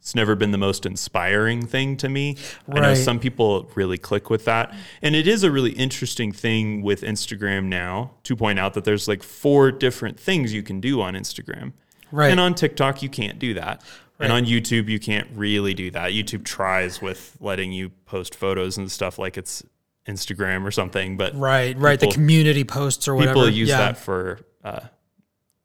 It's 0.00 0.14
never 0.14 0.34
been 0.34 0.50
the 0.50 0.58
most 0.58 0.86
inspiring 0.86 1.66
thing 1.66 1.96
to 1.98 2.08
me. 2.08 2.36
I 2.68 2.80
know 2.80 2.94
some 2.94 3.20
people 3.20 3.70
really 3.74 3.98
click 3.98 4.30
with 4.30 4.46
that. 4.46 4.74
And 5.02 5.14
it 5.14 5.28
is 5.28 5.44
a 5.44 5.50
really 5.50 5.72
interesting 5.72 6.32
thing 6.32 6.80
with 6.80 7.02
Instagram 7.02 7.66
now 7.66 8.12
to 8.24 8.34
point 8.34 8.58
out 8.58 8.72
that 8.74 8.84
there's 8.84 9.06
like 9.06 9.22
four 9.22 9.70
different 9.70 10.18
things 10.18 10.54
you 10.54 10.62
can 10.62 10.80
do 10.80 11.02
on 11.02 11.14
Instagram. 11.14 11.74
Right. 12.10 12.30
And 12.30 12.40
on 12.40 12.54
TikTok, 12.54 13.02
you 13.02 13.10
can't 13.10 13.38
do 13.38 13.54
that. 13.54 13.82
And 14.18 14.32
on 14.32 14.44
YouTube, 14.44 14.88
you 14.88 14.98
can't 14.98 15.28
really 15.34 15.72
do 15.72 15.90
that. 15.92 16.12
YouTube 16.12 16.44
tries 16.44 17.00
with 17.00 17.36
letting 17.40 17.72
you 17.72 17.90
post 18.04 18.34
photos 18.34 18.76
and 18.76 18.90
stuff 18.92 19.18
like 19.18 19.38
it's 19.38 19.62
Instagram 20.06 20.66
or 20.66 20.70
something, 20.70 21.16
but 21.16 21.34
Right, 21.34 21.76
right. 21.78 21.98
the 21.98 22.08
community 22.08 22.64
posts 22.64 23.08
or 23.08 23.14
whatever. 23.14 23.34
people 23.34 23.48
use 23.48 23.68
yeah. 23.70 23.78
that 23.78 23.98
for 23.98 24.40
uh, 24.62 24.80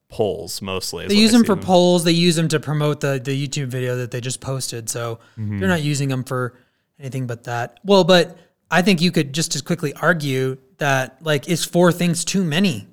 polls 0.10 0.62
mostly. 0.62 1.08
They 1.08 1.16
use 1.16 1.32
them 1.32 1.44
for 1.44 1.56
polls. 1.56 2.04
They 2.04 2.12
use 2.12 2.36
them 2.36 2.48
to 2.50 2.60
promote 2.60 3.02
the 3.02 3.20
the 3.24 3.48
YouTube 3.48 3.68
video 3.68 3.98
that 3.98 4.12
they 4.12 4.22
just 4.22 4.42
posted. 4.42 4.90
So 4.90 5.20
Mm-hmm. 5.38 5.60
they're 5.60 5.70
not 5.70 5.82
using 5.84 6.10
them 6.10 6.24
for 6.24 6.58
anything 7.00 7.28
but 7.28 7.44
that. 7.46 7.80
Well, 7.84 8.04
but 8.04 8.38
I 8.72 8.82
think 8.82 9.02
you 9.02 9.12
could 9.12 9.34
just 9.34 9.56
as 9.56 9.62
quickly 9.62 9.94
argue 9.94 10.58
that 10.78 11.18
like 11.22 11.48
is 11.50 11.66
four 11.66 11.92
things 11.92 12.24
too 12.26 12.44
many? 12.44 12.88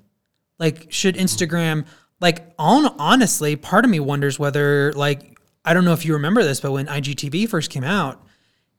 Like 0.58 0.86
should 0.90 1.16
Instagram 1.16 1.86
like 2.20 2.52
on 2.58 2.86
honestly, 2.98 3.56
part 3.56 3.84
of 3.84 3.90
me 3.90 4.00
wonders 4.00 4.38
whether 4.38 4.92
like 4.94 5.38
I 5.64 5.74
don't 5.74 5.84
know 5.84 5.92
if 5.92 6.04
you 6.04 6.14
remember 6.14 6.42
this, 6.42 6.60
but 6.60 6.72
when 6.72 6.86
IGTV 6.86 7.48
first 7.48 7.70
came 7.70 7.84
out, 7.84 8.24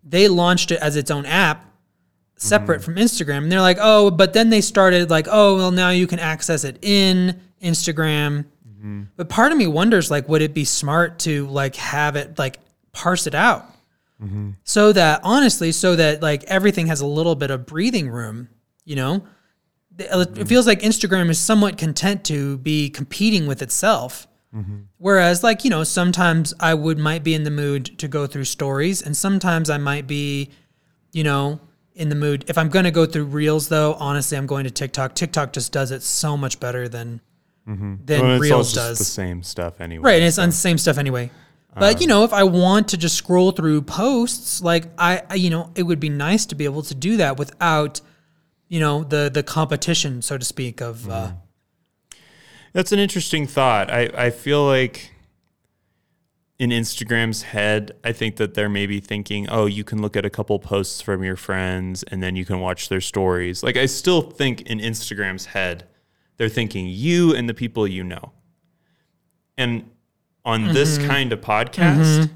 they 0.04 0.28
launched 0.28 0.72
it 0.72 0.80
as 0.82 0.96
its 0.98 1.10
own 1.12 1.26
app 1.26 1.66
separate 2.36 2.82
mm-hmm. 2.82 2.94
from 2.94 2.96
Instagram. 2.96 3.38
And 3.44 3.52
they're 3.52 3.62
like, 3.62 3.78
oh, 3.80 4.12
but 4.12 4.34
then 4.34 4.50
they 4.50 4.62
started 4.62 5.10
like, 5.10 5.28
oh, 5.30 5.58
well, 5.58 5.72
now 5.72 5.90
you 5.90 6.08
can 6.08 6.20
access 6.20 6.64
it 6.64 6.80
in 6.82 7.40
Instagram. 7.62 8.46
Mm-hmm. 8.68 9.04
But 9.16 9.30
part 9.30 9.52
of 9.52 9.58
me 9.58 9.68
wonders, 9.68 10.12
like, 10.12 10.28
would 10.30 10.42
it 10.42 10.54
be 10.54 10.66
smart 10.66 11.20
to 11.20 11.48
like 11.48 11.76
have 11.76 12.16
it 12.16 12.38
like 12.38 12.60
parse 12.92 13.28
it 13.28 13.36
out 13.36 13.66
mm-hmm. 14.22 14.52
so 14.64 14.94
that 14.94 15.22
honestly, 15.24 15.72
so 15.72 15.96
that 15.96 16.22
like 16.22 16.44
everything 16.46 16.88
has 16.88 17.02
a 17.02 17.06
little 17.06 17.36
bit 17.36 17.52
of 17.52 17.66
breathing 17.66 18.10
room, 18.10 18.50
you 18.86 18.96
know? 18.96 19.24
Uh, 20.12 20.26
it 20.36 20.48
feels 20.48 20.66
like 20.66 20.82
Instagram 20.82 21.30
is 21.30 21.40
somewhat 21.40 21.78
content 21.78 22.24
to 22.26 22.58
be 22.58 22.90
competing 22.90 23.46
with 23.46 23.62
itself. 23.62 24.28
Whereas, 24.98 25.44
like, 25.44 25.64
you 25.64 25.72
know, 25.72 25.84
sometimes 25.84 26.54
I 26.60 26.76
would 26.76 27.00
might 27.00 27.24
be 27.24 27.34
in 27.34 27.44
the 27.44 27.50
mood 27.50 27.98
to 27.98 28.08
go 28.08 28.28
through 28.28 28.44
stories, 28.44 29.02
and 29.02 29.18
sometimes 29.18 29.68
I 29.70 29.80
might 29.80 30.06
be, 30.06 30.52
you 31.12 31.24
know, 31.24 31.60
in 31.96 32.10
the 32.10 32.16
mood. 32.16 32.46
If 32.48 32.58
I'm 32.58 32.70
going 32.70 32.86
to 32.86 32.92
go 32.92 33.06
through 33.06 33.26
reels, 33.26 33.70
though, 33.70 33.94
honestly, 33.96 34.38
I'm 34.38 34.48
going 34.48 34.64
to 34.66 34.72
TikTok. 34.72 35.16
TikTok 35.16 35.54
just 35.54 35.72
does 35.72 35.92
it 35.92 36.04
so 36.04 36.36
much 36.38 36.60
better 36.60 36.88
than 36.90 37.22
mm-hmm. 37.68 37.96
than 38.06 38.22
Well, 38.22 38.40
reels 38.40 38.74
does. 38.74 38.98
the 38.98 39.06
same 39.06 39.44
stuff 39.44 39.82
anyway. 39.82 40.04
Right, 40.04 40.16
and 40.16 40.26
it's 40.26 40.40
on 40.40 40.50
the 40.50 40.56
same 40.56 40.78
stuff 40.78 40.98
anyway. 40.98 41.32
But 41.76 42.02
you 42.02 42.06
um, 42.06 42.10
know, 42.10 42.24
if 42.24 42.34
I 42.34 42.44
want 42.44 42.90
to 42.90 42.98
just 42.98 43.16
scroll 43.16 43.52
through 43.52 43.82
posts, 43.82 44.62
like 44.62 44.86
I, 44.98 45.24
I, 45.30 45.36
you 45.36 45.50
know, 45.50 45.72
it 45.76 45.84
would 45.84 46.00
be 46.00 46.10
nice 46.10 46.46
to 46.48 46.56
be 46.56 46.66
able 46.66 46.84
to 46.84 46.94
do 46.94 47.18
that 47.18 47.38
without, 47.38 48.00
you 48.68 48.80
know, 48.80 49.04
the 49.04 49.32
the 49.34 49.42
competition, 49.42 50.22
so 50.22 50.38
to 50.38 50.46
speak, 50.46 50.82
of 50.82 51.10
uh, 51.10 51.28
mm-hmm. 51.28 51.38
That's 52.74 52.92
an 52.92 53.00
interesting 53.00 53.46
thought. 53.46 53.92
I, 53.92 54.10
I 54.16 54.30
feel 54.32 54.66
like 54.66 55.13
in 56.64 56.70
Instagram's 56.70 57.42
head, 57.42 57.92
I 58.06 58.14
think 58.14 58.38
that 58.38 58.54
they're 58.54 58.70
maybe 58.70 59.02
thinking, 59.02 59.50
oh, 59.50 59.66
you 59.66 59.84
can 59.84 60.02
look 60.02 60.16
at 60.16 60.24
a 60.24 60.30
couple 60.30 60.58
posts 60.60 61.02
from 61.02 61.22
your 61.22 61.36
friends 61.36 62.04
and 62.04 62.24
then 62.24 62.38
you 62.38 62.46
can 62.46 62.62
watch 62.62 62.88
their 62.88 63.02
stories. 63.02 63.64
Like, 63.64 63.76
I 63.76 63.86
still 63.86 64.22
think 64.22 64.62
in 64.62 64.80
Instagram's 64.80 65.48
head, 65.48 65.90
they're 66.38 66.48
thinking 66.48 66.88
you 66.88 67.36
and 67.36 67.50
the 67.50 67.54
people 67.54 67.86
you 67.86 68.06
know. 68.06 68.32
And 69.58 69.92
on 70.46 70.70
this 70.70 70.98
mm-hmm. 70.98 71.08
kind 71.10 71.34
of 71.34 71.42
podcast 71.42 72.22
mm-hmm. 72.22 72.34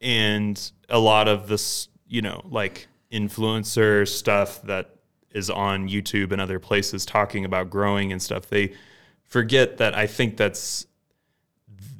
and 0.00 0.72
a 0.88 1.00
lot 1.00 1.26
of 1.26 1.48
this, 1.48 1.88
you 2.06 2.22
know, 2.22 2.42
like 2.44 2.86
influencer 3.10 4.06
stuff 4.06 4.62
that 4.62 4.94
is 5.32 5.50
on 5.50 5.88
YouTube 5.88 6.30
and 6.30 6.40
other 6.40 6.60
places 6.60 7.04
talking 7.04 7.44
about 7.44 7.70
growing 7.70 8.12
and 8.12 8.22
stuff, 8.22 8.46
they 8.48 8.72
forget 9.24 9.78
that 9.78 9.96
I 9.96 10.06
think 10.06 10.36
that's 10.36 10.86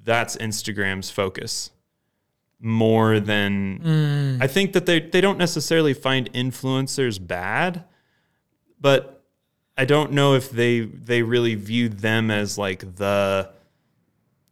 that's 0.04 0.36
Instagram's 0.36 1.10
focus 1.10 1.70
more 2.60 3.20
than 3.20 3.80
mm. 3.80 4.42
I 4.42 4.46
think 4.46 4.72
that 4.72 4.86
they 4.86 5.00
they 5.00 5.20
don't 5.20 5.38
necessarily 5.38 5.92
find 5.92 6.32
influencers 6.32 7.24
bad, 7.24 7.84
but 8.80 9.22
I 9.76 9.84
don't 9.84 10.12
know 10.12 10.34
if 10.34 10.50
they 10.50 10.80
they 10.80 11.22
really 11.22 11.54
view 11.56 11.88
them 11.88 12.30
as 12.30 12.56
like 12.56 12.96
the 12.96 13.50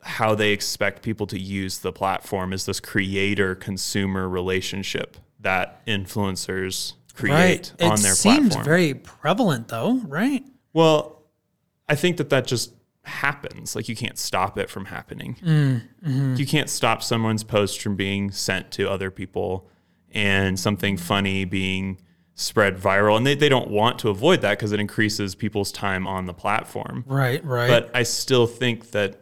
how 0.02 0.34
they 0.34 0.50
expect 0.50 1.02
people 1.02 1.26
to 1.28 1.38
use 1.38 1.78
the 1.78 1.92
platform 1.92 2.52
is 2.52 2.66
this 2.66 2.80
creator 2.80 3.54
consumer 3.54 4.28
relationship 4.28 5.16
that 5.40 5.84
influencers 5.86 6.94
create 7.14 7.72
right. 7.78 7.90
on 7.90 7.98
it 7.98 8.02
their 8.02 8.14
platform. 8.14 8.46
It 8.46 8.52
seems 8.52 8.56
very 8.64 8.94
prevalent, 8.94 9.68
though, 9.68 9.98
right? 10.06 10.44
Well, 10.72 11.22
I 11.88 11.94
think 11.94 12.16
that 12.16 12.30
that 12.30 12.46
just 12.46 12.72
happens. 13.04 13.74
Like 13.74 13.88
you 13.88 13.96
can't 13.96 14.18
stop 14.18 14.58
it 14.58 14.70
from 14.70 14.86
happening. 14.86 15.36
Mm, 15.42 16.38
You 16.38 16.46
can't 16.46 16.70
stop 16.70 17.02
someone's 17.02 17.44
post 17.44 17.80
from 17.82 17.96
being 17.96 18.30
sent 18.30 18.70
to 18.72 18.88
other 18.88 19.10
people 19.10 19.68
and 20.10 20.58
something 20.58 20.96
funny 20.96 21.44
being 21.44 22.00
spread 22.34 22.76
viral. 22.78 23.16
And 23.16 23.26
they, 23.26 23.34
they 23.34 23.48
don't 23.48 23.70
want 23.70 23.98
to 24.00 24.08
avoid 24.08 24.40
that 24.42 24.58
because 24.58 24.72
it 24.72 24.80
increases 24.80 25.34
people's 25.34 25.72
time 25.72 26.06
on 26.06 26.26
the 26.26 26.34
platform. 26.34 27.04
Right, 27.06 27.44
right. 27.44 27.68
But 27.68 27.90
I 27.94 28.04
still 28.04 28.46
think 28.46 28.90
that 28.92 29.18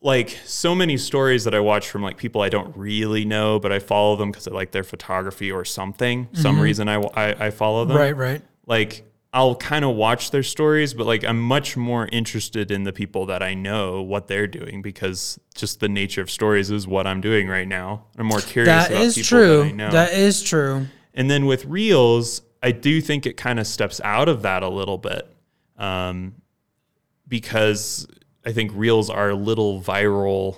like 0.00 0.30
so 0.44 0.74
many 0.74 0.96
stories 0.98 1.44
that 1.44 1.54
I 1.54 1.60
watch 1.60 1.88
from 1.88 2.02
like 2.02 2.18
people 2.18 2.42
I 2.42 2.50
don't 2.50 2.76
really 2.76 3.24
know, 3.24 3.58
but 3.58 3.72
I 3.72 3.78
follow 3.78 4.16
them 4.16 4.30
because 4.30 4.46
I 4.46 4.50
like 4.52 4.70
their 4.72 4.84
photography 4.84 5.50
or 5.50 5.64
something. 5.64 6.28
Some 6.34 6.60
reason 6.60 6.88
I, 6.88 6.96
I, 6.96 7.46
I 7.46 7.50
follow 7.50 7.84
them 7.86 7.96
right, 7.96 8.14
right. 8.16 8.42
like 8.66 9.10
I'll 9.34 9.56
kind 9.56 9.84
of 9.84 9.96
watch 9.96 10.30
their 10.30 10.44
stories, 10.44 10.94
but 10.94 11.06
like 11.06 11.24
I'm 11.24 11.40
much 11.40 11.76
more 11.76 12.08
interested 12.12 12.70
in 12.70 12.84
the 12.84 12.92
people 12.92 13.26
that 13.26 13.42
I 13.42 13.52
know 13.54 14.00
what 14.00 14.28
they're 14.28 14.46
doing 14.46 14.80
because 14.80 15.40
just 15.56 15.80
the 15.80 15.88
nature 15.88 16.20
of 16.22 16.30
stories 16.30 16.70
is 16.70 16.86
what 16.86 17.04
I'm 17.08 17.20
doing 17.20 17.48
right 17.48 17.66
now. 17.66 18.04
I'm 18.16 18.26
more 18.26 18.40
curious 18.40 18.68
That 18.68 18.90
about 18.92 19.02
is 19.02 19.16
true. 19.16 19.72
that. 19.76 19.90
That 19.90 20.12
is 20.12 20.40
true. 20.42 20.86
and 21.14 21.28
then 21.28 21.46
with 21.46 21.64
reels, 21.64 22.42
I 22.62 22.70
do 22.70 23.00
think 23.00 23.26
it 23.26 23.36
kind 23.36 23.58
of 23.58 23.66
steps 23.66 24.00
out 24.04 24.28
of 24.28 24.42
that 24.42 24.62
a 24.62 24.68
little 24.68 24.98
bit, 24.98 25.28
um, 25.78 26.34
because 27.28 28.06
I 28.46 28.52
think 28.52 28.70
reels 28.74 29.10
are 29.10 29.30
a 29.30 29.34
little 29.34 29.80
viral. 29.82 30.56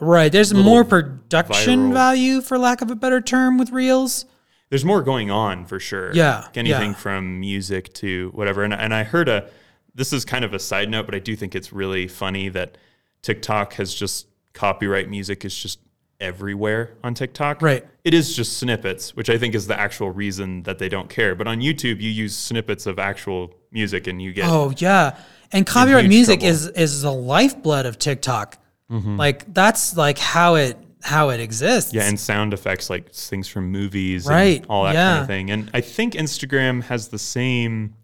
Right. 0.00 0.30
There's 0.30 0.52
more 0.54 0.84
production 0.84 1.90
viral- 1.90 1.92
value, 1.94 2.40
for 2.42 2.58
lack 2.58 2.82
of 2.82 2.90
a 2.90 2.94
better 2.94 3.20
term, 3.20 3.58
with 3.58 3.70
reels. 3.70 4.26
There's 4.68 4.84
more 4.84 5.02
going 5.02 5.30
on 5.30 5.64
for 5.64 5.78
sure. 5.78 6.12
Yeah, 6.12 6.40
Like 6.40 6.56
anything 6.56 6.90
yeah. 6.90 6.96
from 6.96 7.40
music 7.40 7.92
to 7.94 8.30
whatever. 8.34 8.64
And 8.64 8.74
and 8.74 8.92
I 8.92 9.04
heard 9.04 9.28
a 9.28 9.48
this 9.94 10.12
is 10.12 10.24
kind 10.24 10.44
of 10.44 10.52
a 10.54 10.58
side 10.58 10.90
note, 10.90 11.06
but 11.06 11.14
I 11.14 11.18
do 11.18 11.34
think 11.36 11.54
it's 11.54 11.72
really 11.72 12.06
funny 12.08 12.48
that 12.50 12.76
TikTok 13.22 13.74
has 13.74 13.94
just 13.94 14.26
copyright 14.52 15.08
music 15.08 15.44
is 15.44 15.56
just 15.56 15.78
everywhere 16.20 16.94
on 17.04 17.14
TikTok. 17.14 17.62
Right. 17.62 17.84
It 18.04 18.14
is 18.14 18.34
just 18.34 18.58
snippets, 18.58 19.14
which 19.14 19.28
I 19.28 19.38
think 19.38 19.54
is 19.54 19.66
the 19.66 19.78
actual 19.78 20.10
reason 20.10 20.62
that 20.64 20.78
they 20.78 20.88
don't 20.88 21.08
care. 21.08 21.34
But 21.34 21.46
on 21.46 21.60
YouTube, 21.60 22.00
you 22.00 22.10
use 22.10 22.36
snippets 22.36 22.86
of 22.86 22.98
actual 22.98 23.54
music 23.70 24.06
and 24.06 24.20
you 24.20 24.32
get 24.32 24.46
Oh 24.48 24.72
yeah, 24.78 25.18
and 25.52 25.66
copyright 25.66 26.08
music 26.08 26.40
trouble. 26.40 26.54
is 26.54 26.66
is 26.68 27.02
the 27.02 27.12
lifeblood 27.12 27.86
of 27.86 27.98
TikTok. 27.98 28.58
Mm-hmm. 28.90 29.16
Like 29.16 29.52
that's 29.52 29.96
like 29.96 30.18
how 30.18 30.54
it 30.54 30.78
how 31.02 31.28
it 31.30 31.40
exists. 31.40 31.92
Yeah, 31.92 32.02
and 32.08 32.18
sound 32.18 32.52
effects 32.52 32.90
like 32.90 33.12
things 33.12 33.48
from 33.48 33.70
movies 33.70 34.26
Right, 34.26 34.58
and 34.58 34.66
all 34.68 34.84
that 34.84 34.94
kind 34.94 35.20
of 35.22 35.26
thing. 35.26 35.50
And 35.50 35.70
I 35.74 35.80
think 35.80 36.14
Instagram 36.14 36.82
has 36.84 37.08
the 37.08 37.18
same 37.18 37.94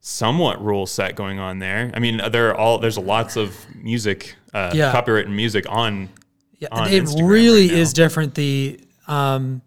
somewhat 0.00 0.64
rule 0.64 0.86
set 0.86 1.16
going 1.16 1.38
on 1.38 1.58
there. 1.58 1.90
I 1.94 1.98
mean, 1.98 2.20
there 2.30 2.48
are 2.50 2.54
all 2.56 2.78
there's 2.78 2.98
lots 2.98 3.36
of 3.36 3.54
music, 3.74 4.36
uh, 4.54 4.72
Yeah. 4.74 4.92
copyright 4.92 5.28
music 5.28 5.66
on. 5.68 6.08
Yeah, 6.58 6.68
on 6.72 6.88
it 6.88 7.04
Instagram 7.04 7.28
really 7.28 7.68
right 7.68 7.78
is 7.78 7.92
different. 7.92 8.34
The 8.34 8.80
um, 9.06 9.62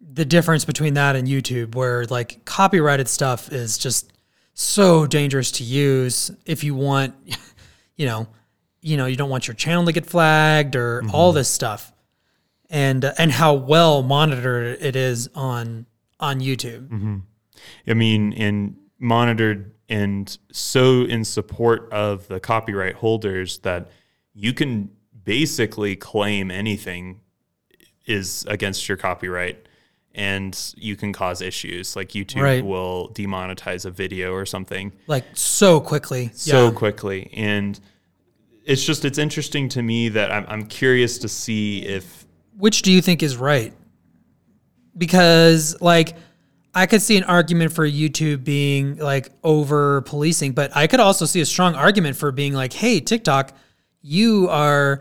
the 0.00 0.24
difference 0.24 0.64
between 0.64 0.94
that 0.94 1.14
and 1.16 1.28
YouTube, 1.28 1.74
where 1.74 2.04
like 2.06 2.44
copyrighted 2.44 3.08
stuff 3.08 3.52
is 3.52 3.76
just 3.76 4.12
so 4.54 5.06
dangerous 5.06 5.50
to 5.52 5.64
use 5.64 6.30
if 6.46 6.64
you 6.64 6.74
want, 6.74 7.14
you 7.96 8.06
know, 8.06 8.26
you 8.86 8.96
know, 8.96 9.06
you 9.06 9.16
don't 9.16 9.30
want 9.30 9.48
your 9.48 9.54
channel 9.54 9.84
to 9.86 9.92
get 9.92 10.06
flagged 10.06 10.76
or 10.76 11.02
all 11.12 11.30
Mm-hmm. 11.30 11.38
this 11.38 11.48
stuff, 11.48 11.92
and 12.70 13.04
uh, 13.04 13.12
and 13.18 13.32
how 13.32 13.54
well 13.54 14.02
monitored 14.02 14.78
it 14.80 14.94
is 14.96 15.28
on 15.34 15.86
on 16.20 16.40
YouTube. 16.40 16.88
Mm-hmm. 16.88 17.16
I 17.88 17.94
mean, 17.94 18.32
and 18.34 18.76
monitored 18.98 19.72
and 19.88 20.36
so 20.52 21.02
in 21.02 21.24
support 21.24 21.92
of 21.92 22.26
the 22.28 22.40
copyright 22.40 22.94
holders 22.96 23.58
that 23.58 23.90
you 24.34 24.52
can 24.52 24.90
basically 25.24 25.96
claim 25.96 26.50
anything 26.50 27.20
is 28.06 28.44
against 28.48 28.88
your 28.88 28.96
copyright. 28.96 29.58
and 30.14 30.72
you 30.78 30.96
can 30.96 31.12
cause 31.12 31.42
issues. 31.42 31.94
Like 31.94 32.08
YouTube 32.12 32.40
Right. 32.42 32.64
will 32.64 33.10
demonetize 33.14 33.84
a 33.84 33.90
video 33.90 34.32
or 34.32 34.46
something 34.46 34.92
Like 35.06 35.24
so 35.34 35.78
quickly. 35.80 36.30
so 36.32 36.66
yeah. 36.68 36.70
quickly. 36.72 37.28
And 37.34 37.78
it's 38.66 38.84
just, 38.84 39.04
it's 39.04 39.18
interesting 39.18 39.68
to 39.70 39.82
me 39.82 40.10
that 40.10 40.30
I'm, 40.30 40.44
I'm 40.48 40.66
curious 40.66 41.18
to 41.18 41.28
see 41.28 41.86
if, 41.86 42.26
Which 42.58 42.82
do 42.82 42.92
you 42.92 43.00
think 43.00 43.22
is 43.22 43.36
right? 43.36 43.72
Because 44.98 45.80
like 45.80 46.16
I 46.76 46.84
could 46.84 47.00
see 47.00 47.16
an 47.16 47.24
argument 47.24 47.72
for 47.72 47.88
YouTube 47.88 48.44
being 48.44 48.98
like 48.98 49.30
over 49.42 50.02
policing, 50.02 50.52
but 50.52 50.76
I 50.76 50.86
could 50.86 51.00
also 51.00 51.24
see 51.24 51.40
a 51.40 51.46
strong 51.46 51.74
argument 51.74 52.16
for 52.16 52.30
being 52.32 52.52
like, 52.52 52.74
"Hey, 52.74 53.00
TikTok, 53.00 53.56
you 54.02 54.46
are 54.50 55.00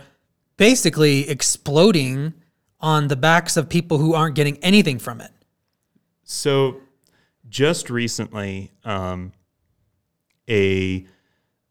basically 0.55 1.27
exploding 1.27 2.33
on 2.79 3.09
the 3.09 3.17
backs 3.17 3.57
of 3.57 3.67
people 3.67 3.97
who 3.97 4.13
aren't 4.13 4.35
getting 4.35 4.57
anything 4.59 4.99
from 4.99 5.19
it." 5.19 5.31
So, 6.23 6.79
just 7.49 7.89
recently, 7.89 8.71
um, 8.85 9.33
a 10.49 11.05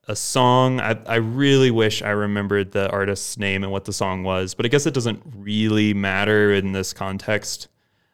a 0.08 0.16
song. 0.16 0.80
I, 0.80 0.98
I 1.06 1.16
really 1.16 1.70
wish 1.70 2.02
I 2.02 2.10
remembered 2.10 2.72
the 2.72 2.90
artist's 2.90 3.38
name 3.38 3.62
and 3.62 3.72
what 3.72 3.84
the 3.84 3.92
song 3.92 4.22
was, 4.22 4.54
but 4.54 4.66
I 4.66 4.68
guess 4.68 4.86
it 4.86 4.94
doesn't 4.94 5.22
really 5.36 5.94
matter 5.94 6.52
in 6.52 6.72
this 6.72 6.92
context. 6.92 7.68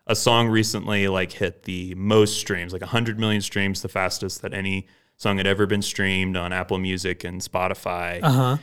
A 0.07 0.17
song 0.17 0.49
recently 0.49 1.09
like 1.09 1.33
hit 1.33 1.65
the 1.65 1.95
most 1.95 2.39
streams, 2.39 2.73
like 2.73 2.83
100 2.83 3.19
million 3.19 3.43
streams, 3.43 3.83
the 3.83 3.89
fastest 3.89 4.43
that 4.43 4.55
any 4.55 4.87
song 5.17 5.37
had 5.37 5.47
ever 5.47 5.67
been 5.67 5.83
streamed 5.83 6.37
on 6.37 6.53
Apple 6.53 6.79
Music 6.79 7.25
and 7.25 7.41
Spotify. 7.41 8.21
Uh-huh. 8.23 8.57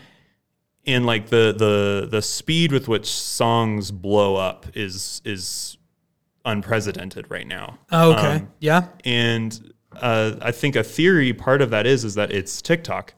And 0.86 1.06
like 1.06 1.28
the 1.28 1.54
the 1.58 2.08
the 2.10 2.22
speed 2.22 2.72
with 2.72 2.88
which 2.88 3.10
songs 3.10 3.92
blow 3.92 4.38
up 4.38 4.66
is 4.74 5.22
is 5.26 5.78
unprecedented 6.46 7.30
right 7.30 7.46
now. 7.46 7.78
Oh, 7.92 8.14
okay. 8.14 8.36
Um, 8.36 8.52
yeah. 8.60 8.88
and 9.04 9.74
uh, 9.94 10.36
I 10.42 10.52
think 10.52 10.76
a 10.76 10.84
theory 10.84 11.34
part 11.34 11.62
of 11.62 11.70
that 11.72 11.86
is 11.86 12.04
is 12.06 12.16
that 12.16 12.32
it's 12.32 12.62
TikTok 12.62 13.14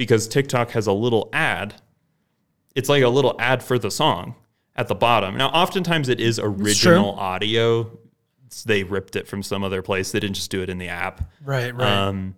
because 0.00 0.26
TikTok 0.26 0.70
has 0.70 0.86
a 0.86 0.92
little 0.94 1.28
ad. 1.30 1.74
It's 2.74 2.88
like 2.88 3.02
a 3.02 3.08
little 3.10 3.36
ad 3.38 3.62
for 3.62 3.78
the 3.78 3.90
song 3.90 4.34
at 4.74 4.88
the 4.88 4.94
bottom. 4.94 5.36
Now, 5.36 5.48
oftentimes 5.50 6.08
it 6.08 6.18
is 6.20 6.38
original 6.42 7.10
audio. 7.18 7.80
It's- 8.46 8.64
They 8.64 8.82
ripped 8.82 9.14
it 9.14 9.28
from 9.28 9.42
some 9.42 9.62
other 9.62 9.82
place. 9.82 10.10
They 10.10 10.18
didn't 10.20 10.36
just 10.36 10.50
do 10.50 10.62
it 10.62 10.70
in 10.70 10.78
the 10.78 10.88
app, 10.88 11.30
Right, 11.44 11.74
right. 11.74 11.86
um, 11.86 12.34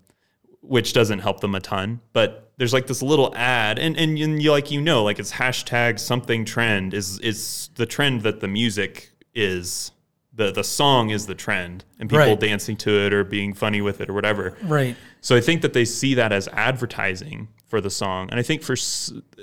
which 0.60 0.92
doesn't 0.92 1.20
help 1.20 1.38
them 1.38 1.54
a 1.54 1.60
ton. 1.60 2.00
But 2.12 2.50
there's 2.56 2.72
like 2.72 2.88
this 2.88 3.00
little 3.00 3.32
ad, 3.36 3.78
and 3.78 3.96
and 3.96 4.18
you, 4.18 4.26
you 4.38 4.50
like 4.50 4.72
you 4.72 4.80
know 4.80 5.04
like 5.04 5.20
it's 5.20 5.32
hashtag 5.34 6.00
something 6.00 6.44
trend 6.44 6.94
is 6.94 7.20
is 7.20 7.70
the 7.76 7.86
trend 7.86 8.22
that 8.22 8.40
the 8.40 8.48
music 8.48 9.12
is. 9.34 9.92
The, 10.34 10.50
the 10.50 10.64
song 10.64 11.10
is 11.10 11.26
the 11.26 11.34
trend 11.34 11.84
and 12.00 12.08
people 12.08 12.24
Right. 12.24 12.40
dancing 12.40 12.74
to 12.78 12.90
it 13.04 13.12
or 13.12 13.22
being 13.22 13.52
funny 13.52 13.82
with 13.82 14.00
it 14.00 14.08
or 14.08 14.14
whatever. 14.14 14.56
right. 14.62 14.96
So 15.22 15.34
I 15.36 15.40
think 15.40 15.62
that 15.62 15.72
they 15.72 15.86
see 15.86 16.14
that 16.14 16.32
as 16.32 16.48
advertising 16.48 17.48
for 17.68 17.80
the 17.80 17.90
song. 17.90 18.28
And 18.30 18.38
I 18.38 18.42
think 18.42 18.62
for 18.62 18.76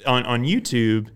on 0.05 0.23
on 0.25 0.43
YouTube 0.43 1.09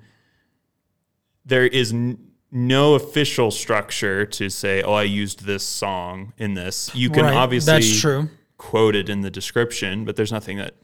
there 1.45 1.68
is 1.68 1.91
n- 1.93 2.18
no 2.51 2.95
official 2.95 3.51
structure 3.51 4.26
to 4.26 4.49
say, 4.49 4.82
"Oh, 4.82 4.93
I 4.93 5.03
used 5.03 5.45
this 5.45 5.64
song 5.64 6.34
in 6.38 6.53
this." 6.53 6.89
You 6.95 7.09
can 7.09 7.26
right. 7.26 7.36
obviously 7.36 7.74
That's 7.74 7.99
true. 7.99 8.30
quote 8.57 8.95
it 8.95 9.09
in 9.09 9.22
the 9.22 9.30
description, 9.30 10.05
but 10.05 10.16
there's 10.16 10.32
nothing 10.32 10.57
that 10.57 10.76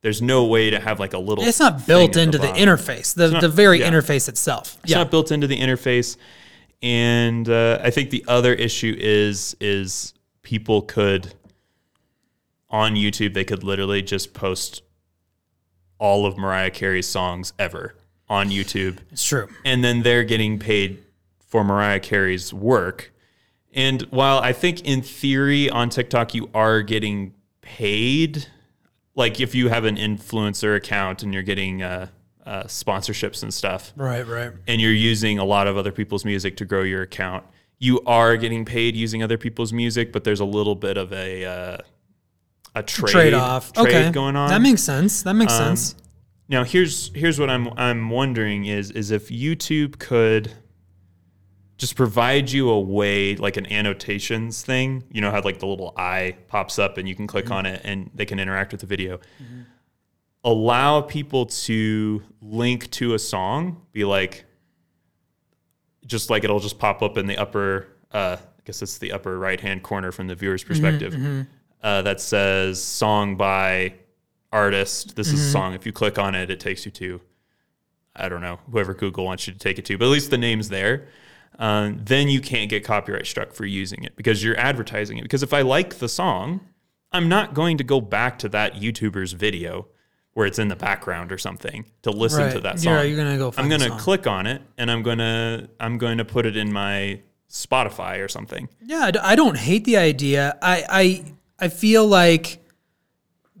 there's 0.00 0.22
no 0.22 0.44
way 0.46 0.70
to 0.70 0.80
have 0.80 0.98
like 0.98 1.12
a 1.12 1.18
little 1.18 1.44
It's 1.44 1.60
not 1.60 1.86
built 1.86 2.16
into 2.16 2.38
the, 2.38 2.46
bottom. 2.46 2.62
interface, 2.68 3.14
the, 3.14 3.30
not- 3.32 3.40
the 3.42 3.48
very 3.48 3.80
yeah. 3.80 3.90
interface 3.90 4.28
itself. 4.28 4.78
It's 4.82 4.92
yeah. 4.92 4.98
not 4.98 5.10
built 5.10 5.30
into 5.32 5.46
the 5.46 5.58
interface. 5.58 6.16
And 6.82 7.48
uh, 7.48 7.80
I 7.82 7.90
think 7.90 8.10
the 8.10 8.24
other 8.28 8.54
issue 8.54 8.94
is 8.98 9.56
is 9.60 10.14
people 10.42 10.82
could 10.82 11.34
on 12.70 12.94
YouTube 12.94 13.34
they 13.34 13.44
could 13.44 13.64
literally 13.64 14.02
just 14.02 14.34
post 14.34 14.82
all 15.98 16.26
of 16.26 16.36
Mariah 16.38 16.70
Carey's 16.70 17.08
songs 17.08 17.52
ever 17.58 17.94
on 18.28 18.50
YouTube, 18.50 18.98
it's 19.10 19.24
true. 19.24 19.48
and 19.64 19.82
then 19.82 20.02
they're 20.02 20.22
getting 20.24 20.58
paid 20.58 21.02
for 21.46 21.64
Mariah 21.64 21.98
Carey's 22.00 22.52
work. 22.52 23.10
And 23.72 24.02
while 24.10 24.38
I 24.38 24.52
think 24.52 24.82
in 24.86 25.00
theory 25.02 25.70
on 25.70 25.88
TikTok 25.88 26.34
you 26.34 26.50
are 26.54 26.82
getting 26.82 27.32
paid, 27.62 28.46
like 29.14 29.40
if 29.40 29.54
you 29.54 29.68
have 29.70 29.84
an 29.84 29.96
influencer 29.96 30.76
account 30.76 31.22
and 31.22 31.32
you're 31.32 31.42
getting 31.42 31.82
uh, 31.82 32.08
uh, 32.44 32.64
sponsorships 32.64 33.42
and 33.42 33.52
stuff, 33.52 33.92
Right, 33.96 34.26
right. 34.26 34.52
and 34.66 34.80
you're 34.80 34.92
using 34.92 35.38
a 35.38 35.44
lot 35.44 35.66
of 35.66 35.76
other 35.78 35.92
people's 35.92 36.24
music 36.24 36.56
to 36.58 36.64
grow 36.66 36.82
your 36.82 37.02
account, 37.02 37.44
you 37.78 38.00
are 38.06 38.36
getting 38.36 38.64
paid 38.64 38.94
using 38.94 39.22
other 39.22 39.38
people's 39.38 39.72
music, 39.72 40.12
but 40.12 40.24
there's 40.24 40.40
a 40.40 40.44
little 40.44 40.74
bit 40.74 40.96
of 40.98 41.12
a 41.12 41.44
uh, 41.46 41.76
a 42.78 42.82
trade 42.82 43.12
Trade 43.12 43.34
off. 43.34 43.72
trade 43.72 43.86
okay. 43.88 44.10
going 44.10 44.36
on. 44.36 44.48
That 44.50 44.60
makes 44.62 44.82
sense. 44.82 45.22
That 45.22 45.34
makes 45.34 45.52
Um, 45.54 45.76
sense. 45.76 45.94
now 46.48 46.64
here's 46.64 47.10
here's 47.14 47.38
what 47.38 47.50
I'm 47.50 47.68
I'm 47.76 48.10
wondering 48.10 48.66
is 48.66 48.90
is 48.90 49.10
if 49.10 49.28
YouTube 49.28 49.98
could 49.98 50.52
just 51.76 51.94
provide 51.94 52.50
you 52.50 52.70
a 52.70 52.80
way 52.80 53.36
like 53.36 53.56
an 53.56 53.70
annotations 53.72 54.62
thing, 54.62 55.04
you 55.12 55.20
know 55.20 55.30
how 55.30 55.40
like 55.42 55.60
the 55.60 55.66
little 55.66 55.94
eye 55.96 56.36
pops 56.48 56.78
up 56.78 56.98
and 56.98 57.08
you 57.08 57.14
can 57.14 57.26
click 57.26 57.44
Mm-hmm. 57.44 57.54
on 57.54 57.66
it 57.66 57.80
and 57.84 58.10
they 58.14 58.24
can 58.26 58.38
interact 58.40 58.72
with 58.72 58.80
the 58.80 58.86
video. 58.86 59.20
Allow 60.44 61.02
people 61.02 61.46
to 61.46 62.22
link 62.40 62.90
to 62.92 63.14
a 63.14 63.18
song, 63.18 63.82
be 63.92 64.04
like 64.04 64.44
just 66.06 66.30
like 66.30 66.42
it'll 66.44 66.60
just 66.60 66.78
pop 66.78 67.02
up 67.02 67.16
in 67.18 67.26
the 67.26 67.36
upper 67.36 67.86
uh 68.12 68.36
I 68.40 68.62
guess 68.64 68.80
it's 68.82 68.98
the 68.98 69.12
upper 69.12 69.38
right 69.38 69.60
hand 69.60 69.82
corner 69.82 70.10
from 70.12 70.26
the 70.26 70.34
viewer's 70.34 70.62
Mm-hmm, 70.64 70.68
perspective. 70.72 71.46
Uh, 71.82 72.02
that 72.02 72.20
says 72.20 72.82
song 72.82 73.36
by 73.36 73.94
artist. 74.52 75.14
This 75.16 75.28
is 75.32 75.40
a 75.40 75.50
song. 75.50 75.74
If 75.74 75.86
you 75.86 75.92
click 75.92 76.18
on 76.18 76.34
it, 76.34 76.50
it 76.50 76.58
takes 76.60 76.84
you 76.84 76.90
to 76.92 77.20
I 78.16 78.28
don't 78.28 78.40
know 78.40 78.58
whoever 78.70 78.94
Google 78.94 79.24
wants 79.24 79.46
you 79.46 79.52
to 79.52 79.58
take 79.58 79.78
it 79.78 79.84
to, 79.86 79.96
but 79.98 80.06
at 80.06 80.10
least 80.10 80.30
the 80.30 80.38
name's 80.38 80.68
there. 80.70 81.06
Um, 81.60 82.00
then 82.04 82.28
you 82.28 82.40
can't 82.40 82.68
get 82.68 82.84
copyright 82.84 83.26
struck 83.26 83.52
for 83.52 83.64
using 83.64 84.02
it 84.04 84.16
because 84.16 84.42
you're 84.42 84.58
advertising 84.58 85.18
it. 85.18 85.22
Because 85.22 85.42
if 85.42 85.52
I 85.54 85.62
like 85.62 85.98
the 85.98 86.08
song, 86.08 86.60
I'm 87.12 87.28
not 87.28 87.54
going 87.54 87.78
to 87.78 87.84
go 87.84 88.00
back 88.00 88.38
to 88.40 88.48
that 88.50 88.74
YouTuber's 88.74 89.32
video 89.32 89.86
where 90.34 90.46
it's 90.46 90.58
in 90.58 90.68
the 90.68 90.76
background 90.76 91.32
or 91.32 91.38
something 91.38 91.84
to 92.02 92.10
listen 92.10 92.44
Right. 92.44 92.52
to 92.52 92.60
that 92.60 92.78
song. 92.80 92.94
Yeah, 92.94 93.02
you're 93.02 93.16
gonna 93.16 93.38
go. 93.38 93.52
I'm 93.56 93.68
gonna 93.68 93.90
click 93.98 94.26
on 94.26 94.46
it 94.46 94.62
and 94.76 94.90
I'm 94.90 95.02
gonna 95.02 95.68
I'm 95.80 95.98
going 95.98 96.18
to 96.18 96.24
put 96.24 96.44
it 96.46 96.56
in 96.56 96.72
my 96.72 97.20
Spotify 97.50 98.22
or 98.24 98.28
something. 98.28 98.68
Yeah, 98.84 99.10
I 99.22 99.34
don't 99.36 99.56
hate 99.56 99.84
the 99.84 99.96
idea. 99.96 100.58
I 100.62 100.84
I 100.88 101.24
I 101.58 101.68
feel 101.68 102.06
like 102.06 102.64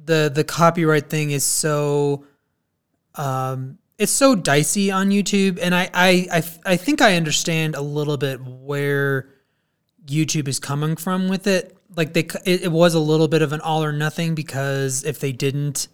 the 0.04 0.30
the 0.34 0.44
copyright 0.44 1.10
thing 1.10 1.30
is 1.30 1.44
so 1.44 2.24
um 3.14 3.78
it's 3.98 4.12
so 4.12 4.34
dicey 4.34 4.90
on 4.90 5.10
YouTube 5.10 5.58
and 5.60 5.74
I 5.74 5.90
I 5.92 6.42
I 6.64 6.76
think 6.76 7.02
I 7.02 7.16
understand 7.16 7.74
a 7.74 7.80
little 7.82 8.16
bit 8.16 8.40
where 8.40 9.28
YouTube 10.06 10.48
is 10.48 10.58
coming 10.58 10.96
from 10.96 11.28
with 11.28 11.46
it. 11.46 11.76
Like 11.94 12.12
they 12.12 12.26
it, 12.44 12.64
it 12.64 12.72
was 12.72 12.94
a 12.94 13.00
little 13.00 13.28
bit 13.28 13.42
of 13.42 13.52
an 13.52 13.60
all 13.60 13.84
or 13.84 13.92
nothing 13.92 14.34
because 14.34 15.04
if 15.04 15.18
they 15.18 15.32
didn't 15.32 15.88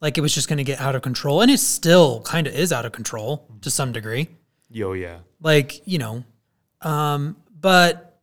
like 0.00 0.18
it 0.18 0.20
was 0.20 0.34
just 0.34 0.48
going 0.48 0.58
to 0.58 0.64
get 0.64 0.80
out 0.80 0.94
of 0.94 1.02
control 1.02 1.40
and 1.40 1.50
it 1.50 1.58
still 1.58 2.22
kind 2.22 2.46
of 2.46 2.54
is 2.54 2.72
out 2.72 2.84
of 2.84 2.92
control 2.92 3.48
to 3.62 3.70
some 3.70 3.92
degree 3.92 4.28
Yo, 4.70 4.92
yeah. 4.92 5.18
like 5.40 5.86
you 5.86 5.98
know 5.98 6.24
um 6.82 7.36
but 7.58 8.13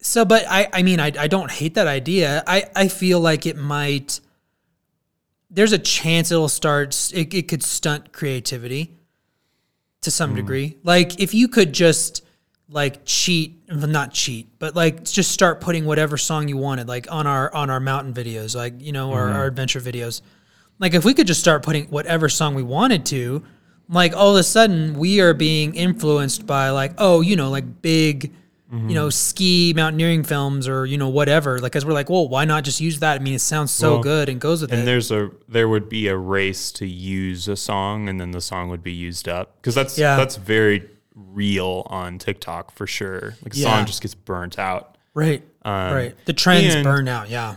so 0.00 0.24
but 0.24 0.44
i 0.48 0.68
i 0.72 0.82
mean 0.82 1.00
i, 1.00 1.12
I 1.18 1.26
don't 1.28 1.50
hate 1.50 1.74
that 1.74 1.86
idea. 1.86 2.42
I 2.46 2.64
i 2.74 2.88
feel 2.88 3.20
like 3.20 3.46
it 3.46 3.56
might 3.56 4.20
there's 5.50 5.72
a 5.72 5.78
chance 5.78 6.30
it'll 6.30 6.48
start 6.48 7.10
it, 7.12 7.34
it 7.34 7.48
could 7.48 7.62
stunt 7.62 8.12
creativity 8.12 8.96
to 10.02 10.10
some 10.10 10.30
hmm. 10.30 10.36
degree. 10.36 10.76
Like 10.82 11.20
if 11.20 11.34
you 11.34 11.48
could 11.48 11.72
just 11.72 12.24
like 12.72 13.04
cheat 13.04 13.68
not 13.68 14.12
cheat 14.12 14.48
but 14.60 14.76
like 14.76 15.04
just 15.04 15.32
start 15.32 15.60
putting 15.60 15.84
whatever 15.84 16.16
song 16.16 16.46
you 16.46 16.56
wanted 16.56 16.86
like 16.86 17.10
on 17.10 17.26
our 17.26 17.52
on 17.52 17.68
our 17.68 17.80
mountain 17.80 18.14
videos 18.14 18.54
like 18.54 18.74
you 18.78 18.92
know 18.92 19.12
our, 19.12 19.26
mm-hmm. 19.26 19.36
our 19.36 19.46
adventure 19.46 19.80
videos. 19.80 20.22
Like 20.78 20.94
if 20.94 21.04
we 21.04 21.12
could 21.12 21.26
just 21.26 21.40
start 21.40 21.62
putting 21.62 21.86
whatever 21.86 22.28
song 22.28 22.54
we 22.54 22.62
wanted 22.62 23.04
to 23.06 23.42
like 23.88 24.14
all 24.14 24.30
of 24.30 24.36
a 24.36 24.42
sudden 24.42 24.94
we 24.94 25.20
are 25.20 25.34
being 25.34 25.74
influenced 25.74 26.46
by 26.46 26.70
like 26.70 26.94
oh 26.98 27.20
you 27.20 27.36
know 27.36 27.50
like 27.50 27.82
big 27.82 28.32
you 28.72 28.94
know 28.94 29.10
ski 29.10 29.72
mountaineering 29.74 30.22
films 30.22 30.68
or 30.68 30.86
you 30.86 30.96
know 30.96 31.08
whatever 31.08 31.58
like 31.58 31.72
because 31.72 31.84
we're 31.84 31.92
like 31.92 32.08
well 32.08 32.28
why 32.28 32.44
not 32.44 32.62
just 32.62 32.80
use 32.80 33.00
that 33.00 33.20
i 33.20 33.22
mean 33.24 33.34
it 33.34 33.40
sounds 33.40 33.72
so 33.72 33.94
Well, 33.94 34.02
good 34.04 34.28
and 34.28 34.40
goes 34.40 34.60
with 34.62 34.70
And 34.70 34.78
it 34.78 34.80
And 34.82 34.88
there's 34.88 35.10
a 35.10 35.30
there 35.48 35.68
would 35.68 35.88
be 35.88 36.06
a 36.06 36.16
race 36.16 36.70
to 36.72 36.86
use 36.86 37.48
a 37.48 37.56
song 37.56 38.08
and 38.08 38.20
then 38.20 38.30
the 38.30 38.40
song 38.40 38.68
would 38.70 38.82
be 38.84 38.92
used 38.92 39.28
up 39.28 39.56
because 39.56 39.74
that's 39.74 39.98
Yeah. 39.98 40.14
that's 40.16 40.36
very 40.36 40.88
real 41.16 41.84
on 41.90 42.18
TikTok 42.18 42.70
for 42.70 42.86
sure. 42.86 43.34
Like 43.42 43.54
a 43.54 43.58
Yeah. 43.58 43.64
song 43.76 43.86
just 43.86 44.02
gets 44.02 44.14
burnt 44.14 44.56
out. 44.58 44.96
right 45.14 45.42
Um, 45.62 45.92
right 45.92 46.14
the 46.26 46.32
trends 46.32 46.74
burn 46.84 47.08
out 47.08 47.28
yeah 47.28 47.56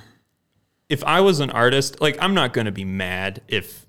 if 0.89 1.03
I 1.03 1.21
was 1.21 1.39
an 1.39 1.49
artist, 1.51 2.01
like 2.01 2.17
I'm 2.21 2.33
not 2.33 2.53
going 2.53 2.65
to 2.65 2.71
be 2.71 2.85
mad 2.85 3.41
if 3.47 3.85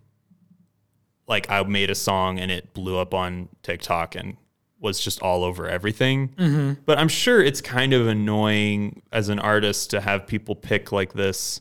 like 1.27 1.51
I 1.51 1.63
made 1.63 1.89
a 1.91 1.95
song 1.95 2.39
and 2.39 2.51
it 2.51 2.75
blew 2.75 2.99
up 2.99 3.15
on 3.15 3.49
TikTok 3.63 4.15
and 4.15 4.37
was 4.81 5.01
just 5.01 5.23
all 5.23 5.45
over 5.45 5.67
everything. 5.69 6.77
But 6.85 6.99
I'm 6.99 7.09
sure 7.09 7.43
it's 7.43 7.61
kind 7.61 7.93
of 7.95 8.07
annoying 8.07 9.03
as 9.13 9.29
an 9.29 9.39
artist 9.39 9.91
to 9.91 10.01
have 10.01 10.27
people 10.27 10.55
pick 10.55 10.93
like 10.93 11.13
this 11.15 11.61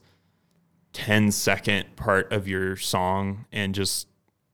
10 0.93 1.31
second 1.31 1.95
part 1.95 2.31
of 2.31 2.47
your 2.47 2.75
song 2.75 3.45
and 3.51 3.73
just 3.73 4.07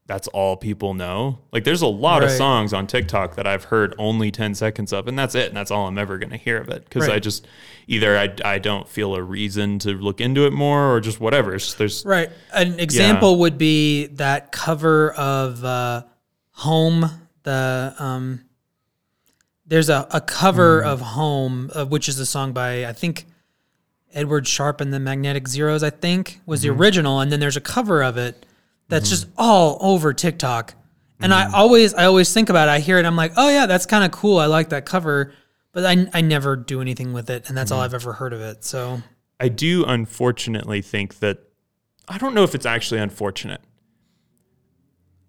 that's 0.06 0.28
all 0.30 0.58
people 0.58 0.94
know. 0.96 1.38
Like 1.52 1.64
there's 1.66 1.84
a 1.84 1.88
lot 1.88 2.24
of 2.24 2.32
songs 2.38 2.74
on 2.74 2.88
TikTok 2.88 3.36
that 3.36 3.46
I've 3.46 3.66
heard 3.66 3.94
only 4.00 4.32
10 4.32 4.56
seconds 4.56 4.92
of 4.92 5.08
and 5.08 5.18
that's 5.20 5.36
it 5.36 5.50
and 5.50 5.58
that's 5.58 5.70
all 5.70 5.88
I'm 5.88 5.98
ever 6.00 6.18
going 6.18 6.32
to 6.32 6.38
hear 6.38 6.58
of 6.58 6.70
it 6.70 6.90
cuz 6.90 7.04
I 7.14 7.20
just 7.20 7.48
either 7.88 8.18
I, 8.18 8.34
I 8.44 8.58
don't 8.58 8.88
feel 8.88 9.14
a 9.16 9.22
reason 9.22 9.78
to 9.80 9.92
look 9.92 10.20
into 10.20 10.48
it 10.48 10.54
more 10.54 10.94
or 10.94 11.00
just 11.00 11.20
whatever. 11.20 11.56
Just, 11.58 11.78
there's 11.78 12.04
Right. 12.06 12.30
An 12.54 12.80
example 12.80 13.38
would 13.40 13.58
be 13.60 14.08
that 14.08 14.52
cover 14.52 15.12
of 15.14 15.64
uh, 15.64 16.04
Home. 16.52 17.10
The 17.44 17.96
um, 18.00 18.46
there's 19.70 19.90
a, 19.90 20.08
a 20.12 20.20
cover 20.20 20.82
hmm. 20.82 20.90
of 20.90 21.02
Home, 21.02 21.72
uh, 21.74 21.86
which 21.86 22.10
is 22.10 22.20
a 22.20 22.26
song 22.26 22.52
by 22.52 22.86
I 22.86 22.94
think 22.94 23.26
Edward 24.14 24.48
Sharpe 24.48 24.82
and 24.82 24.92
the 24.92 25.00
Magnetic 25.00 25.48
Zeros. 25.48 25.84
I 25.84 25.92
think 25.92 26.42
was 26.46 26.62
the 26.62 26.70
mm-hmm. 26.70 26.82
original, 26.82 27.20
and 27.22 27.32
then 27.32 27.40
there's 27.40 27.58
a 27.58 27.62
cover 27.62 28.04
of 28.04 28.18
it 28.18 28.46
that's 28.90 29.06
mm-hmm. 29.06 29.12
just 29.12 29.28
all 29.38 29.78
over 29.80 30.14
TikTok. 30.14 30.74
And 31.22 31.34
I 31.34 31.46
mm-hmm. 31.46 31.56
always 31.56 31.94
I 31.94 32.06
always 32.06 32.34
think 32.34 32.50
about 32.50 32.68
it. 32.68 32.72
I 32.72 32.80
hear 32.80 32.98
it. 32.98 33.06
I'm 33.06 33.16
like, 33.16 33.34
oh 33.38 33.50
yeah, 33.50 33.68
that's 33.68 33.86
kind 33.86 34.04
of 34.04 34.12
cool. 34.12 34.40
I 34.40 34.48
like 34.48 34.70
that 34.70 34.86
cover. 34.86 35.34
But 35.72 35.86
I, 35.86 36.08
I 36.14 36.22
never 36.22 36.56
do 36.56 36.82
anything 36.82 37.14
with 37.14 37.30
it, 37.30 37.48
and 37.48 37.56
that's 37.56 37.72
all 37.72 37.80
I've 37.80 37.94
ever 37.94 38.14
heard 38.14 38.34
of 38.34 38.42
it. 38.42 38.64
So 38.64 39.04
I 39.40 39.50
do 39.50 39.86
unfortunately 39.86 40.82
think 40.82 41.20
that 41.20 41.44
I 42.08 42.18
don't 42.18 42.34
know 42.34 42.44
if 42.44 42.56
it's 42.56 42.66
actually 42.66 43.00
unfortunate. 43.00 43.62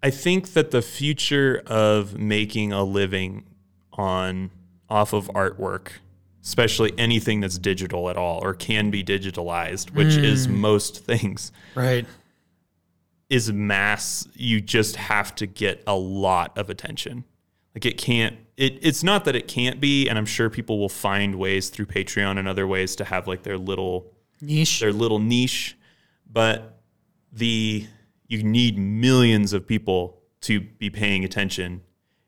I 0.01 0.09
think 0.09 0.53
that 0.53 0.71
the 0.71 0.81
future 0.81 1.61
of 1.67 2.17
making 2.17 2.73
a 2.73 2.83
living 2.83 3.43
on 4.01 4.49
off 4.89 5.13
of 5.13 5.27
artwork, 5.35 5.89
especially 6.43 6.91
anything 6.97 7.39
that's 7.39 7.59
digital 7.59 8.09
at 8.09 8.17
all 8.17 8.39
or 8.43 8.53
can 8.55 8.89
be 8.89 9.03
digitalized, 9.03 9.91
which 9.91 10.15
is 10.15 10.47
hmm. 10.47 10.59
most 10.59 11.05
things, 11.05 11.51
right, 11.75 12.07
is 13.29 13.53
mass. 13.53 14.27
You 14.33 14.59
just 14.59 14.95
have 14.95 15.35
to 15.35 15.45
get 15.45 15.83
a 15.85 15.95
lot 15.95 16.57
of 16.57 16.69
attention. 16.69 17.25
Like 17.75 17.85
it 17.85 17.97
can't 17.97 18.37
it 18.57 18.79
it's 18.81 19.03
not 19.03 19.23
that 19.25 19.35
it 19.35 19.47
can't 19.47 19.79
be 19.79 20.09
and 20.09 20.17
I'm 20.17 20.25
sure 20.25 20.49
people 20.49 20.79
will 20.79 20.89
find 20.89 21.35
ways 21.35 21.69
through 21.69 21.85
Patreon 21.85 22.37
and 22.37 22.47
other 22.47 22.67
ways 22.67 22.95
to 22.97 23.05
have 23.05 23.27
like 23.27 23.43
their 23.43 23.57
little 23.57 24.11
niche. 24.41 24.79
their 24.79 24.91
little 24.91 25.19
niche, 25.19 25.77
but 26.29 26.81
the 27.31 27.87
you 28.27 28.43
need 28.43 28.77
millions 28.77 29.53
of 29.53 29.67
people 29.67 30.17
to 30.41 30.59
be 30.59 30.89
paying 30.89 31.23
attention, 31.23 31.81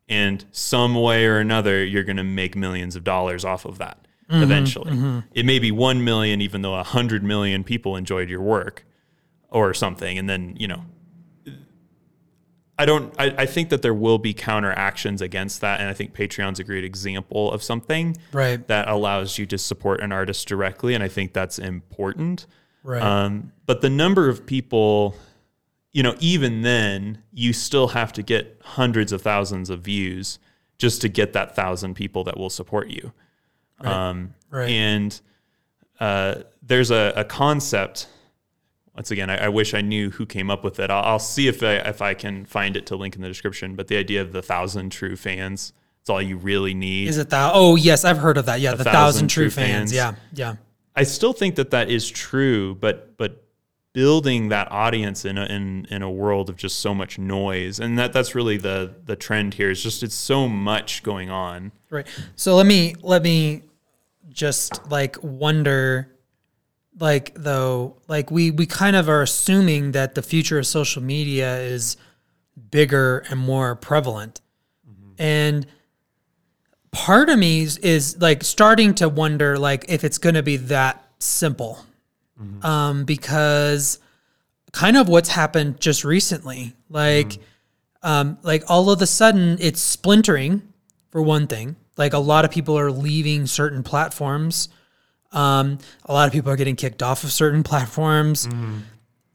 and 0.10 0.44
some 0.52 0.96
way 0.96 1.26
or 1.26 1.40
another, 1.40 1.84
you're 1.84 2.04
going 2.04 2.18
to 2.18 2.24
make 2.24 2.56
millions 2.56 2.96
of 2.96 3.04
dollars 3.04 3.46
off 3.46 3.66
of 3.66 3.78
that 3.80 4.08
eventually. 4.30 5.22
It 5.34 5.46
may 5.46 5.60
be 5.60 5.72
one 5.72 6.04
million, 6.04 6.42
even 6.42 6.62
though 6.62 6.76
a 6.76 6.84
hundred 6.84 7.24
million 7.24 7.64
people 7.64 7.96
enjoyed 7.96 8.30
your 8.30 8.42
work, 8.42 8.86
or 9.50 9.74
something, 9.74 10.18
and 10.18 10.28
then 10.30 10.56
you 10.60 10.68
know. 10.68 10.84
I 12.78 12.86
don't. 12.86 13.14
I, 13.20 13.26
I 13.38 13.46
think 13.46 13.70
that 13.70 13.84
there 13.84 13.94
will 13.94 14.18
be 14.18 14.34
counteractions 14.34 15.22
against 15.22 15.62
that, 15.62 15.80
and 15.80 15.88
I 15.90 15.94
think 15.94 16.16
Patreon's 16.16 16.60
a 16.60 16.64
great 16.64 16.84
example 16.84 17.52
of 17.52 17.62
something 17.62 18.18
Right. 18.32 18.68
that 18.68 18.90
allows 18.90 19.38
you 19.38 19.46
to 19.48 19.60
support 19.60 20.02
an 20.02 20.12
artist 20.12 20.48
directly, 20.48 20.96
and 20.96 21.04
I 21.04 21.08
think 21.08 21.34
that's 21.34 21.60
important. 21.60 22.48
Right. 22.84 23.02
Um, 23.02 23.52
but 23.68 23.82
the 23.82 23.92
number 23.92 24.28
of 24.28 24.48
people, 24.48 25.16
you 25.94 26.04
know, 26.04 26.16
even 26.20 26.62
then, 26.62 27.24
you 27.32 27.54
still 27.54 27.90
have 27.90 28.12
to 28.14 28.24
get 28.24 28.60
hundreds 28.64 29.12
of 29.12 29.22
thousands 29.22 29.70
of 29.70 29.82
views 29.82 30.40
just 30.78 31.02
to 31.02 31.08
get 31.08 31.34
that 31.34 31.56
thousand 31.56 31.94
people 31.94 32.24
that 32.26 32.38
will 32.38 32.50
support 32.50 32.90
you. 32.90 33.14
Um, 33.80 34.34
Right. 34.50 34.70
And 34.70 35.20
uh, 36.00 36.36
there's 36.62 36.92
a, 36.92 37.12
a 37.16 37.26
concept. 37.26 38.08
Once 38.96 39.10
again, 39.10 39.32
I, 39.32 39.46
I 39.46 39.50
wish 39.50 39.74
I 39.74 39.82
knew 39.82 40.12
who 40.12 40.28
came 40.28 40.52
up 40.52 40.64
with 40.64 40.80
it. 40.80 40.92
I'll, 40.92 41.04
I'll 41.04 41.20
see 41.20 41.48
if 41.48 41.64
I, 41.64 41.78
if 41.78 42.02
I 42.04 42.14
can 42.14 42.46
find 42.46 42.78
it 42.78 42.86
to 42.88 42.96
link 42.96 43.16
in 43.16 43.22
the 43.24 43.28
description. 43.28 43.76
But 43.76 43.88
the 43.88 43.98
idea 43.98 44.22
of 44.22 44.32
the 44.32 44.44
thousand 44.44 44.92
true 44.92 45.16
fans, 45.16 45.74
it's 46.02 46.10
all 46.10 46.22
you 46.22 46.38
really 46.38 46.76
need. 46.76 47.08
Is 47.08 47.18
it 47.18 47.32
that? 47.32 47.52
Oh, 47.56 47.76
yes, 47.76 48.06
I've 48.06 48.20
heard 48.20 48.38
of 48.38 48.46
that. 48.46 48.60
Yeah, 48.60 48.76
the 48.76 48.84
thousand 48.84 48.94
thousand 48.94 49.28
true 49.30 49.46
true 49.46 49.50
fans. 49.50 49.92
fans. 49.92 49.94
Yeah, 49.94 50.16
yeah. 50.34 50.56
I 50.96 51.02
still 51.02 51.34
think 51.34 51.56
that 51.56 51.72
that 51.72 51.90
is 51.90 52.08
true, 52.08 52.76
but 52.76 53.18
but 53.18 53.43
building 53.94 54.50
that 54.50 54.72
audience 54.72 55.24
in 55.24 55.38
a, 55.38 55.46
in 55.46 55.86
in 55.90 56.02
a 56.02 56.10
world 56.10 56.50
of 56.50 56.58
just 56.58 56.80
so 56.80 56.94
much 56.94 57.18
noise, 57.18 57.80
and 57.80 57.98
that 57.98 58.12
that's 58.12 58.36
really 58.36 58.58
the 58.58 58.96
the 59.06 59.16
trend 59.16 59.54
here. 59.54 59.70
Is 59.70 59.82
just 59.82 60.04
it's 60.04 60.16
so 60.16 60.50
much 60.50 61.04
going 61.04 61.30
on. 61.30 61.72
Right. 61.90 62.08
So 62.36 62.56
let 62.56 62.66
me 62.66 62.96
let 63.02 63.24
me 63.24 63.64
just 64.30 64.90
like 64.90 65.18
wonder 65.22 66.10
like 67.00 67.34
though 67.36 67.98
like 68.08 68.32
we 68.32 68.52
we 68.52 68.66
kind 68.66 68.96
of 68.96 69.08
are 69.08 69.22
assuming 69.22 69.92
that 69.92 70.16
the 70.16 70.22
future 70.22 70.60
of 70.60 70.68
social 70.68 71.02
media 71.02 71.60
is 71.60 71.98
bigger 72.72 73.24
and 73.30 73.40
more 73.40 73.76
prevalent. 73.76 74.42
Mm-hmm. 74.90 75.22
And 75.22 75.68
part 76.92 77.30
of 77.30 77.38
me 77.40 77.62
is, 77.62 77.78
is 77.78 78.22
like 78.22 78.44
starting 78.44 78.94
to 78.96 79.10
wonder 79.10 79.58
like 79.58 79.86
if 79.90 80.04
it's 80.04 80.18
going 80.18 80.36
to 80.36 80.44
be 80.44 80.58
that 80.58 81.04
simple. 81.20 81.86
Um 82.62 83.06
because 83.06 84.00
kind 84.72 84.98
of 84.98 85.08
what's 85.08 85.30
happened 85.30 85.80
just 85.80 86.04
recently 86.04 86.74
like 86.90 87.38
um 88.02 88.38
like 88.42 88.64
all 88.68 88.90
of 88.90 89.02
a 89.02 89.06
sudden 89.08 89.58
it's 89.60 89.80
splintering 89.82 90.62
for 91.12 91.22
one 91.22 91.46
thing. 91.48 91.76
Like 91.96 92.14
a 92.14 92.18
lot 92.18 92.44
of 92.44 92.50
people 92.50 92.78
are 92.78 92.92
leaving 92.92 93.46
certain 93.46 93.84
platforms. 93.84 94.70
Um, 95.32 95.78
a 96.06 96.12
lot 96.14 96.26
of 96.28 96.34
people 96.34 96.52
are 96.52 96.56
getting 96.56 96.76
kicked 96.76 97.04
off 97.04 97.24
of 97.24 97.32
certain 97.32 97.62
platforms. 97.72 98.48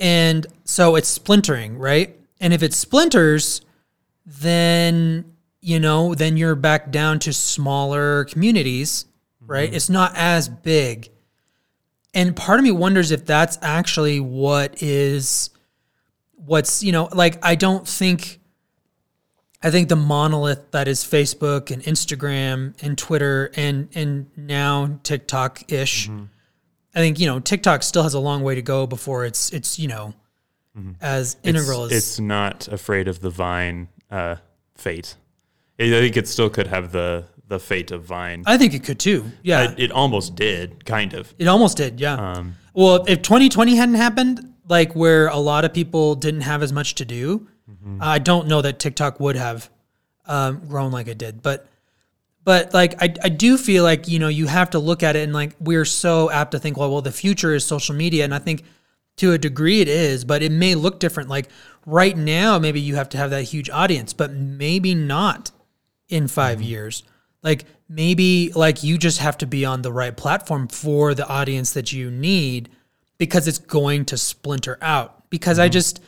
And 0.00 0.46
so 0.64 0.96
it's 0.96 1.08
splintering, 1.08 1.78
right? 1.78 2.16
And 2.40 2.52
if 2.52 2.62
it 2.64 2.74
splinters, 2.74 3.60
then, 4.26 5.36
you 5.60 5.78
know, 5.80 6.14
then 6.14 6.36
you're 6.36 6.54
back 6.56 6.90
down 6.90 7.18
to 7.20 7.32
smaller 7.32 8.24
communities, 8.24 9.06
right? 9.40 9.72
It's 9.72 9.88
not 9.88 10.12
as 10.16 10.48
big. 10.48 11.10
And 12.14 12.34
part 12.34 12.58
of 12.58 12.64
me 12.64 12.70
wonders 12.70 13.10
if 13.10 13.26
that's 13.26 13.58
actually 13.62 14.18
what 14.20 14.82
is 14.82 15.50
what's, 16.36 16.82
you 16.82 16.92
know, 16.92 17.08
like 17.12 17.44
I 17.44 17.54
don't 17.54 17.86
think 17.86 18.40
I 19.62 19.70
think 19.70 19.88
the 19.88 19.96
monolith 19.96 20.70
that 20.70 20.86
is 20.86 21.02
Facebook 21.02 21.70
and 21.70 21.82
Instagram 21.82 22.80
and 22.82 22.96
Twitter 22.96 23.50
and 23.56 23.88
and 23.94 24.26
now 24.36 25.00
TikTok 25.02 25.70
ish. 25.72 26.08
I 26.94 27.00
think 27.00 27.18
you 27.18 27.26
know 27.26 27.40
TikTok 27.40 27.82
still 27.82 28.04
has 28.04 28.14
a 28.14 28.20
long 28.20 28.42
way 28.42 28.54
to 28.54 28.62
go 28.62 28.86
before 28.86 29.24
it's 29.24 29.52
it's 29.52 29.78
you 29.78 29.88
know 29.88 30.14
as 31.00 31.36
integral 31.42 31.84
it's, 31.86 31.92
as 31.92 31.98
it's 31.98 32.20
not 32.20 32.68
afraid 32.68 33.08
of 33.08 33.20
the 33.20 33.30
Vine 33.30 33.88
uh, 34.10 34.36
fate. 34.76 35.16
I 35.80 35.88
think 35.90 36.16
it 36.16 36.28
still 36.28 36.50
could 36.50 36.68
have 36.68 36.92
the 36.92 37.24
the 37.48 37.58
fate 37.58 37.90
of 37.90 38.04
Vine. 38.04 38.44
I 38.46 38.56
think 38.58 38.74
it 38.74 38.84
could 38.84 38.98
too. 39.00 39.24
Yeah, 39.42 39.72
it, 39.72 39.78
it 39.78 39.92
almost 39.92 40.36
did, 40.36 40.84
kind 40.84 41.14
of. 41.14 41.34
it 41.38 41.48
almost 41.48 41.76
did. 41.76 42.00
Yeah. 42.00 42.14
Um, 42.14 42.56
well, 42.74 43.04
if 43.08 43.22
2020 43.22 43.74
hadn't 43.74 43.94
happened, 43.96 44.54
like 44.68 44.94
where 44.94 45.28
a 45.28 45.38
lot 45.38 45.64
of 45.64 45.72
people 45.72 46.14
didn't 46.14 46.42
have 46.42 46.62
as 46.62 46.72
much 46.72 46.94
to 46.96 47.04
do, 47.04 47.48
I 48.00 48.18
don't 48.18 48.48
know 48.48 48.62
that 48.62 48.78
TikTok 48.78 49.18
would 49.20 49.36
have 49.36 49.70
um, 50.26 50.66
grown 50.68 50.92
like 50.92 51.08
it 51.08 51.18
did. 51.18 51.42
But 51.42 51.66
but 52.44 52.72
like 52.72 53.02
I, 53.02 53.14
I 53.22 53.28
do 53.28 53.58
feel 53.58 53.82
like 53.82 54.08
you 54.08 54.18
know 54.18 54.28
you 54.28 54.46
have 54.46 54.70
to 54.70 54.78
look 54.78 55.02
at 55.02 55.16
it 55.16 55.20
and 55.20 55.32
like 55.32 55.54
we're 55.60 55.84
so 55.84 56.30
apt 56.30 56.52
to 56.52 56.58
think 56.58 56.76
well 56.76 56.90
well 56.90 57.02
the 57.02 57.12
future 57.12 57.54
is 57.54 57.64
social 57.64 57.94
media 57.94 58.24
and 58.24 58.34
I 58.34 58.38
think 58.38 58.64
to 59.16 59.32
a 59.32 59.38
degree 59.38 59.80
it 59.80 59.88
is 59.88 60.24
but 60.24 60.42
it 60.42 60.52
may 60.52 60.74
look 60.74 61.00
different 61.00 61.28
like 61.28 61.48
right 61.84 62.16
now 62.16 62.58
maybe 62.58 62.80
you 62.80 62.94
have 62.94 63.08
to 63.10 63.18
have 63.18 63.30
that 63.30 63.42
huge 63.42 63.68
audience 63.68 64.12
but 64.12 64.32
maybe 64.32 64.94
not 64.94 65.50
in 66.08 66.28
5 66.28 66.62
years 66.62 67.02
like 67.42 67.64
maybe 67.88 68.52
like 68.54 68.82
you 68.82 68.98
just 68.98 69.18
have 69.18 69.38
to 69.38 69.46
be 69.46 69.64
on 69.64 69.82
the 69.82 69.92
right 69.92 70.16
platform 70.16 70.68
for 70.68 71.14
the 71.14 71.26
audience 71.26 71.72
that 71.72 71.92
you 71.92 72.10
need 72.10 72.68
because 73.18 73.48
it's 73.48 73.58
going 73.58 74.04
to 74.06 74.16
splinter 74.16 74.78
out. 74.80 75.28
Because 75.30 75.58
I 75.58 75.66
mm-hmm. 75.66 75.72
just 75.72 76.00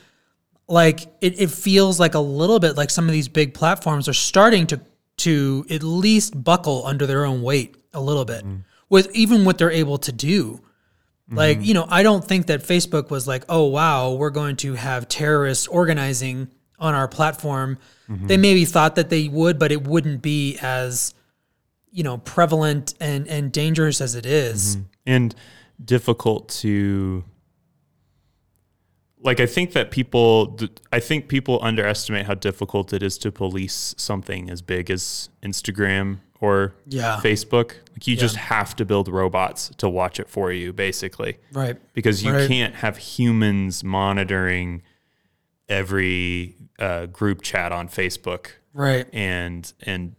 like 0.69 1.01
it, 1.21 1.41
it 1.41 1.51
feels 1.51 1.99
like 2.01 2.15
a 2.15 2.21
little 2.21 2.59
bit 2.61 2.77
like 2.77 2.91
some 2.91 3.07
of 3.07 3.13
these 3.13 3.29
big 3.29 3.55
platforms 3.55 4.09
are 4.09 4.15
starting 4.15 4.67
to 4.69 4.81
to 5.19 5.67
at 5.69 5.83
least 5.83 6.43
buckle 6.43 6.87
under 6.87 7.07
their 7.07 7.25
own 7.25 7.43
weight 7.43 7.77
a 7.93 8.01
little 8.01 8.25
bit 8.25 8.45
mm. 8.45 8.63
with 8.89 9.15
even 9.15 9.45
what 9.45 9.59
they're 9.59 9.71
able 9.71 9.99
to 9.99 10.13
do. 10.13 10.63
Like 11.31 11.59
mm-hmm. 11.59 11.65
you 11.65 11.75
know 11.75 11.87
i 11.89 12.03
don't 12.03 12.25
think 12.25 12.47
that 12.47 12.61
facebook 12.61 13.09
was 13.09 13.29
like 13.29 13.45
oh 13.49 13.67
wow 13.67 14.15
we're 14.15 14.31
going 14.31 14.57
to 14.57 14.75
have 14.75 15.07
terrorists 15.07 15.69
organizing 15.69 16.49
on 16.81 16.95
our 16.95 17.07
platform. 17.07 17.79
Mm-hmm. 18.09 18.27
They 18.27 18.37
maybe 18.37 18.65
thought 18.65 18.97
that 18.97 19.11
they 19.11 19.29
would 19.29 19.59
but 19.59 19.71
it 19.71 19.87
wouldn't 19.87 20.23
be 20.23 20.59
as 20.61 21.15
you 21.93 22.03
know 22.03 22.19
prevalent 22.19 22.95
and 23.01 23.27
and 23.29 23.53
dangerous 23.53 24.01
as 24.01 24.15
it 24.15 24.27
is. 24.27 24.79
and 25.07 25.35
difficult 25.85 26.49
to 26.51 27.25
like 29.23 29.41
I 29.41 29.47
think 29.47 29.73
that 29.73 29.91
people 29.91 30.59
I 30.93 31.01
think 31.01 31.29
people 31.29 31.59
underestimate 31.63 32.27
how 32.27 32.35
difficult 32.35 32.93
it 32.93 33.03
is 33.03 33.19
to 33.19 33.31
police 33.33 33.95
something 33.99 34.49
as 34.51 34.63
big 34.63 34.91
as 34.91 35.29
Instagram 35.43 36.19
or 36.41 36.75
Yeah. 36.87 37.21
Facebook. 37.23 37.73
Like 37.93 38.07
you 38.07 38.17
just 38.17 38.37
have 38.37 38.75
to 38.77 38.85
build 38.87 39.09
robots 39.09 39.71
to 39.77 39.89
watch 39.91 40.19
it 40.19 40.29
for 40.29 40.51
you 40.53 40.73
basically 40.73 41.37
Right. 41.53 41.77
because 41.93 42.23
you 42.25 42.33
Right. 42.33 42.49
can't 42.49 42.77
have 42.77 42.97
humans 42.97 43.85
monitoring 43.85 44.83
every 45.69 46.57
uh, 46.79 47.07
group 47.07 47.43
chat 47.43 47.73
on 47.73 47.89
Facebook 47.89 48.53
Right. 48.73 49.07
and 49.13 49.71
and 49.83 50.15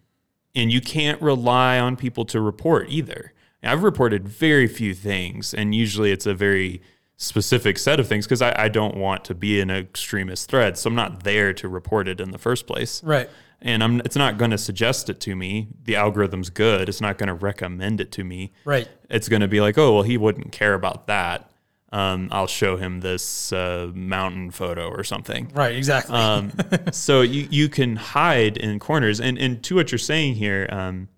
and 0.56 0.72
you 0.72 0.82
can't 0.82 1.22
rely 1.22 1.80
on 1.80 1.96
people 1.96 2.26
to 2.26 2.42
report 2.42 2.90
either. 2.90 3.34
I've 3.64 3.84
reported 3.84 4.28
very 4.28 4.68
few 4.68 4.94
things, 4.94 5.54
and 5.54 5.76
usually 5.76 6.12
it's 6.12 6.26
a 6.26 6.34
very 6.34 6.82
specific 7.18 7.78
set 7.78 8.00
of 8.00 8.08
things 8.08 8.26
because 8.26 8.42
I, 8.42 8.64
I 8.64 8.68
don't 8.68 8.98
want 8.98 9.24
to 9.26 9.36
be 9.36 9.62
an 9.62 9.70
extremist 9.70 10.50
thread, 10.50 10.78
so 10.78 10.90
I'm 10.90 10.96
not 10.96 11.24
there 11.24 11.54
to 11.54 11.68
report 11.68 12.08
it 12.08 12.20
in 12.20 12.32
the 12.32 12.40
first 12.40 12.66
place. 12.66 13.04
Right. 13.04 13.30
And 13.62 13.84
I'm 13.84 14.00
it's 14.00 14.16
not 14.16 14.40
going 14.40 14.50
to 14.50 14.58
suggest 14.58 15.08
it 15.08 15.20
to 15.22 15.36
me. 15.36 15.68
The 15.84 15.96
algorithm's 15.96 16.50
good. 16.50 16.90
It's 16.90 17.00
not 17.00 17.20
going 17.20 17.28
to 17.28 17.36
recommend 17.36 18.02
it 18.02 18.12
to 18.14 18.24
me. 18.24 18.54
Right. 18.66 18.90
It's 19.08 19.30
going 19.30 19.42
to 19.42 19.48
be 19.48 19.62
like, 19.62 19.78
oh 19.78 19.94
well, 19.94 20.04
he 20.04 20.18
wouldn't 20.18 20.52
care 20.52 20.74
about 20.74 21.06
that. 21.06 21.51
Um, 21.94 22.30
I'll 22.32 22.48
show 22.48 22.78
him 22.78 23.02
this 23.02 23.52
uh, 23.52 23.92
mountain 23.94 24.52
photo 24.52 24.88
or 24.90 25.04
something. 25.04 25.52
Right. 25.54 25.76
Exactly. 25.76 26.16
Um, 26.16 26.54
so 26.92 27.22
you, 27.22 27.48
you 27.52 27.68
can 27.68 27.98
hide 27.98 28.56
in 28.56 28.80
corners. 28.80 29.20
And, 29.20 29.38
and 29.38 29.62
to 29.64 29.76
what 29.76 29.92
you're 29.92 30.00
saying 30.00 30.36
here, 30.36 30.70
um, 30.72 31.10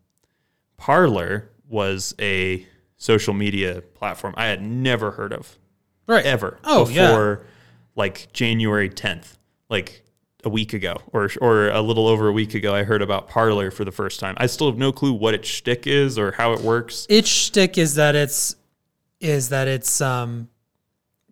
Parler 0.78 1.49
was 1.69 2.13
a 2.19 2.65
social 2.97 3.34
media 3.34 3.82
platform 3.82 4.34
I 4.38 4.47
had 4.47 4.61
never 4.61 5.11
heard 5.11 5.34
of 5.34 5.57
right. 6.07 6.26
ever 6.26 6.57
Oh, 6.63 6.88
yeah. 6.89 7.07
before 7.07 7.41
like 7.95 8.32
January 8.34 8.89
10th, 8.89 9.38
like 9.69 10.03
a 10.43 10.49
week 10.49 10.74
ago 10.74 10.95
or, 11.13 11.30
or 11.39 11.69
a 11.69 11.82
little 11.82 12.07
over 12.07 12.28
a 12.28 12.32
week 12.34 12.53
ago. 12.53 12.74
I 12.74 12.84
heard 12.84 13.01
about 13.01 13.30
Parler 13.30 13.71
for 13.71 13.86
the 13.86 13.91
first 13.91 14.19
time. 14.19 14.34
I 14.38 14.47
still 14.47 14.67
have 14.67 14.78
no 14.78 14.91
clue 14.91 15.13
what 15.13 15.34
its 15.34 15.47
shtick 15.47 15.86
is 15.88 16.17
or 16.17 16.32
how 16.32 16.53
it 16.53 16.61
works. 16.61 17.05
its 17.09 17.30
shtick 17.30 17.78
is 17.78 17.95
that 17.95 18.15
it's 18.15 18.55
is 19.19 19.49
that 19.49 19.67
it's 19.69 20.01
um 20.01 20.49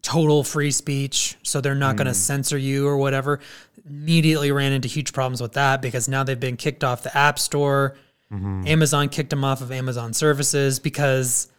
total 0.01 0.43
free 0.43 0.71
speech, 0.71 1.37
so 1.43 1.61
they're 1.61 1.75
not 1.75 1.95
going 1.95 2.05
to 2.05 2.11
mm. 2.11 2.15
censor 2.15 2.57
you 2.57 2.87
or 2.87 2.97
whatever. 2.97 3.39
Immediately 3.87 4.51
ran 4.51 4.71
into 4.73 4.87
huge 4.87 5.13
problems 5.13 5.41
with 5.41 5.53
that 5.53 5.81
because 5.81 6.07
now 6.07 6.23
they've 6.23 6.39
been 6.39 6.57
kicked 6.57 6.83
off 6.83 7.03
the 7.03 7.15
App 7.15 7.39
Store. 7.39 7.95
Mm-hmm. 8.31 8.67
Amazon 8.67 9.09
kicked 9.09 9.29
them 9.29 9.43
off 9.43 9.61
of 9.61 9.71
Amazon 9.71 10.13
services 10.13 10.79
because 10.79 11.49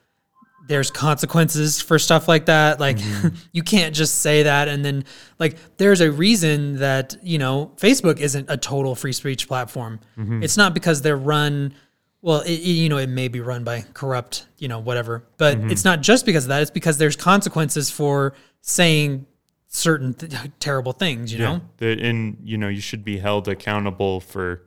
there's 0.68 0.90
consequences 0.90 1.80
for 1.80 1.99
stuff 1.99 2.28
like 2.28 2.47
that. 2.47 2.80
Like 2.80 2.97
mm-hmm. 2.97 3.34
you 3.53 3.62
can't 3.62 3.95
just 3.95 4.16
say 4.20 4.45
that 4.45 4.68
and 4.68 4.84
then 4.84 5.05
like 5.38 5.57
there's 5.76 6.01
a 6.01 6.11
reason 6.11 6.78
that, 6.78 7.16
you 7.22 7.38
know, 7.38 7.72
Facebook 7.76 8.20
isn't 8.20 8.47
a 8.49 8.57
total 8.57 8.95
free 8.95 9.12
speech 9.12 9.49
platform. 9.49 10.01
Mm-hmm. 10.16 10.43
It's 10.43 10.57
not 10.57 10.72
because 10.72 11.03
they're 11.03 11.16
run 11.16 11.74
well, 12.22 12.40
it, 12.40 12.60
you 12.60 12.88
know, 12.88 12.98
it 12.98 13.08
may 13.08 13.28
be 13.28 13.40
run 13.40 13.64
by 13.64 13.84
corrupt, 13.92 14.46
you 14.58 14.68
know, 14.68 14.78
whatever. 14.78 15.24
But 15.36 15.58
mm-hmm. 15.58 15.70
it's 15.70 15.84
not 15.84 16.00
just 16.00 16.24
because 16.24 16.44
of 16.44 16.48
that. 16.48 16.62
It's 16.62 16.70
because 16.70 16.96
there's 16.96 17.16
consequences 17.16 17.90
for 17.90 18.34
saying 18.60 19.26
certain 19.66 20.14
th- 20.14 20.32
terrible 20.60 20.92
things, 20.92 21.32
you 21.32 21.40
know? 21.40 21.60
The, 21.78 22.00
and 22.00 22.38
you 22.42 22.56
know, 22.56 22.68
you 22.68 22.80
should 22.80 23.04
be 23.04 23.18
held 23.18 23.48
accountable 23.48 24.20
for 24.20 24.62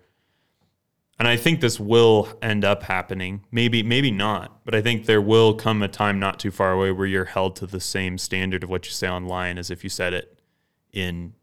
and 1.18 1.30
I 1.30 1.38
think 1.38 1.62
this 1.62 1.80
will 1.80 2.28
end 2.42 2.66
up 2.66 2.84
happening. 2.84 3.46
Maybe 3.50 3.84
maybe 3.84 4.12
not, 4.12 4.66
but 4.66 4.76
I 4.76 4.82
think 4.82 5.06
there 5.06 5.22
will 5.22 5.54
come 5.54 5.82
a 5.82 5.88
time 5.88 6.20
not 6.20 6.40
too 6.40 6.52
far 6.52 6.74
away 6.74 6.92
where 6.92 7.08
you're 7.08 7.26
held 7.26 7.56
to 7.58 7.66
the 7.66 7.80
same 7.80 8.18
standard 8.18 8.64
of 8.64 8.70
what 8.70 8.86
you 8.86 8.92
say 8.92 9.08
online 9.08 9.58
as 9.58 9.72
if 9.72 9.84
you 9.84 9.90
said 9.90 10.14
it 10.14 10.42
in 10.92 11.34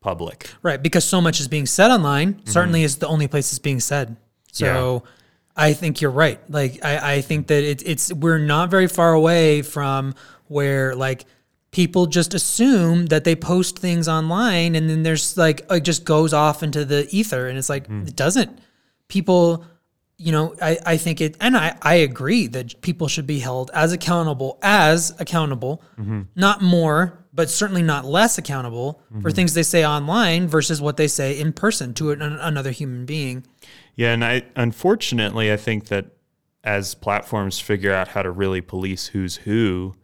public. 0.00 0.50
Right, 0.62 0.82
because 0.82 1.06
so 1.06 1.22
much 1.22 1.40
is 1.40 1.48
being 1.48 1.64
said 1.64 1.90
online. 1.90 2.34
Mm-hmm. 2.34 2.50
Certainly 2.50 2.82
is 2.82 2.98
the 2.98 3.08
only 3.08 3.26
place 3.26 3.50
it's 3.50 3.58
being 3.58 3.80
said. 3.80 4.16
So 4.52 5.04
I 5.56 5.72
think 5.72 6.00
you're 6.00 6.10
right. 6.10 6.38
Like 6.50 6.84
I, 6.84 7.14
I 7.14 7.20
think 7.20 7.46
that 7.48 7.62
it's 7.62 7.82
it's 7.84 8.12
we're 8.12 8.38
not 8.38 8.70
very 8.70 8.88
far 8.88 9.12
away 9.12 9.62
from 9.62 10.14
where 10.48 10.94
like 10.94 11.24
people 11.70 12.06
just 12.06 12.34
assume 12.34 13.06
that 13.06 13.24
they 13.24 13.34
post 13.34 13.78
things 13.78 14.08
online 14.08 14.74
and 14.76 14.88
then 14.88 15.02
there's 15.02 15.36
like 15.36 15.64
it 15.70 15.80
just 15.80 16.04
goes 16.04 16.32
off 16.32 16.62
into 16.62 16.84
the 16.84 17.08
ether 17.10 17.48
and 17.48 17.58
it's 17.58 17.68
like 17.68 17.86
hmm. 17.86 18.02
it 18.02 18.16
doesn't. 18.16 18.58
People 19.08 19.64
you 20.16 20.32
know, 20.32 20.54
I, 20.62 20.78
I 20.86 20.96
think 20.96 21.20
it, 21.20 21.36
and 21.40 21.56
I, 21.56 21.76
I 21.82 21.96
agree 21.96 22.46
that 22.48 22.80
people 22.82 23.08
should 23.08 23.26
be 23.26 23.40
held 23.40 23.70
as 23.74 23.92
accountable 23.92 24.58
as 24.62 25.12
accountable, 25.18 25.82
mm-hmm. 25.98 26.22
not 26.36 26.62
more, 26.62 27.24
but 27.32 27.50
certainly 27.50 27.82
not 27.82 28.04
less 28.04 28.38
accountable 28.38 29.02
for 29.08 29.16
mm-hmm. 29.16 29.28
things 29.30 29.54
they 29.54 29.64
say 29.64 29.84
online 29.84 30.46
versus 30.46 30.80
what 30.80 30.96
they 30.96 31.08
say 31.08 31.38
in 31.38 31.52
person 31.52 31.92
to 31.94 32.12
an, 32.12 32.22
another 32.22 32.70
human 32.70 33.04
being. 33.04 33.44
Yeah, 33.96 34.12
and 34.12 34.24
I 34.24 34.42
unfortunately 34.56 35.52
I 35.52 35.56
think 35.56 35.86
that 35.86 36.06
as 36.62 36.94
platforms 36.94 37.60
figure 37.60 37.92
out 37.92 38.08
how 38.08 38.22
to 38.22 38.30
really 38.30 38.60
police 38.60 39.08
who's 39.08 39.36
who, 39.36 39.94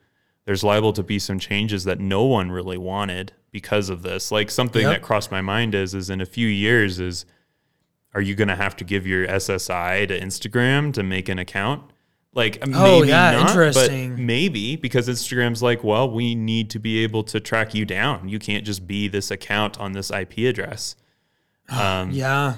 there's 0.45 0.63
liable 0.63 0.93
to 0.93 1.03
be 1.03 1.19
some 1.19 1.39
changes 1.39 1.85
that 1.85 1.99
no 2.01 2.25
one 2.25 2.51
really 2.51 2.79
wanted 2.79 3.33
because 3.51 3.89
of 3.89 4.03
this. 4.03 4.31
Like 4.31 4.51
something 4.51 4.83
Yep. 4.83 4.93
that 4.93 5.03
crossed 5.03 5.31
my 5.31 5.41
mind 5.41 5.75
is 5.75 5.95
is 5.95 6.11
in 6.11 6.21
a 6.21 6.27
few 6.27 6.47
years 6.47 7.01
is 7.01 7.25
are 8.15 8.21
you 8.21 8.35
going 8.35 8.49
to 8.49 8.57
have 8.57 8.77
to 8.77 8.85
give 8.85 9.07
your 9.07 9.27
SSI 9.27 10.07
to 10.09 10.21
Instagram 10.21 10.93
to 10.95 11.03
make 11.03 11.29
an 11.29 11.39
account? 11.39 11.83
Like 12.35 12.59
Oh, 12.63 13.01
maybe 13.01 13.09
yeah, 13.09 13.33
not, 13.33 13.49
interesting. 13.49 14.11
but 14.11 14.19
maybe 14.21 14.77
because 14.77 15.09
Instagram's 15.09 15.63
like, 15.63 15.83
well, 15.83 16.11
we 16.11 16.35
need 16.37 16.71
to 16.71 16.79
be 16.79 17.03
able 17.03 17.23
to 17.25 17.41
track 17.41 17.75
you 17.75 17.85
down. 17.85 18.29
You 18.29 18.39
can't 18.39 18.65
just 18.65 18.87
be 18.87 19.09
this 19.09 19.31
account 19.33 19.79
on 19.81 19.93
this 19.93 20.11
IP 20.13 20.39
address 20.39 20.95
Um, 21.69 22.11
Yeah. 22.13 22.55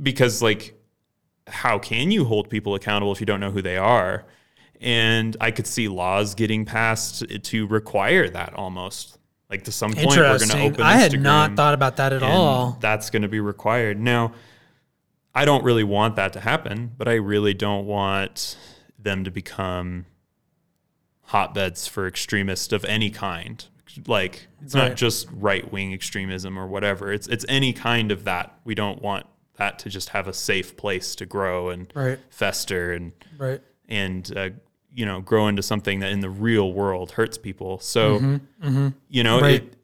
Because 0.00 0.42
like 0.42 0.74
how 1.46 1.78
can 1.78 2.10
you 2.10 2.24
hold 2.24 2.48
people 2.48 2.74
accountable 2.74 3.12
if 3.12 3.20
you 3.20 3.26
don't 3.26 3.40
know 3.40 3.50
who 3.50 3.62
they 3.62 3.76
are? 3.76 4.24
And 4.80 5.36
i 5.40 5.50
could 5.50 5.66
see 5.66 5.88
laws 5.88 6.34
getting 6.34 6.64
passed 6.64 7.24
to 7.42 7.66
require 7.66 8.28
that 8.28 8.54
almost. 8.54 9.18
Like 9.50 9.64
to 9.64 9.72
some 9.72 9.92
point 9.92 10.08
we're 10.08 10.38
going 10.38 10.48
to 10.48 10.62
open 10.62 10.80
I 10.80 10.94
had 10.94 11.12
Instagram 11.12 11.22
not 11.22 11.56
thought 11.56 11.74
about 11.74 11.96
that 11.96 12.12
at 12.14 12.22
all. 12.22 12.78
that's 12.80 13.10
going 13.10 13.22
to 13.22 13.28
be 13.28 13.40
required. 13.40 14.00
Now 14.00 14.32
i 15.34 15.44
don't 15.44 15.64
really 15.64 15.84
want 15.84 16.16
that 16.16 16.34
to 16.34 16.40
happen 16.40 16.92
but 16.98 17.08
i 17.08 17.14
really 17.14 17.54
don't 17.54 17.86
want 17.86 18.56
them 18.98 19.24
to 19.24 19.30
become 19.30 20.04
hotbeds 21.32 21.88
for 21.88 22.06
extremists 22.06 22.72
of 22.72 22.84
any 22.84 23.10
kind. 23.10 23.64
Like 24.06 24.46
it's 24.62 24.74
not 24.74 24.96
just 24.96 25.28
right-wing 25.32 25.92
extremism 25.92 26.58
or 26.58 26.66
whatever. 26.66 27.12
It's 27.12 27.26
it's 27.26 27.44
any 27.48 27.72
kind 27.72 28.10
of 28.10 28.24
that. 28.24 28.58
We 28.64 28.74
don't 28.74 29.02
want 29.02 29.26
to 29.80 29.88
just 29.88 30.10
have 30.10 30.28
a 30.28 30.32
safe 30.32 30.76
place 30.76 31.14
to 31.16 31.26
grow 31.26 31.70
and 31.70 31.90
Right. 31.94 32.18
fester 32.30 32.92
and 32.92 33.12
Right. 33.38 33.60
and 33.88 34.32
uh, 34.36 34.50
you 34.94 35.06
know 35.06 35.20
grow 35.20 35.48
into 35.48 35.62
something 35.62 36.00
that 36.00 36.10
in 36.12 36.20
the 36.20 36.30
real 36.30 36.72
world 36.72 37.12
hurts 37.12 37.38
people 37.38 37.78
so 37.78 38.14
you 39.08 39.22
know 39.24 39.36
Mm-hmm. 39.38 39.42
Right. 39.44 39.54
it, 39.62 39.76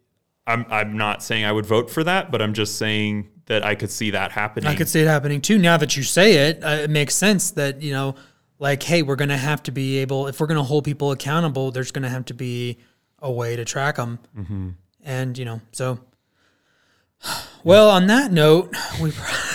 I'm, 0.47 0.65
I'm 0.71 0.97
not 0.97 1.23
saying 1.23 1.45
i 1.45 1.53
would 1.53 1.67
vote 1.67 1.91
for 1.91 2.03
that 2.05 2.31
but 2.31 2.41
i'm 2.43 2.53
just 2.55 2.77
saying 2.77 3.29
that 3.47 3.65
i 3.65 3.75
could 3.75 3.91
see 3.91 4.11
that 4.11 4.33
happening 4.33 4.69
I 4.69 4.75
could 4.75 4.89
see 4.89 5.01
it 5.01 5.07
happening 5.07 5.41
too. 5.41 5.57
Now 5.59 5.77
that 5.79 5.97
you 5.97 6.03
say 6.03 6.49
it, 6.49 6.63
uh, 6.63 6.69
it 6.85 6.91
makes 6.91 7.15
sense 7.15 7.53
that, 7.53 7.81
you 7.81 7.93
know, 7.93 8.15
like, 8.59 8.83
hey, 8.83 9.01
we're 9.03 9.17
going 9.17 9.31
to 9.31 9.37
have 9.39 9.63
to 9.63 9.71
be 9.73 9.99
able, 9.99 10.27
if 10.27 10.39
we're 10.41 10.47
going 10.49 10.59
to 10.59 10.63
hold 10.65 10.85
people 10.85 11.13
accountable, 11.13 11.71
there's 11.71 11.91
going 11.93 12.03
to 12.03 12.09
have 12.11 12.25
to 12.27 12.35
be 12.35 12.77
a 13.21 13.31
way 13.33 13.57
to 13.57 13.65
track 13.65 13.97
them. 13.97 14.19
Mm-hmm. 14.37 14.69
And, 15.05 15.39
you 15.39 15.45
know, 15.47 15.61
so, 15.73 15.99
well, 17.65 17.89
on 17.91 18.07
that 18.09 18.33
note, 18.33 18.75
we, 19.01 19.13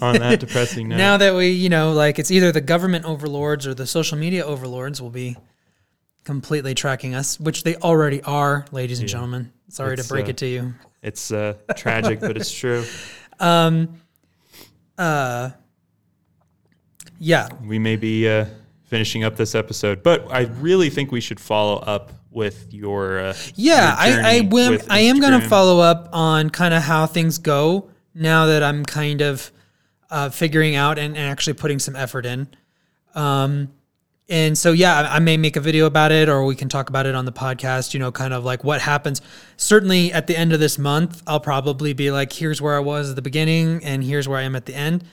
on 0.00 0.18
that 0.18 0.40
depressing 0.44 0.88
note 0.88 0.96
now 0.96 1.16
that 1.16 1.34
we, 1.34 1.48
you 1.50 1.68
know, 1.68 1.92
like 1.92 2.18
it's 2.18 2.30
either 2.30 2.52
the 2.52 2.60
government 2.60 3.04
overlords 3.04 3.66
or 3.66 3.74
the 3.74 3.86
social 3.86 4.16
media 4.18 4.44
overlords 4.44 5.00
will 5.02 5.10
be 5.10 5.36
completely 6.24 6.74
tracking 6.74 7.14
us, 7.14 7.38
which 7.38 7.64
they 7.64 7.76
already 7.76 8.22
are, 8.22 8.64
ladies 8.72 9.00
and 9.00 9.08
gentlemen. 9.08 9.52
Sorry 9.68 9.94
It's, 9.94 10.06
to 10.06 10.08
break 10.12 10.26
uh, 10.26 10.30
it 10.30 10.36
to 10.38 10.46
you. 10.46 10.74
it's 11.02 11.30
uh, 11.32 11.54
tragic 11.76 12.20
but 12.20 12.36
it's 12.36 12.52
true 12.52 12.84
Yeah. 17.18 17.48
we 17.66 17.78
may 17.78 17.96
be 17.96 18.28
uh, 18.28 18.46
finishing 18.84 19.24
up 19.24 19.36
this 19.36 19.54
episode 19.54 20.02
but 20.02 20.30
i 20.32 20.42
really 20.60 20.90
think 20.90 21.10
we 21.12 21.20
should 21.20 21.40
follow 21.40 21.78
up 21.78 22.12
with 22.30 22.72
your 22.74 23.20
uh, 23.20 23.34
Yeah, 23.54 24.06
your 24.12 24.24
I, 24.24 24.36
I 24.38 24.40
will. 24.40 24.78
I 24.90 24.98
am 25.00 25.20
going 25.20 25.40
to 25.40 25.48
follow 25.48 25.78
up 25.78 26.08
on 26.12 26.50
kind 26.50 26.74
of 26.74 26.82
how 26.82 27.06
things 27.06 27.38
go 27.38 27.88
now 28.12 28.46
that 28.46 28.60
I'm 28.60 28.84
kind 28.84 29.20
of 29.20 29.52
uh, 30.14 30.30
figuring 30.30 30.76
out 30.76 30.96
and, 30.96 31.16
and 31.16 31.26
actually 31.28 31.54
putting 31.54 31.80
some 31.80 31.96
effort 31.96 32.24
in. 32.24 32.46
Um, 33.16 33.72
and 34.28 34.56
so 34.56 34.70
yeah, 34.70 35.00
I, 35.00 35.16
I 35.16 35.18
may 35.18 35.36
make 35.36 35.56
a 35.56 35.60
video 35.60 35.86
about 35.86 36.12
it, 36.12 36.28
or 36.28 36.46
we 36.46 36.54
can 36.54 36.68
talk 36.68 36.88
about 36.88 37.04
it 37.04 37.16
on 37.16 37.24
the 37.24 37.32
podcast. 37.32 37.92
You 37.92 38.00
know, 38.00 38.12
kind 38.12 38.32
of 38.32 38.44
like 38.44 38.62
what 38.62 38.80
happens. 38.80 39.20
Certainly, 39.56 40.12
at 40.12 40.28
the 40.28 40.38
end 40.38 40.52
of 40.52 40.60
this 40.60 40.78
month, 40.78 41.22
I'll 41.26 41.40
probably 41.40 41.92
be 41.92 42.10
like, 42.12 42.32
"Here's 42.32 42.62
where 42.62 42.76
I 42.76 42.78
was 42.78 43.10
at 43.10 43.16
the 43.16 43.22
beginning, 43.22 43.84
and 43.84 44.02
here's 44.02 44.28
where 44.28 44.38
I 44.38 44.42
am 44.42 44.56
at 44.56 44.66
the 44.66 44.74
end." 44.74 45.04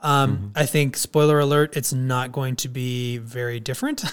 Um, 0.00 0.52
I 0.54 0.64
think 0.64 0.96
spoiler 0.96 1.40
alert, 1.40 1.76
it's 1.76 1.92
not 1.92 2.30
going 2.30 2.54
to 2.56 2.68
be 2.68 3.18
very 3.18 3.58
different, 3.58 4.04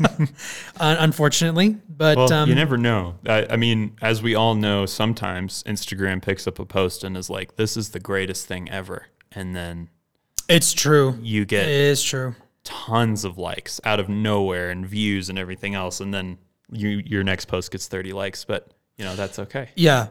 unfortunately. 0.80 1.78
But 1.88 2.18
Well, 2.18 2.32
um, 2.32 2.48
you 2.50 2.54
never 2.54 2.76
know. 2.76 3.14
I, 3.26 3.46
I 3.50 3.56
mean, 3.56 3.96
as 4.02 4.22
we 4.22 4.34
all 4.34 4.54
know, 4.54 4.84
sometimes 4.84 5.62
Instagram 5.62 6.20
picks 6.20 6.46
up 6.46 6.58
a 6.58 6.66
post 6.66 7.02
and 7.02 7.16
is 7.16 7.30
like, 7.30 7.56
"This 7.56 7.78
is 7.78 7.90
the 7.90 8.00
greatest 8.00 8.46
thing 8.46 8.68
ever," 8.68 9.06
and 9.36 9.54
then 9.54 9.88
it's 10.48 10.72
true. 10.72 11.16
you 11.22 11.44
get 11.44 11.68
it 11.68 11.70
is 11.70 12.02
true. 12.02 12.34
tons 12.64 13.24
of 13.24 13.38
likes 13.38 13.80
out 13.84 14.00
of 14.00 14.08
nowhere 14.08 14.70
and 14.70 14.84
views 14.86 15.28
and 15.28 15.38
everything 15.38 15.74
else, 15.76 16.00
and 16.00 16.12
then 16.12 16.38
you 16.72 17.02
your 17.06 17.22
next 17.22 17.44
post 17.44 17.70
gets 17.70 17.86
thirty 17.86 18.12
likes. 18.12 18.44
But 18.44 18.72
you 18.96 19.04
know 19.04 19.14
that's 19.14 19.38
okay. 19.38 19.68
Yeah. 19.76 20.08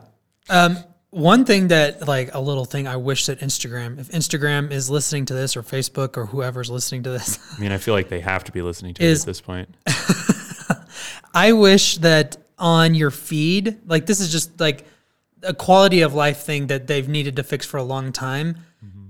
Um, 0.50 0.78
one 1.10 1.46
thing 1.46 1.70
that, 1.70 2.08
like, 2.10 2.36
a 2.36 2.40
little 2.42 2.66
thing 2.66 2.88
I 2.88 2.98
wish 2.98 3.28
that 3.28 3.40
Instagram, 3.40 4.00
if 4.00 4.10
Instagram 4.10 4.70
is 4.72 4.90
listening 4.90 5.26
to 5.28 5.34
this 5.34 5.56
or 5.56 5.64
Facebook 5.64 6.18
or 6.18 6.26
whoever's 6.26 6.70
listening 6.70 7.04
to 7.04 7.10
this, 7.10 7.40
I 7.56 7.62
mean, 7.62 7.72
I 7.72 7.78
feel 7.78 7.94
like 7.94 8.10
they 8.10 8.20
have 8.20 8.44
to 8.44 8.52
be 8.52 8.62
listening 8.62 8.94
to 8.96 9.04
Is- 9.04 9.22
it 9.22 9.24
at 9.24 9.28
this 9.28 9.40
point. 9.42 9.70
I 11.34 11.54
wish 11.54 11.98
that 12.00 12.38
on 12.58 12.96
your 12.96 13.12
feed, 13.12 13.78
like, 13.88 14.06
this 14.06 14.20
is 14.20 14.30
just 14.32 14.60
like 14.60 14.86
a 15.44 15.54
quality 15.54 16.02
of 16.02 16.14
life 16.14 16.40
thing 16.44 16.68
that 16.68 16.88
they've 16.88 17.08
needed 17.08 17.36
to 17.38 17.44
fix 17.44 17.66
for 17.66 17.78
a 17.78 17.84
long 17.84 18.12
time. 18.12 18.58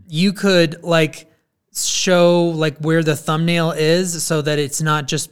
You 0.08 0.34
could, 0.34 0.84
like, 0.84 1.32
show, 1.74 2.46
like, 2.46 2.78
where 2.80 3.04
the 3.04 3.16
thumbnail 3.16 3.72
is 3.72 4.24
so 4.24 4.42
that 4.42 4.60
it's 4.60 4.82
not 4.82 5.08
just 5.08 5.32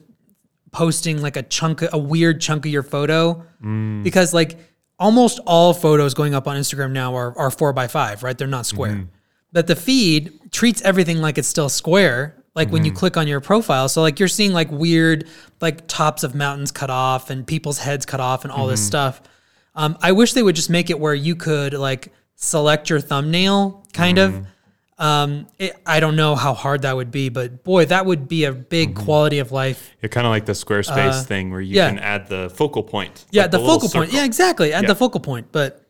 posting 0.72 1.22
like 1.22 1.38
a 1.38 1.44
chunk, 1.44 1.84
a 1.94 1.98
weird 1.98 2.42
chunk 2.42 2.66
of 2.66 2.72
your 2.72 2.84
photo. 2.84 3.46
Mm. 3.64 4.04
Because, 4.04 4.34
like, 4.34 4.58
almost 5.00 5.40
all 5.46 5.74
photos 5.74 6.14
going 6.14 6.34
up 6.34 6.48
on 6.48 6.56
Instagram 6.58 6.92
now 6.92 7.16
are, 7.16 7.38
are 7.38 7.52
four 7.52 7.74
by 7.74 7.88
five, 7.88 8.24
right? 8.24 8.38
They're 8.38 8.48
not 8.48 8.66
square. 8.66 8.94
Mm-hmm. 8.94 9.10
But 9.52 9.68
the 9.68 9.76
feed 9.76 10.52
treats 10.52 10.82
everything 10.82 11.18
like 11.18 11.38
it's 11.38 11.48
still 11.48 11.70
square. 11.70 12.42
Like 12.56 12.70
when 12.70 12.86
you 12.86 12.92
mm-hmm. 12.92 13.00
click 13.00 13.18
on 13.18 13.28
your 13.28 13.42
profile, 13.42 13.90
so 13.90 14.02
like 14.02 14.20
you're 14.20 14.28
seeing 14.28 14.54
like 14.54 14.72
weird, 14.72 15.28
like 15.60 15.88
tops 15.88 16.24
of 16.24 16.36
mountains 16.36 16.72
cut 16.72 16.92
off 16.92 17.32
and 17.32 17.46
people's 17.46 17.80
heads 17.80 18.06
cut 18.06 18.20
off 18.20 18.46
and 18.46 18.52
all 18.52 18.68
this 18.68 18.80
mm-hmm. 18.80 18.88
stuff. 18.88 19.22
Um, 19.76 19.98
I 20.02 20.12
wish 20.12 20.34
they 20.34 20.44
would 20.44 20.56
just 20.56 20.70
make 20.70 20.92
it 20.92 21.00
where 21.00 21.16
you 21.16 21.36
could 21.36 21.74
like 21.74 22.14
select 22.36 22.92
your 22.92 23.00
thumbnail, 23.00 23.86
kind 23.92 24.20
of. 24.20 24.46
Um, 25.00 25.48
it, 25.58 25.76
I 25.86 26.00
don't 26.00 26.16
know 26.16 26.36
how 26.36 26.54
hard 26.54 26.84
that 26.84 26.96
would 26.96 27.10
be, 27.12 27.30
but 27.30 27.64
boy, 27.64 27.86
that 27.86 28.06
would 28.06 28.28
be 28.28 28.44
a 28.46 28.52
big 28.52 28.96
quality 28.96 29.40
of 29.40 29.52
life. 29.52 29.92
You're 30.02 30.10
kind 30.10 30.28
of 30.28 30.32
like 30.32 30.46
the 30.46 30.52
Squarespace 30.54 31.26
thing 31.26 31.52
where 31.52 31.62
you 31.62 31.74
Uh, 31.82 31.84
yeah. 31.86 31.90
can 31.90 32.00
add 32.00 32.28
the 32.30 32.52
focal 32.54 32.84
point. 32.84 33.26
Yeah, 33.32 33.44
like 33.44 33.52
the, 33.52 33.58
little 33.60 33.74
focal 33.76 33.90
point. 33.90 34.10
circle. 34.10 34.20
Yeah, 34.20 34.26
exactly. 34.26 34.72
At 34.74 34.84
Yeah. 34.84 34.88
the 34.90 34.96
focal 34.96 35.20
point. 35.20 35.48
But 35.52 35.84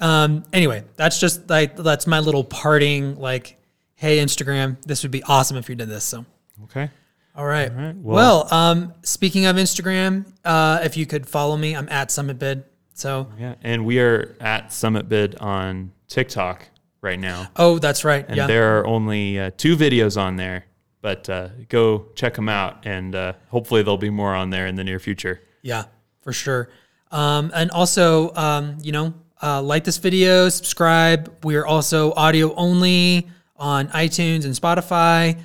um, 0.00 0.44
anyway, 0.52 0.84
that's 0.96 1.18
just 1.18 1.48
like 1.50 1.76
that's 1.76 2.06
my 2.06 2.20
little 2.20 2.44
parting. 2.44 3.16
Like, 3.16 3.56
hey, 3.94 4.18
Instagram, 4.18 4.80
this 4.82 5.02
would 5.02 5.10
be 5.12 5.22
awesome 5.24 5.56
if 5.56 5.68
you 5.68 5.74
did 5.74 5.88
this. 5.88 6.04
So, 6.04 6.24
Okay. 6.64 6.88
all 7.34 7.46
right. 7.46 7.74
right, 7.74 7.96
well, 7.96 8.46
um, 8.54 8.92
speaking 9.02 9.46
of 9.46 9.56
Instagram, 9.56 10.26
uh, 10.44 10.80
if 10.84 10.96
you 10.96 11.06
could 11.06 11.26
follow 11.26 11.56
me, 11.56 11.74
I'm 11.74 11.88
at 11.88 12.10
Summit 12.10 12.38
Bid. 12.38 12.64
So, 12.94 13.28
Yeah, 13.38 13.54
and 13.62 13.84
we 13.84 13.98
are 13.98 14.36
at 14.40 14.72
Summit 14.72 15.08
Bid 15.08 15.34
on 15.36 15.92
TikTok 16.08 16.68
right 17.06 17.18
now, 17.18 17.48
oh, 17.56 17.78
that's 17.78 18.04
right. 18.04 18.26
and 18.26 18.36
yeah. 18.36 18.46
there 18.46 18.78
are 18.78 18.86
only 18.86 19.40
uh, 19.40 19.50
two 19.56 19.76
videos 19.76 20.20
on 20.20 20.36
there. 20.36 20.66
But 21.00 21.30
uh, 21.30 21.50
go 21.68 22.06
check 22.16 22.34
them 22.34 22.48
out, 22.48 22.84
and 22.84 23.14
uh, 23.14 23.34
hopefully 23.48 23.82
there'll 23.82 23.96
be 23.96 24.10
more 24.10 24.34
on 24.34 24.50
there 24.50 24.66
in 24.66 24.74
the 24.74 24.82
near 24.82 24.98
future. 24.98 25.40
Yeah, 25.62 25.84
for 26.20 26.32
sure. 26.32 26.68
Um, 27.12 27.52
and 27.54 27.70
also, 27.70 28.34
um, 28.34 28.78
you 28.82 28.90
know, 28.90 29.14
uh, 29.40 29.62
like 29.62 29.84
this 29.84 29.98
video, 29.98 30.48
subscribe. 30.48 31.44
We 31.44 31.54
are 31.54 31.66
also 31.66 32.12
audio 32.14 32.52
only 32.56 33.28
on 33.56 33.86
iTunes 33.88 34.44
and 34.44 34.54
Spotify. 34.54 35.38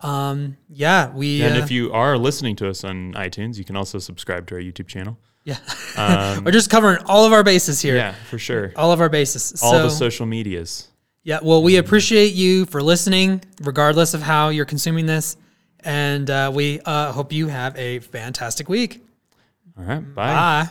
Um, 0.00 0.56
yeah, 0.68 1.10
we. 1.10 1.38
Mm-hmm. 1.38 1.46
And 1.48 1.60
uh, 1.60 1.64
if 1.64 1.70
you 1.70 1.92
are 1.92 2.18
listening 2.18 2.56
to 2.56 2.68
us 2.68 2.84
on 2.84 3.14
iTunes, 3.14 3.56
you 3.56 3.64
can 3.64 3.76
also 3.76 3.98
subscribe 3.98 4.46
to 4.48 4.56
our 4.56 4.60
YouTube 4.60 4.88
channel. 4.88 5.18
yeah, 5.44 5.58
we're 6.44 6.50
just 6.50 6.70
covering 6.70 6.98
all 7.06 7.24
of 7.24 7.32
our 7.32 7.44
bases 7.44 7.80
here. 7.80 7.96
Yeah, 7.96 8.14
for 8.28 8.38
sure. 8.38 8.72
All 8.76 8.92
of 8.92 9.00
our 9.00 9.08
bases. 9.08 9.62
All 9.62 9.72
so, 9.72 9.82
the 9.84 9.90
social 9.90 10.26
medias. 10.26 10.88
Yeah, 11.26 11.40
well, 11.42 11.60
we 11.60 11.76
appreciate 11.76 12.34
you 12.34 12.66
for 12.66 12.80
listening, 12.80 13.42
regardless 13.60 14.14
of 14.14 14.22
how 14.22 14.50
you're 14.50 14.64
consuming 14.64 15.06
this. 15.06 15.36
And 15.80 16.30
uh, 16.30 16.52
we 16.54 16.78
uh, 16.84 17.10
hope 17.10 17.32
you 17.32 17.48
have 17.48 17.76
a 17.76 17.98
fantastic 17.98 18.68
week. 18.68 19.04
All 19.76 19.84
right, 19.84 20.14
bye. 20.14 20.32
Bye. 20.32 20.68